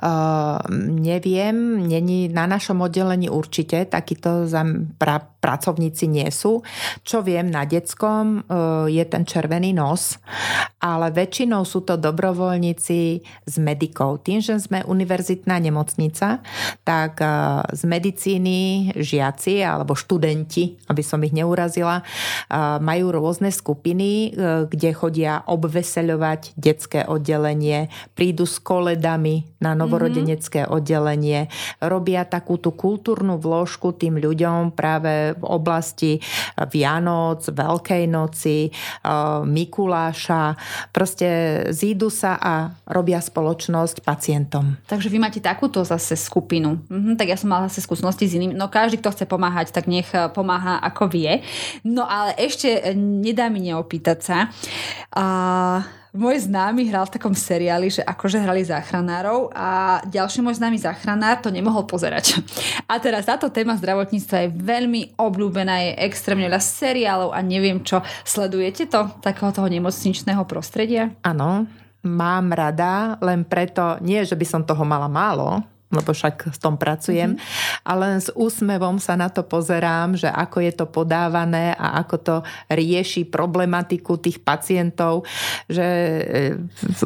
Uh, 0.00 0.56
neviem, 0.80 1.84
není 1.84 2.32
na 2.32 2.48
našom 2.48 2.80
oddelení 2.80 3.28
určite 3.28 3.84
takýto 3.84 4.48
pra, 5.02 5.18
pracovníci 5.42 6.06
nie 6.06 6.30
sú. 6.30 6.62
Čo 7.02 7.26
viem, 7.26 7.50
na 7.50 7.66
detskom 7.66 8.46
e, 8.46 8.94
je 8.94 9.02
ten 9.10 9.26
červený 9.26 9.74
nos, 9.74 10.22
ale 10.78 11.10
väčšinou 11.10 11.66
sú 11.66 11.82
to 11.82 11.98
dobrovoľníci 11.98 13.00
z 13.26 13.54
medikov. 13.58 14.22
Tým, 14.22 14.38
že 14.38 14.62
sme 14.62 14.86
univerzitná 14.86 15.58
nemocnica, 15.58 16.38
tak 16.86 17.18
e, 17.18 17.26
z 17.74 17.82
medicíny 17.82 18.58
žiaci 18.94 19.66
alebo 19.66 19.98
študenti, 19.98 20.78
aby 20.86 21.02
som 21.02 21.18
ich 21.26 21.34
neurazila, 21.34 21.98
e, 21.98 22.04
majú 22.78 23.10
rôzne 23.10 23.50
skupiny, 23.50 24.34
kde 24.68 24.90
chodia 24.92 25.42
obveseľovať 25.48 26.54
detské 26.54 27.02
oddelenie, 27.08 27.88
prídu 28.12 28.44
s 28.44 28.60
koledami 28.60 29.48
na 29.58 29.72
novorodenecké 29.72 30.68
oddelenie, 30.68 31.48
robia 31.80 32.28
takú 32.28 32.60
tú 32.60 32.70
kultúrnu 32.76 33.40
vložku 33.40 33.96
tým 33.96 34.20
ľuďom 34.20 34.76
práve 34.76 34.91
v 35.00 35.44
oblasti 35.44 36.18
Vianoc, 36.58 37.46
Veľkej 37.46 38.04
noci, 38.10 38.68
eh, 38.68 39.40
Mikuláša. 39.44 40.56
Proste 40.90 41.28
zídu 41.70 42.10
sa 42.10 42.36
a 42.36 42.54
robia 42.90 43.22
spoločnosť 43.22 44.02
pacientom. 44.02 44.76
Takže 44.90 45.08
vy 45.08 45.18
máte 45.22 45.40
takúto 45.40 45.84
zase 45.86 46.18
skupinu. 46.18 46.82
Mhm, 46.90 47.16
tak 47.16 47.30
ja 47.30 47.36
som 47.38 47.52
mala 47.52 47.70
zase 47.70 47.86
skúsenosti 47.86 48.28
s 48.28 48.36
iným. 48.36 48.56
No 48.56 48.68
každý, 48.68 48.98
kto 48.98 49.14
chce 49.14 49.24
pomáhať, 49.28 49.72
tak 49.72 49.86
nech 49.86 50.08
eh, 50.12 50.28
pomáha 50.32 50.82
ako 50.82 51.08
vie. 51.12 51.44
No 51.86 52.04
ale 52.08 52.34
ešte 52.40 52.94
nedá 52.96 53.52
mi 53.52 53.62
neopýtať 53.62 54.18
sa. 54.20 54.38
Uh, 55.12 55.84
môj 56.12 56.44
známy 56.44 56.92
hral 56.92 57.08
v 57.08 57.16
takom 57.16 57.32
seriáli, 57.32 57.88
že 57.88 58.04
akože 58.04 58.36
hrali 58.36 58.60
záchranárov 58.68 59.48
a 59.56 60.00
ďalší 60.04 60.44
môj 60.44 60.60
známy 60.60 60.76
záchranár 60.76 61.40
to 61.40 61.48
nemohol 61.48 61.88
pozerať. 61.88 62.36
A 62.84 63.00
teraz 63.00 63.24
táto 63.24 63.48
téma 63.48 63.72
zdravotníctva 63.80 64.44
je 64.44 64.48
veľmi 64.52 65.16
obľúbená, 65.16 65.88
je 65.88 66.04
extrémne 66.04 66.44
veľa 66.52 66.60
seriálov 66.60 67.32
a 67.32 67.40
neviem 67.40 67.80
čo. 67.80 68.04
Sledujete 68.28 68.92
to, 68.92 69.08
takého 69.24 69.48
toho 69.56 69.64
nemocničného 69.72 70.44
prostredia? 70.44 71.16
Áno, 71.24 71.64
mám 72.04 72.52
rada, 72.52 73.16
len 73.24 73.48
preto, 73.48 73.96
nie 74.04 74.20
že 74.20 74.36
by 74.36 74.44
som 74.44 74.68
toho 74.68 74.84
mala 74.84 75.08
málo, 75.08 75.64
lebo 75.92 76.10
však 76.16 76.56
s 76.56 76.58
tom 76.58 76.80
pracujem, 76.80 77.36
mm-hmm. 77.36 77.84
ale 77.84 78.16
s 78.18 78.32
úsmevom 78.32 78.96
sa 78.96 79.14
na 79.14 79.28
to 79.28 79.44
pozerám, 79.44 80.16
že 80.16 80.32
ako 80.32 80.64
je 80.64 80.72
to 80.72 80.86
podávané 80.88 81.76
a 81.76 82.00
ako 82.00 82.16
to 82.18 82.36
rieši 82.72 83.28
problematiku 83.28 84.16
tých 84.16 84.40
pacientov, 84.40 85.28
že 85.68 85.84
e, 85.84 86.56
v, 86.72 87.00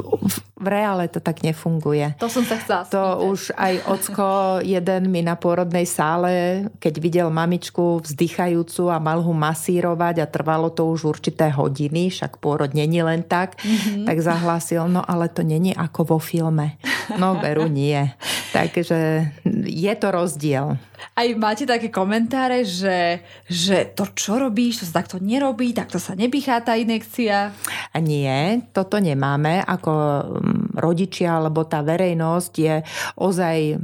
v 0.57 0.67
reále 0.67 1.11
to 1.11 1.19
tak 1.19 1.43
nefunguje. 1.43 2.15
To 2.23 2.31
som 2.31 2.47
sa 2.47 2.57
chcela 2.63 2.87
To 2.89 3.03
spýtať. 3.03 3.27
už 3.29 3.41
aj 3.59 3.75
ocko 3.91 4.27
jeden 4.63 5.03
mi 5.11 5.21
na 5.21 5.35
pôrodnej 5.35 5.85
sále, 5.85 6.67
keď 6.79 6.95
videl 7.03 7.29
mamičku 7.29 8.01
vzdychajúcu 8.07 8.89
a 8.89 9.03
mal 9.03 9.21
ho 9.21 9.35
masírovať 9.35 10.23
a 10.23 10.31
trvalo 10.31 10.71
to 10.71 10.87
už 10.87 11.19
určité 11.19 11.51
hodiny, 11.51 12.09
však 12.09 12.39
pôrod 12.39 12.71
není 12.71 13.03
len 13.03 13.27
tak, 13.27 13.59
mm-hmm. 13.59 14.07
tak 14.07 14.17
zahlásil, 14.23 14.87
no 14.87 15.03
ale 15.03 15.27
to 15.27 15.43
není 15.43 15.75
ako 15.75 16.17
vo 16.17 16.19
filme. 16.23 16.79
No 17.19 17.37
veru 17.37 17.67
nie. 17.67 17.99
Tak 18.57 18.73
Takže 18.73 19.01
je 19.69 19.95
to 20.01 20.09
rozdiel. 20.09 20.81
Aj 21.13 21.29
máte 21.37 21.69
také 21.69 21.93
komentáre, 21.93 22.65
že, 22.65 23.21
že 23.45 23.89
to, 23.93 24.09
čo 24.17 24.41
robíš, 24.41 24.81
to 24.81 24.85
sa 24.89 25.05
takto 25.05 25.21
nerobí, 25.21 25.77
takto 25.77 26.01
sa 26.01 26.17
nepichá 26.17 26.65
tá 26.65 26.73
inekcia? 26.73 27.53
Nie, 28.01 28.65
toto 28.73 28.97
nemáme. 28.97 29.61
Ako 29.61 29.93
mm, 29.93 30.81
rodičia, 30.81 31.37
alebo 31.37 31.69
tá 31.69 31.85
verejnosť 31.85 32.53
je 32.57 32.75
ozaj 33.21 33.77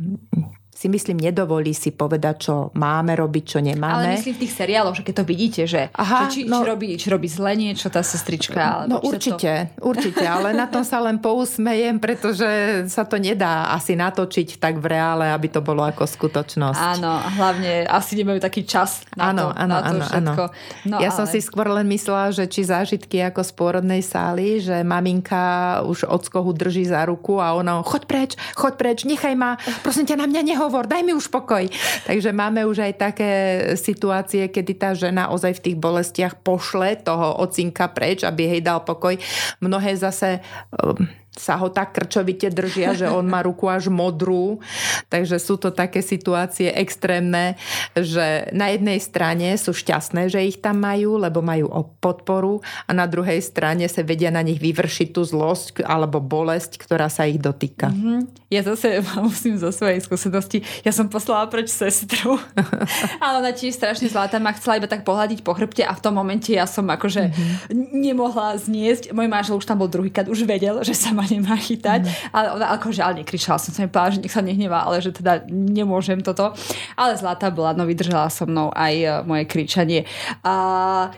si 0.82 0.90
myslím, 0.90 1.22
nedovolí 1.22 1.70
si 1.78 1.94
povedať, 1.94 2.34
čo 2.42 2.54
máme 2.74 3.14
robiť, 3.14 3.44
čo 3.46 3.58
nemáme. 3.62 4.02
Ale 4.02 4.18
myslím 4.18 4.34
v 4.34 4.40
tých 4.42 4.54
seriáloch, 4.58 4.98
že 4.98 5.06
keď 5.06 5.14
to 5.22 5.24
vidíte, 5.30 5.62
že, 5.70 5.94
Aha, 5.94 6.26
či, 6.26 6.42
no, 6.42 6.58
či, 6.58 6.66
robí, 6.66 6.88
či 6.98 7.06
robí 7.06 7.30
zle 7.30 7.54
niečo 7.54 7.86
tá 7.86 8.02
sestrička. 8.02 8.90
No 8.90 8.98
určite, 8.98 9.70
to... 9.78 9.86
určite, 9.86 10.26
ale 10.26 10.50
na 10.50 10.66
tom 10.66 10.82
sa 10.82 10.98
len 10.98 11.22
pousmejem, 11.22 12.02
pretože 12.02 12.50
sa 12.90 13.06
to 13.06 13.22
nedá 13.22 13.70
asi 13.70 13.94
natočiť 13.94 14.58
tak 14.58 14.82
v 14.82 14.98
reále, 14.98 15.30
aby 15.30 15.54
to 15.54 15.62
bolo 15.62 15.86
ako 15.86 16.02
skutočnosť. 16.02 16.98
Áno, 16.98 17.22
hlavne 17.38 17.86
asi 17.86 18.18
nemajú 18.18 18.42
taký 18.42 18.66
čas 18.66 19.06
na 19.14 19.30
áno, 19.30 19.54
to, 19.54 19.62
áno, 19.62 19.70
na 19.70 19.78
to 19.78 19.86
áno, 19.86 20.02
všetko. 20.02 20.44
No, 20.90 20.96
ja 20.98 21.14
ale... 21.14 21.18
som 21.22 21.30
si 21.30 21.38
skôr 21.38 21.70
len 21.70 21.86
myslela, 21.86 22.34
že 22.34 22.50
či 22.50 22.66
zážitky 22.66 23.22
ako 23.22 23.46
z 23.46 23.50
pôrodnej 23.54 24.02
sály, 24.02 24.58
že 24.58 24.82
maminka 24.82 25.78
už 25.86 26.10
od 26.10 26.26
skohu 26.26 26.50
drží 26.50 26.90
za 26.90 27.06
ruku 27.06 27.38
a 27.38 27.54
ona, 27.54 27.78
choď 27.86 28.02
preč, 28.10 28.30
choď 28.58 28.72
preč, 28.74 28.98
nechaj 29.06 29.38
ma, 29.38 29.54
prosím 29.86 30.10
ťa, 30.10 30.18
na 30.18 30.26
mňa 30.26 30.42
nehovor 30.42 30.71
hovor, 30.72 30.88
daj 30.88 31.04
mi 31.04 31.12
už 31.12 31.28
pokoj. 31.28 31.68
Takže 32.08 32.32
máme 32.32 32.64
už 32.64 32.88
aj 32.88 32.92
také 32.96 33.32
situácie, 33.76 34.48
kedy 34.48 34.72
tá 34.80 34.96
žena 34.96 35.28
ozaj 35.28 35.60
v 35.60 35.64
tých 35.68 35.76
bolestiach 35.76 36.40
pošle 36.40 36.96
toho 37.04 37.36
ocinka 37.44 37.92
preč, 37.92 38.24
aby 38.24 38.56
jej 38.56 38.60
dal 38.64 38.80
pokoj. 38.80 39.20
Mnohé 39.60 40.00
zase 40.00 40.40
um, 40.72 40.96
sa 41.32 41.56
ho 41.56 41.72
tak 41.72 41.96
krčovite 41.96 42.52
držia, 42.52 42.92
že 42.92 43.08
on 43.08 43.24
má 43.24 43.40
ruku 43.40 43.64
až 43.64 43.88
modrú. 43.88 44.60
Takže 45.08 45.40
sú 45.40 45.56
to 45.56 45.72
také 45.72 46.04
situácie 46.04 46.68
extrémne, 46.68 47.56
že 47.96 48.52
na 48.52 48.68
jednej 48.68 49.00
strane 49.00 49.48
sú 49.56 49.72
šťastné, 49.72 50.28
že 50.28 50.44
ich 50.44 50.60
tam 50.60 50.84
majú, 50.84 51.16
lebo 51.16 51.40
majú 51.40 51.72
podporu 52.04 52.60
a 52.84 52.92
na 52.92 53.08
druhej 53.08 53.40
strane 53.40 53.88
sa 53.88 54.04
vedia 54.04 54.28
na 54.28 54.44
nich 54.44 54.60
vyvršiť 54.60 55.08
tú 55.16 55.24
zlosť 55.24 55.80
alebo 55.88 56.20
bolesť, 56.20 56.76
ktorá 56.76 57.08
sa 57.08 57.24
ich 57.24 57.40
dotýka. 57.40 57.88
Mm-hmm. 57.88 58.52
Ja 58.52 58.60
zase 58.60 59.00
musím 59.24 59.56
zo 59.56 59.72
svojej 59.72 60.04
skúsenosti, 60.04 60.60
ja 60.84 60.92
som 60.92 61.08
poslala 61.08 61.48
preč 61.48 61.72
sestru, 61.72 62.36
ale 63.24 63.34
ona 63.40 63.56
tiež 63.56 63.72
strašne 63.72 64.12
zlatá 64.12 64.36
ma 64.36 64.52
chcela 64.52 64.76
iba 64.76 64.88
tak 64.90 65.08
pohľadiť 65.08 65.40
po 65.40 65.56
chrbte 65.56 65.80
a 65.88 65.96
v 65.96 66.02
tom 66.04 66.12
momente 66.12 66.52
ja 66.52 66.68
som 66.68 66.84
akože 66.84 67.32
mm-hmm. 67.32 67.96
nemohla 67.96 68.60
zniesť. 68.60 69.16
Môj 69.16 69.32
manžel 69.32 69.56
už 69.56 69.64
tam 69.64 69.80
bol 69.80 69.88
druhýkrát, 69.88 70.28
už 70.28 70.44
vedel, 70.44 70.84
že 70.84 70.92
sa 70.92 71.14
ma 71.16 71.21
nemá 71.26 71.54
chytať. 71.58 72.00
Mm. 72.06 72.12
Ale 72.32 72.46
ona 72.56 72.66
akože, 72.76 73.00
ale 73.02 73.22
nekričala 73.22 73.58
som 73.58 73.72
sa 73.74 73.84
mi 73.84 73.90
že 73.92 74.20
nech 74.20 74.34
sa 74.34 74.42
nehnevá, 74.42 74.86
ale 74.86 75.02
že 75.02 75.14
teda 75.14 75.46
nemôžem 75.50 76.20
toto. 76.20 76.54
Ale 76.98 77.16
zlatá 77.18 77.50
bola, 77.52 77.74
no 77.76 77.86
vydržala 77.86 78.28
so 78.32 78.48
mnou 78.48 78.70
aj 78.74 78.94
uh, 79.02 79.12
moje 79.26 79.44
kričanie. 79.46 80.08
A 80.42 80.54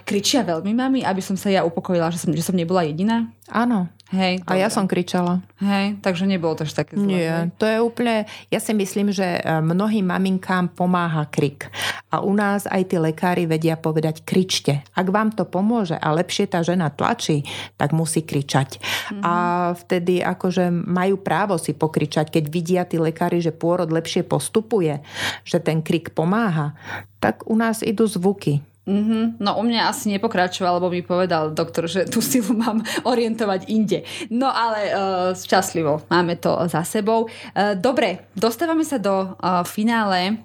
kričia 0.05 0.45
veľmi 0.45 0.73
mami, 0.75 1.01
aby 1.03 1.21
som 1.23 1.35
sa 1.39 1.49
ja 1.51 1.65
upokojila, 1.65 2.13
že 2.13 2.21
som, 2.21 2.31
že 2.33 2.45
som 2.45 2.57
nebola 2.57 2.85
jediná? 2.85 3.29
Áno. 3.49 3.89
Hej, 4.15 4.47
a 4.47 4.55
ja 4.55 4.71
som 4.71 4.87
kričala. 4.87 5.43
Hej, 5.59 5.99
takže 5.99 6.31
nebolo 6.31 6.55
to 6.55 6.63
až 6.63 6.79
také 6.79 6.95
zlé. 6.95 7.11
Nie, 7.11 7.35
to 7.59 7.67
je 7.67 7.83
úplne, 7.83 8.31
ja 8.47 8.63
si 8.63 8.71
myslím, 8.71 9.11
že 9.11 9.43
e, 9.43 9.59
mnohým 9.59 10.07
maminkám 10.07 10.71
pomáha 10.71 11.27
krik. 11.27 11.67
A 12.15 12.23
u 12.23 12.31
nás 12.31 12.71
aj 12.71 12.95
tí 12.95 12.97
lekári 13.03 13.51
vedia 13.51 13.75
povedať, 13.75 14.23
kričte. 14.23 14.87
Ak 14.95 15.11
vám 15.11 15.35
to 15.35 15.43
pomôže 15.43 15.99
a 15.99 16.15
lepšie 16.15 16.47
tá 16.47 16.63
žena 16.63 16.95
tlačí, 16.95 17.43
tak 17.75 17.91
musí 17.91 18.23
kričať. 18.23 18.79
Mm-hmm. 18.79 19.23
A 19.27 19.35
vtedy 19.75 20.23
akože 20.23 20.71
majú 20.71 21.19
právo 21.19 21.59
si 21.59 21.75
pokričať, 21.75 22.31
keď 22.31 22.45
vidia 22.47 22.83
tí 22.87 23.03
lekári, 23.03 23.43
že 23.43 23.51
pôrod 23.51 23.91
lepšie 23.91 24.23
postupuje, 24.23 25.03
že 25.43 25.59
ten 25.59 25.83
krik 25.83 26.15
pomáha, 26.15 26.79
tak 27.19 27.43
u 27.51 27.59
nás 27.59 27.83
idú 27.83 28.07
zvuky. 28.07 28.63
Mm-hmm. 28.85 29.41
No 29.41 29.57
u 29.57 29.65
mňa 29.65 29.89
asi 29.89 30.13
nepokračoval, 30.13 30.77
lebo 30.77 30.93
mi 30.93 31.01
povedal 31.01 31.57
doktor, 31.57 31.89
že 31.89 32.05
tú 32.05 32.21
silu 32.21 32.53
mám 32.65 32.85
orientovať 33.09 33.61
inde. 33.73 34.05
No 34.29 34.53
ale 34.53 34.93
uh, 34.93 34.97
šťastlivo, 35.33 36.05
máme 36.13 36.37
to 36.37 36.69
za 36.69 36.85
sebou. 36.85 37.27
Uh, 37.57 37.73
dobre, 37.73 38.29
dostávame 38.37 38.85
sa 38.85 39.01
do 39.01 39.33
uh, 39.41 39.65
finále 39.65 40.37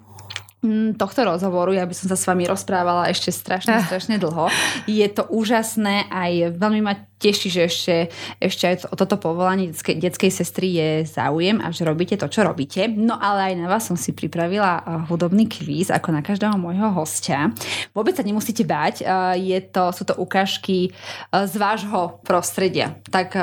tohto 1.00 1.24
rozhovoru, 1.24 1.72
ja 1.72 1.88
by 1.88 1.96
som 1.96 2.12
sa 2.12 2.20
s 2.20 2.28
vami 2.28 2.44
rozprávala 2.44 3.08
ešte 3.08 3.32
strašne, 3.32 3.80
ah. 3.80 3.84
strašne 3.88 4.20
dlho. 4.20 4.52
Je 4.92 5.08
to 5.08 5.24
úžasné 5.32 6.12
aj 6.12 6.60
veľmi 6.60 6.84
ma 6.84 7.00
teší, 7.20 7.48
že 7.52 7.62
ešte, 7.68 7.96
ešte 8.44 8.64
aj 8.68 8.76
o 8.92 8.96
toto 8.96 9.16
povolanie 9.20 9.72
detskej, 9.72 10.00
detskej 10.00 10.32
sestry 10.32 10.68
je 10.76 10.90
záujem 11.08 11.60
a 11.64 11.72
že 11.72 11.88
robíte 11.88 12.16
to, 12.20 12.28
čo 12.28 12.44
robíte. 12.44 12.92
No 12.92 13.16
ale 13.16 13.52
aj 13.52 13.54
na 13.56 13.68
vás 13.72 13.88
som 13.88 13.96
si 13.96 14.12
pripravila 14.12 14.84
hudobný 15.08 15.48
kvíz, 15.48 15.92
ako 15.92 16.16
na 16.16 16.24
každého 16.24 16.56
môjho 16.60 16.92
hostia. 16.92 17.52
Vôbec 17.96 18.16
sa 18.16 18.24
nemusíte 18.24 18.64
báť, 18.68 19.04
je 19.40 19.60
to, 19.64 19.92
sú 19.96 20.04
to 20.08 20.16
ukážky 20.20 20.92
z 21.32 21.54
vášho 21.56 22.20
prostredia. 22.24 23.00
Tak 23.12 23.36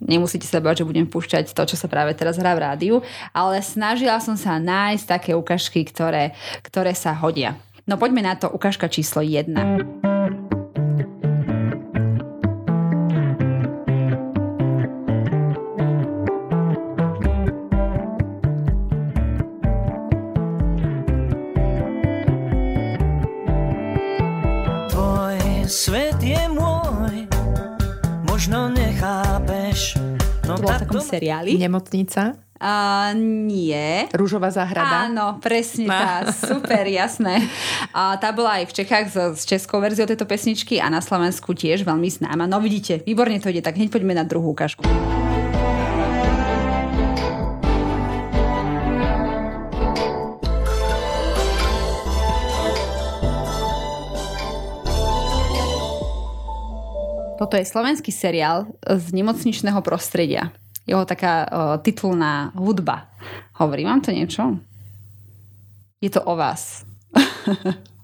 Nemusíte 0.00 0.44
sa 0.44 0.60
bať, 0.60 0.84
že 0.84 0.88
budem 0.88 1.08
púšťať 1.08 1.56
to, 1.56 1.62
čo 1.64 1.76
sa 1.76 1.88
práve 1.88 2.12
teraz 2.12 2.36
hrá 2.36 2.52
v 2.52 2.64
rádiu, 2.64 2.96
ale 3.32 3.64
snažila 3.64 4.20
som 4.20 4.36
sa 4.36 4.60
nájsť 4.60 5.04
také 5.08 5.30
ukážky, 5.32 5.88
ktoré, 5.88 6.36
ktoré 6.60 6.92
sa 6.92 7.16
hodia. 7.16 7.56
No 7.88 7.96
poďme 7.96 8.20
na 8.20 8.34
to, 8.36 8.50
ukážka 8.50 8.90
číslo 8.92 9.24
1. 9.24 10.15
seriáli. 31.16 31.56
Nemocnica? 31.56 32.36
A 32.56 33.12
nie. 33.12 34.08
Rúžová 34.16 34.48
záhrada? 34.48 35.12
Áno, 35.12 35.36
presne 35.44 35.92
tá. 35.92 36.32
Super, 36.32 36.88
jasné. 37.04 37.44
A 37.92 38.16
tá 38.16 38.32
bola 38.32 38.60
aj 38.60 38.72
v 38.72 38.76
Čechách 38.80 39.06
s, 39.12 39.16
s 39.16 39.42
českou 39.44 39.80
verziou 39.84 40.08
tejto 40.08 40.24
pesničky 40.24 40.80
a 40.80 40.88
na 40.88 41.04
Slovensku 41.04 41.52
tiež 41.52 41.84
veľmi 41.84 42.08
známa. 42.08 42.48
No 42.48 42.56
vidíte, 42.64 43.04
výborne 43.04 43.36
to 43.44 43.52
ide, 43.52 43.60
tak 43.60 43.76
hneď 43.76 43.92
poďme 43.92 44.16
na 44.16 44.24
druhú 44.24 44.56
ukážku. 44.56 44.84
Toto 57.36 57.52
je 57.60 57.68
slovenský 57.68 58.08
seriál 58.16 58.64
z 58.80 59.12
nemocničného 59.12 59.84
prostredia. 59.84 60.56
Jeho 60.86 61.02
taká 61.04 61.46
uh, 61.46 61.50
titulná 61.82 62.54
hudba. 62.54 63.10
Hovorí 63.58 63.82
vám 63.82 64.00
to 64.00 64.14
niečo? 64.14 64.62
Je 66.00 66.10
to 66.10 66.22
o 66.22 66.38
vás. 66.38 66.86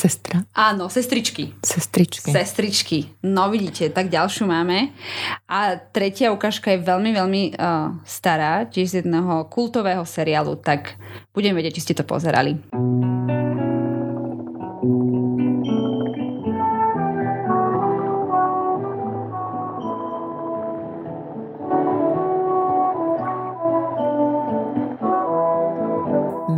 Sestra. 0.00 0.48
Áno, 0.56 0.88
sestričky. 0.88 1.52
Sestričky. 1.60 2.32
Sestričky. 2.32 2.98
No 3.20 3.52
vidíte, 3.52 3.92
tak 3.92 4.08
ďalšiu 4.08 4.48
máme. 4.48 4.96
A 5.44 5.76
tretia 5.76 6.32
ukážka 6.32 6.72
je 6.72 6.80
veľmi, 6.80 7.10
veľmi 7.12 7.42
uh, 7.52 8.00
stará, 8.08 8.64
tiež 8.64 8.96
z 8.96 8.96
jedného 9.04 9.44
kultového 9.52 10.00
seriálu, 10.08 10.56
tak 10.56 10.96
budem 11.36 11.52
vedieť, 11.52 11.76
či 11.76 11.84
ste 11.84 11.94
to 12.00 12.08
pozerali. 12.08 12.56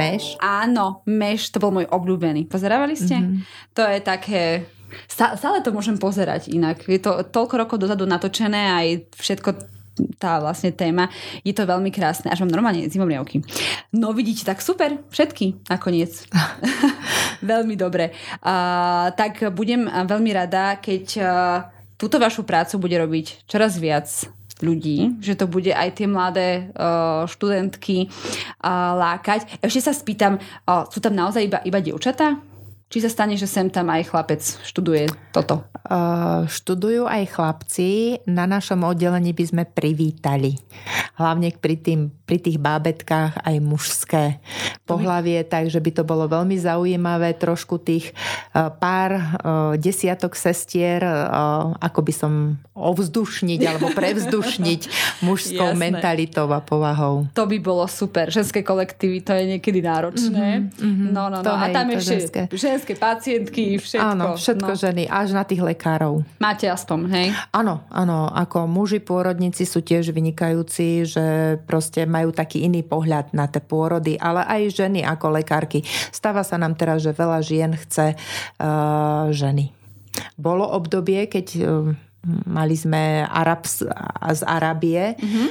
Meš? 0.02 0.24
Áno, 0.42 1.06
Meš, 1.06 1.54
to 1.54 1.62
bol 1.62 1.70
môj 1.70 1.86
obľúbený. 1.86 2.50
Pozerávali 2.50 2.98
ste? 2.98 3.22
Mm-hmm. 3.22 3.38
To 3.78 3.82
je 3.86 3.98
také... 4.02 4.42
Stále 5.08 5.64
to 5.64 5.72
môžem 5.72 5.96
pozerať 5.96 6.52
inak. 6.52 6.84
Je 6.84 7.00
to 7.00 7.24
toľko 7.24 7.54
rokov 7.64 7.76
dozadu 7.80 8.04
natočené 8.04 8.76
aj 8.76 8.86
všetko 9.16 9.50
tá 10.20 10.40
vlastne 10.40 10.72
téma. 10.72 11.08
Je 11.44 11.52
to 11.52 11.68
veľmi 11.68 11.92
krásne, 11.92 12.32
až 12.32 12.44
mám 12.44 12.52
normálne 12.52 12.88
zimomriavky. 12.88 13.44
No 13.92 14.12
vidíte, 14.16 14.44
tak 14.48 14.64
super, 14.64 15.00
všetky 15.12 15.68
nakoniec. 15.68 16.28
veľmi 17.42 17.74
dobre. 17.76 18.14
Uh, 18.40 19.12
tak 19.14 19.42
budem 19.52 19.86
veľmi 19.86 20.30
rada, 20.32 20.78
keď 20.78 21.04
uh, 21.20 21.28
túto 21.98 22.18
vašu 22.18 22.42
prácu 22.42 22.78
bude 22.82 22.96
robiť 22.98 23.46
čoraz 23.46 23.78
viac 23.78 24.08
ľudí, 24.62 25.18
že 25.18 25.34
to 25.34 25.50
bude 25.50 25.70
aj 25.74 25.98
tie 25.98 26.06
mladé 26.06 26.70
uh, 26.72 27.26
študentky 27.26 28.06
uh, 28.08 28.94
lákať. 28.96 29.60
Ešte 29.60 29.90
sa 29.90 29.92
spýtam, 29.92 30.38
uh, 30.38 30.86
sú 30.88 31.02
tam 31.02 31.18
naozaj 31.18 31.42
iba, 31.50 31.58
iba 31.66 31.78
dievčatá? 31.82 32.51
Či 32.92 33.08
sa 33.08 33.08
stane, 33.08 33.40
že 33.40 33.48
sem 33.48 33.72
tam 33.72 33.88
aj 33.88 34.12
chlapec 34.12 34.44
študuje 34.68 35.08
toto? 35.32 35.64
Uh, 35.88 36.44
študujú 36.44 37.08
aj 37.08 37.24
chlapci. 37.32 38.20
Na 38.28 38.44
našom 38.44 38.84
oddelení 38.84 39.32
by 39.32 39.44
sme 39.48 39.62
privítali. 39.64 40.60
Hlavne 41.16 41.56
pri, 41.56 41.80
tým, 41.80 42.12
pri 42.28 42.36
tých 42.36 42.60
bábetkách 42.60 43.48
aj 43.48 43.56
mužské 43.64 44.44
pohlavie, 44.84 45.40
takže 45.40 45.80
by 45.80 45.90
to 45.96 46.02
bolo 46.04 46.28
veľmi 46.28 46.60
zaujímavé. 46.60 47.32
Trošku 47.40 47.80
tých 47.80 48.12
uh, 48.52 48.68
pár 48.68 49.10
uh, 49.16 49.24
desiatok 49.80 50.36
sestier, 50.36 51.00
uh, 51.00 51.72
ako 51.80 52.00
by 52.04 52.12
som 52.12 52.32
ovzdušniť 52.76 53.60
alebo 53.72 53.88
prevzdušniť 53.98 54.80
mužskou 55.24 55.72
Jasné. 55.72 55.80
mentalitou 55.80 56.44
a 56.52 56.60
povahou. 56.60 57.24
To 57.32 57.48
by 57.48 57.56
bolo 57.56 57.88
super. 57.88 58.28
Ženské 58.28 58.60
kolektívy, 58.60 59.24
to 59.24 59.32
je 59.32 59.44
niekedy 59.56 59.80
náročné. 59.80 60.68
Mm-hmm, 60.76 61.08
no, 61.08 61.32
no, 61.32 61.40
no. 61.40 61.52
a 61.56 61.72
tam 61.72 61.88
ešte 61.88 62.20
ženské. 62.20 62.40
Ženské 62.82 62.98
pacientky, 62.98 63.78
všetko. 63.78 64.10
Áno, 64.10 64.34
všetko 64.34 64.74
no. 64.74 64.80
ženy, 64.82 65.06
až 65.06 65.38
na 65.38 65.46
tých 65.46 65.62
lekárov. 65.62 66.26
Máte 66.42 66.66
aspoň, 66.66 66.98
hej? 67.14 67.26
Áno, 67.54 67.86
áno, 67.86 68.26
ako 68.26 68.66
muži 68.66 68.98
pôrodníci 68.98 69.62
sú 69.62 69.86
tiež 69.86 70.10
vynikajúci, 70.10 71.06
že 71.06 71.26
proste 71.62 72.10
majú 72.10 72.34
taký 72.34 72.66
iný 72.66 72.82
pohľad 72.82 73.30
na 73.38 73.46
tie 73.46 73.62
pôrody, 73.62 74.18
ale 74.18 74.42
aj 74.50 74.82
ženy 74.82 75.06
ako 75.06 75.38
lekárky. 75.38 75.86
Stáva 76.10 76.42
sa 76.42 76.58
nám 76.58 76.74
teraz, 76.74 77.06
že 77.06 77.14
veľa 77.14 77.38
žien 77.46 77.70
chce 77.78 78.18
uh, 78.18 79.30
ženy. 79.30 79.70
Bolo 80.34 80.66
obdobie, 80.66 81.30
keď 81.30 81.46
uh, 81.62 81.94
mali 82.50 82.74
sme 82.74 83.22
Arabs, 83.30 83.86
z 84.26 84.42
Arábie 84.42 85.14
mm-hmm. 85.14 85.46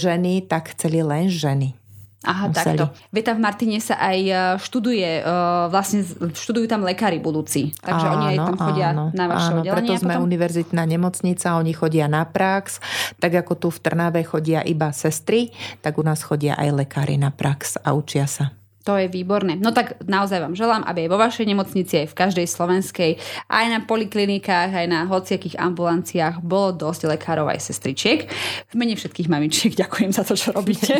ženy, 0.00 0.48
tak 0.48 0.72
chceli 0.72 1.04
len 1.04 1.28
ženy. 1.28 1.76
Aha, 2.20 2.52
museli. 2.52 2.76
takto. 2.76 2.84
Veta 3.08 3.32
v 3.32 3.40
Martine 3.40 3.80
sa 3.80 3.96
aj 3.96 4.18
e, 4.20 4.34
študuje, 4.60 5.10
e, 5.20 5.32
vlastne 5.72 6.04
študujú 6.36 6.68
tam 6.68 6.84
lekári 6.84 7.16
budúci. 7.16 7.72
Takže 7.80 8.06
áno, 8.06 8.14
oni 8.20 8.24
aj 8.28 8.38
tam 8.44 8.56
chodia 8.60 8.88
áno, 8.92 9.04
na 9.16 9.24
vaše 9.24 9.50
áno, 9.56 9.60
oddelenie. 9.64 9.76
preto 9.80 9.92
sme 10.04 10.14
potom... 10.20 10.26
univerzitná 10.28 10.82
nemocnica, 10.84 11.56
oni 11.56 11.72
chodia 11.72 12.06
na 12.12 12.28
prax. 12.28 12.84
Tak 13.16 13.32
ako 13.40 13.52
tu 13.56 13.68
v 13.72 13.78
Trnave 13.80 14.20
chodia 14.28 14.60
iba 14.60 14.92
sestry, 14.92 15.48
tak 15.80 15.96
u 15.96 16.04
nás 16.04 16.20
chodia 16.20 16.60
aj 16.60 16.84
lekári 16.84 17.16
na 17.16 17.32
prax 17.32 17.80
a 17.80 17.96
učia 17.96 18.28
sa. 18.28 18.52
To 18.88 18.96
je 18.96 19.12
výborné. 19.12 19.60
No 19.60 19.76
tak 19.76 20.00
naozaj 20.08 20.40
vám 20.40 20.56
želám, 20.56 20.80
aby 20.88 21.04
aj 21.04 21.10
vo 21.12 21.20
vašej 21.20 21.44
nemocnici, 21.44 22.00
aj 22.00 22.08
v 22.10 22.16
každej 22.16 22.46
slovenskej, 22.48 23.10
aj 23.52 23.64
na 23.68 23.78
poliklinikách, 23.84 24.72
aj 24.72 24.86
na 24.88 25.04
hociakých 25.04 25.60
ambulanciách 25.60 26.40
bolo 26.40 26.72
dosť 26.72 27.12
lekárov 27.12 27.52
aj 27.52 27.60
sestričiek. 27.60 28.24
V 28.72 28.74
mene 28.80 28.96
všetkých 28.96 29.28
mamičiek 29.28 29.76
ďakujem 29.76 30.16
za 30.16 30.24
to, 30.24 30.32
čo 30.32 30.56
robíte. 30.56 30.96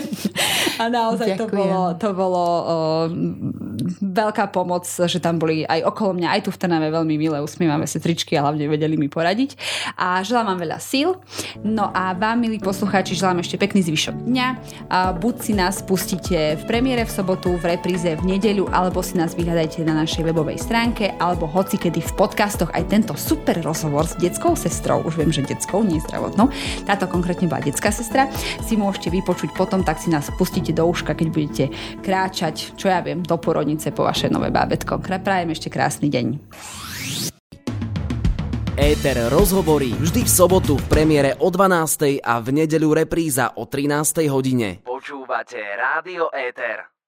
A 0.76 0.92
naozaj 0.92 1.40
to 1.40 1.48
bolo, 1.48 1.96
to 1.96 2.12
bolo 2.12 2.44
o, 2.44 2.62
veľká 4.04 4.52
pomoc, 4.52 4.84
že 4.84 5.16
tam 5.16 5.40
boli 5.40 5.64
aj 5.64 5.80
okolo 5.88 6.20
mňa, 6.20 6.36
aj 6.36 6.40
tu 6.44 6.50
v 6.52 6.60
Trnave 6.60 6.92
veľmi 6.92 7.16
milé 7.16 7.40
usmievavé 7.40 7.88
sestričky 7.88 8.36
a 8.36 8.44
hlavne 8.44 8.68
vedeli 8.68 9.00
mi 9.00 9.08
poradiť. 9.08 9.56
A 9.96 10.20
želám 10.20 10.52
vám 10.52 10.60
veľa 10.68 10.78
síl. 10.84 11.16
No 11.64 11.88
a 11.96 12.12
vám, 12.12 12.44
milí 12.44 12.60
poslucháči, 12.60 13.16
želám 13.16 13.40
ešte 13.40 13.56
pekný 13.56 13.80
zvyšok 13.88 14.28
dňa. 14.28 14.46
A 14.92 15.16
buď 15.16 15.34
si 15.40 15.52
nás 15.56 15.80
pustíte 15.80 16.60
v 16.60 16.62
premiére 16.68 17.08
v 17.08 17.12
sobotu, 17.12 17.56
v 17.56 17.69
repríze 17.70 18.18
v 18.18 18.22
nedeľu, 18.26 18.66
alebo 18.74 18.98
si 18.98 19.14
nás 19.14 19.38
vyhľadajte 19.38 19.86
na 19.86 19.94
našej 20.02 20.26
webovej 20.26 20.58
stránke, 20.58 21.14
alebo 21.22 21.46
hoci 21.46 21.78
kedy 21.78 22.02
v 22.02 22.12
podcastoch 22.18 22.74
aj 22.74 22.90
tento 22.90 23.14
super 23.14 23.62
rozhovor 23.62 24.10
s 24.10 24.18
detskou 24.18 24.58
sestrou, 24.58 25.06
už 25.06 25.14
viem, 25.22 25.30
že 25.30 25.46
detskou, 25.46 25.86
nie 25.86 26.02
zdravotnou, 26.02 26.50
táto 26.84 27.06
konkrétne 27.06 27.46
bola 27.46 27.62
detská 27.62 27.94
sestra, 27.94 28.26
si 28.66 28.74
môžete 28.74 29.14
vypočuť 29.14 29.54
potom, 29.54 29.86
tak 29.86 30.02
si 30.02 30.10
nás 30.10 30.26
pustíte 30.34 30.74
do 30.74 30.82
uška, 30.90 31.14
keď 31.14 31.28
budete 31.30 31.64
kráčať, 32.02 32.74
čo 32.74 32.90
ja 32.90 32.98
viem, 32.98 33.22
do 33.22 33.38
porodnice 33.38 33.94
po 33.94 34.02
vaše 34.02 34.26
nové 34.26 34.50
bábetko. 34.50 34.98
Prajem 35.20 35.52
ešte 35.52 35.68
krásny 35.68 36.08
deň. 36.10 36.26
Éter 38.80 39.28
rozhovorí 39.28 39.92
vždy 39.92 40.24
v 40.24 40.30
sobotu 40.30 40.80
v 40.80 40.86
premiére 40.88 41.36
o 41.36 41.52
12. 41.52 42.24
a 42.24 42.40
v 42.40 42.48
nedeľu 42.64 43.04
repríza 43.04 43.52
o 43.60 43.68
13. 43.68 44.24
hodine. 44.32 44.80
Počúvate 44.80 45.60
Rádio 45.60 46.32
Éter. 46.32 46.99